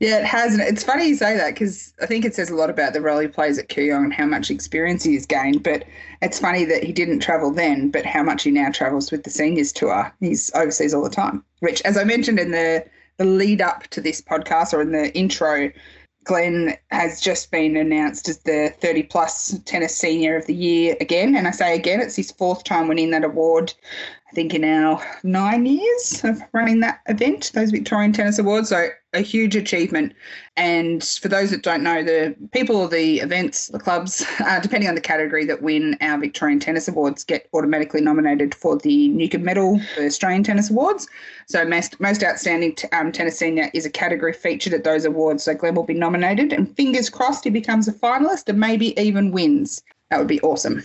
Yeah, 0.00 0.20
it 0.20 0.26
has. 0.26 0.52
And 0.52 0.62
it's 0.62 0.84
funny 0.84 1.08
you 1.08 1.16
say 1.16 1.36
that 1.36 1.54
because 1.54 1.92
I 2.00 2.06
think 2.06 2.24
it 2.24 2.34
says 2.34 2.50
a 2.50 2.54
lot 2.54 2.70
about 2.70 2.92
the 2.92 3.00
role 3.00 3.18
he 3.18 3.26
plays 3.26 3.58
at 3.58 3.68
Kooyong 3.68 4.04
and 4.04 4.12
how 4.12 4.26
much 4.26 4.50
experience 4.50 5.02
he 5.02 5.14
has 5.14 5.26
gained. 5.26 5.64
But 5.64 5.84
it's 6.22 6.38
funny 6.38 6.64
that 6.66 6.84
he 6.84 6.92
didn't 6.92 7.18
travel 7.18 7.50
then, 7.50 7.90
but 7.90 8.06
how 8.06 8.22
much 8.22 8.44
he 8.44 8.52
now 8.52 8.70
travels 8.70 9.10
with 9.10 9.24
the 9.24 9.30
seniors 9.30 9.72
tour. 9.72 10.12
He's 10.20 10.52
overseas 10.54 10.94
all 10.94 11.02
the 11.02 11.10
time, 11.10 11.44
which, 11.60 11.82
as 11.82 11.96
I 11.96 12.04
mentioned 12.04 12.38
in 12.38 12.52
the, 12.52 12.84
the 13.16 13.24
lead 13.24 13.60
up 13.60 13.88
to 13.88 14.00
this 14.00 14.22
podcast 14.22 14.72
or 14.72 14.82
in 14.82 14.92
the 14.92 15.12
intro, 15.16 15.72
Glenn 16.22 16.76
has 16.90 17.20
just 17.20 17.50
been 17.50 17.76
announced 17.76 18.28
as 18.28 18.38
the 18.40 18.72
30 18.80 19.04
plus 19.04 19.58
tennis 19.64 19.96
senior 19.96 20.36
of 20.36 20.46
the 20.46 20.54
year 20.54 20.94
again. 21.00 21.34
And 21.34 21.48
I 21.48 21.52
say 21.52 21.74
again, 21.74 22.00
it's 22.00 22.16
his 22.16 22.30
fourth 22.30 22.64
time 22.64 22.86
winning 22.86 23.10
that 23.10 23.24
award. 23.24 23.72
I 24.30 24.34
think 24.34 24.52
in 24.52 24.62
our 24.62 25.02
nine 25.22 25.64
years 25.64 26.20
of 26.22 26.42
running 26.52 26.80
that 26.80 27.00
event, 27.08 27.50
those 27.54 27.70
Victorian 27.70 28.12
Tennis 28.12 28.38
Awards. 28.38 28.68
So 28.68 28.88
a 29.14 29.20
huge 29.20 29.56
achievement. 29.56 30.12
And 30.58 31.02
for 31.02 31.28
those 31.28 31.50
that 31.50 31.62
don't 31.62 31.82
know, 31.82 32.02
the 32.02 32.36
people 32.52 32.76
or 32.76 32.88
the 32.88 33.20
events, 33.20 33.68
the 33.68 33.78
clubs, 33.78 34.26
uh, 34.40 34.60
depending 34.60 34.86
on 34.88 34.94
the 34.94 35.00
category 35.00 35.46
that 35.46 35.62
win 35.62 35.96
our 36.02 36.18
Victorian 36.18 36.60
Tennis 36.60 36.88
Awards, 36.88 37.24
get 37.24 37.48
automatically 37.54 38.02
nominated 38.02 38.54
for 38.54 38.76
the 38.76 39.08
Newcombe 39.08 39.44
Medal, 39.44 39.80
the 39.96 40.04
Australian 40.04 40.42
Tennis 40.42 40.68
Awards. 40.68 41.08
So 41.46 41.64
most, 41.64 41.98
most 41.98 42.22
outstanding 42.22 42.74
t- 42.74 42.88
um, 42.92 43.12
tennis 43.12 43.38
senior 43.38 43.70
is 43.72 43.86
a 43.86 43.90
category 43.90 44.34
featured 44.34 44.74
at 44.74 44.84
those 44.84 45.06
awards. 45.06 45.44
So 45.44 45.54
Glenn 45.54 45.74
will 45.74 45.84
be 45.84 45.94
nominated, 45.94 46.52
and 46.52 46.76
fingers 46.76 47.08
crossed 47.08 47.44
he 47.44 47.50
becomes 47.50 47.88
a 47.88 47.92
finalist 47.94 48.48
and 48.48 48.60
maybe 48.60 48.98
even 49.00 49.32
wins. 49.32 49.82
That 50.10 50.18
would 50.18 50.28
be 50.28 50.40
awesome 50.42 50.84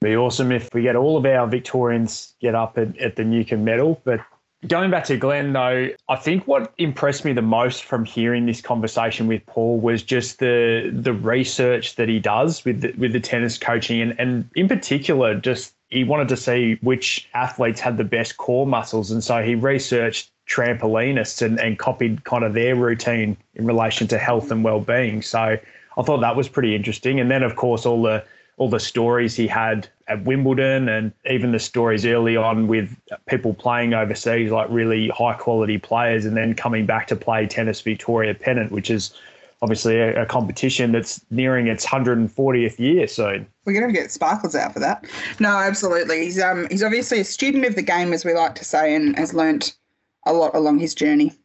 be 0.00 0.16
awesome 0.16 0.52
if 0.52 0.72
we 0.72 0.82
get 0.82 0.96
all 0.96 1.16
of 1.16 1.26
our 1.26 1.46
Victorians 1.46 2.34
get 2.40 2.54
up 2.54 2.78
at, 2.78 2.96
at 2.98 3.16
the 3.16 3.24
Newcombe 3.24 3.64
medal. 3.64 4.00
But 4.04 4.20
Going 4.66 4.90
back 4.90 5.04
to 5.04 5.16
Glenn, 5.16 5.52
though, 5.52 5.90
I 6.08 6.16
think 6.16 6.48
what 6.48 6.72
impressed 6.78 7.24
me 7.24 7.32
the 7.32 7.42
most 7.42 7.84
from 7.84 8.04
hearing 8.04 8.44
this 8.44 8.60
conversation 8.60 9.28
with 9.28 9.46
Paul 9.46 9.78
was 9.78 10.02
just 10.02 10.40
the 10.40 10.90
the 10.92 11.12
research 11.12 11.94
that 11.94 12.08
he 12.08 12.18
does 12.18 12.64
with 12.64 12.80
the, 12.80 12.92
with 12.98 13.12
the 13.12 13.20
tennis 13.20 13.56
coaching, 13.56 14.00
and, 14.00 14.18
and 14.18 14.50
in 14.56 14.66
particular, 14.66 15.36
just 15.36 15.74
he 15.90 16.02
wanted 16.02 16.28
to 16.30 16.36
see 16.36 16.76
which 16.80 17.28
athletes 17.34 17.78
had 17.78 17.98
the 17.98 18.04
best 18.04 18.36
core 18.36 18.66
muscles, 18.66 19.12
and 19.12 19.22
so 19.22 19.44
he 19.44 19.54
researched 19.54 20.32
trampolinists 20.48 21.40
and, 21.40 21.60
and 21.60 21.78
copied 21.78 22.24
kind 22.24 22.42
of 22.42 22.52
their 22.52 22.74
routine 22.74 23.36
in 23.54 23.64
relation 23.64 24.08
to 24.08 24.18
health 24.18 24.50
and 24.50 24.64
well 24.64 24.80
being. 24.80 25.22
So 25.22 25.38
I 25.38 26.02
thought 26.02 26.20
that 26.22 26.34
was 26.34 26.48
pretty 26.48 26.74
interesting, 26.74 27.20
and 27.20 27.30
then 27.30 27.44
of 27.44 27.54
course 27.54 27.86
all 27.86 28.02
the 28.02 28.24
all 28.58 28.68
the 28.68 28.80
stories 28.80 29.34
he 29.34 29.46
had 29.46 29.88
at 30.08 30.24
Wimbledon 30.24 30.88
and 30.88 31.12
even 31.30 31.52
the 31.52 31.58
stories 31.58 32.04
early 32.04 32.36
on 32.36 32.66
with 32.66 32.94
people 33.26 33.54
playing 33.54 33.94
overseas, 33.94 34.50
like 34.50 34.68
really 34.68 35.08
high 35.08 35.34
quality 35.34 35.78
players, 35.78 36.24
and 36.24 36.36
then 36.36 36.54
coming 36.54 36.84
back 36.84 37.06
to 37.06 37.16
play 37.16 37.46
Tennis 37.46 37.80
Victoria 37.80 38.34
Pennant, 38.34 38.72
which 38.72 38.90
is 38.90 39.14
obviously 39.62 39.98
a, 39.98 40.22
a 40.22 40.26
competition 40.26 40.92
that's 40.92 41.20
nearing 41.30 41.68
its 41.68 41.86
140th 41.86 42.78
year 42.78 43.06
soon. 43.06 43.46
We're 43.64 43.78
going 43.78 43.92
to 43.92 43.98
get 43.98 44.10
sparkles 44.10 44.54
out 44.54 44.72
for 44.72 44.80
that. 44.80 45.04
No, 45.38 45.50
absolutely. 45.50 46.24
He's 46.24 46.40
um 46.40 46.66
he's 46.70 46.82
obviously 46.82 47.20
a 47.20 47.24
student 47.24 47.64
of 47.64 47.76
the 47.76 47.82
game, 47.82 48.12
as 48.12 48.24
we 48.24 48.34
like 48.34 48.54
to 48.56 48.64
say, 48.64 48.94
and 48.94 49.16
has 49.16 49.34
learnt 49.34 49.76
a 50.26 50.32
lot 50.32 50.54
along 50.54 50.78
his 50.78 50.94
journey. 50.94 51.37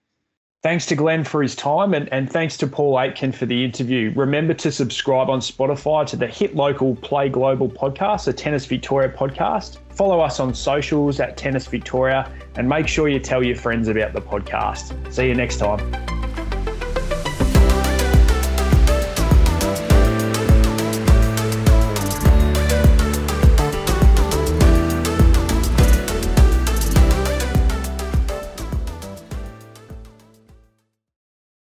Thanks 0.64 0.86
to 0.86 0.95
Glenn 0.95 1.26
for 1.26 1.41
his 1.41 1.57
time 1.57 1.93
and, 1.93 2.07
and 2.14 2.32
thanks 2.32 2.55
to 2.55 2.68
Paul 2.68 2.97
Aitken 2.97 3.34
for 3.34 3.45
the 3.45 3.66
interview. 3.66 4.14
Remember 4.16 4.53
to 4.53 4.72
subscribe 4.72 5.30
on 5.30 5.41
Spotify 5.41 6.07
to 6.07 6.16
the 6.16 6.26
hit 6.26 6.55
local 6.55 6.95
Play 6.95 7.28
Global 7.28 7.68
podcast, 7.68 8.24
the 8.24 8.34
Tennis 8.34 8.66
Victoria 8.66 9.09
podcast. 9.09 9.80
Follow 9.89 10.22
us 10.22 10.39
on 10.39 10.55
socials 10.55 11.20
at 11.20 11.36
Tennis 11.36 11.68
Victoria 11.68 12.32
and 12.55 12.70
make 12.70 12.88
sure 12.88 13.09
you 13.09 13.20
tell 13.20 13.43
your 13.43 13.57
friends 13.57 13.89
about 13.89 14.14
the 14.14 14.22
podcast. 14.22 15.14
See 15.14 15.28
you 15.28 15.36
next 15.36 15.57
time. 15.57 16.22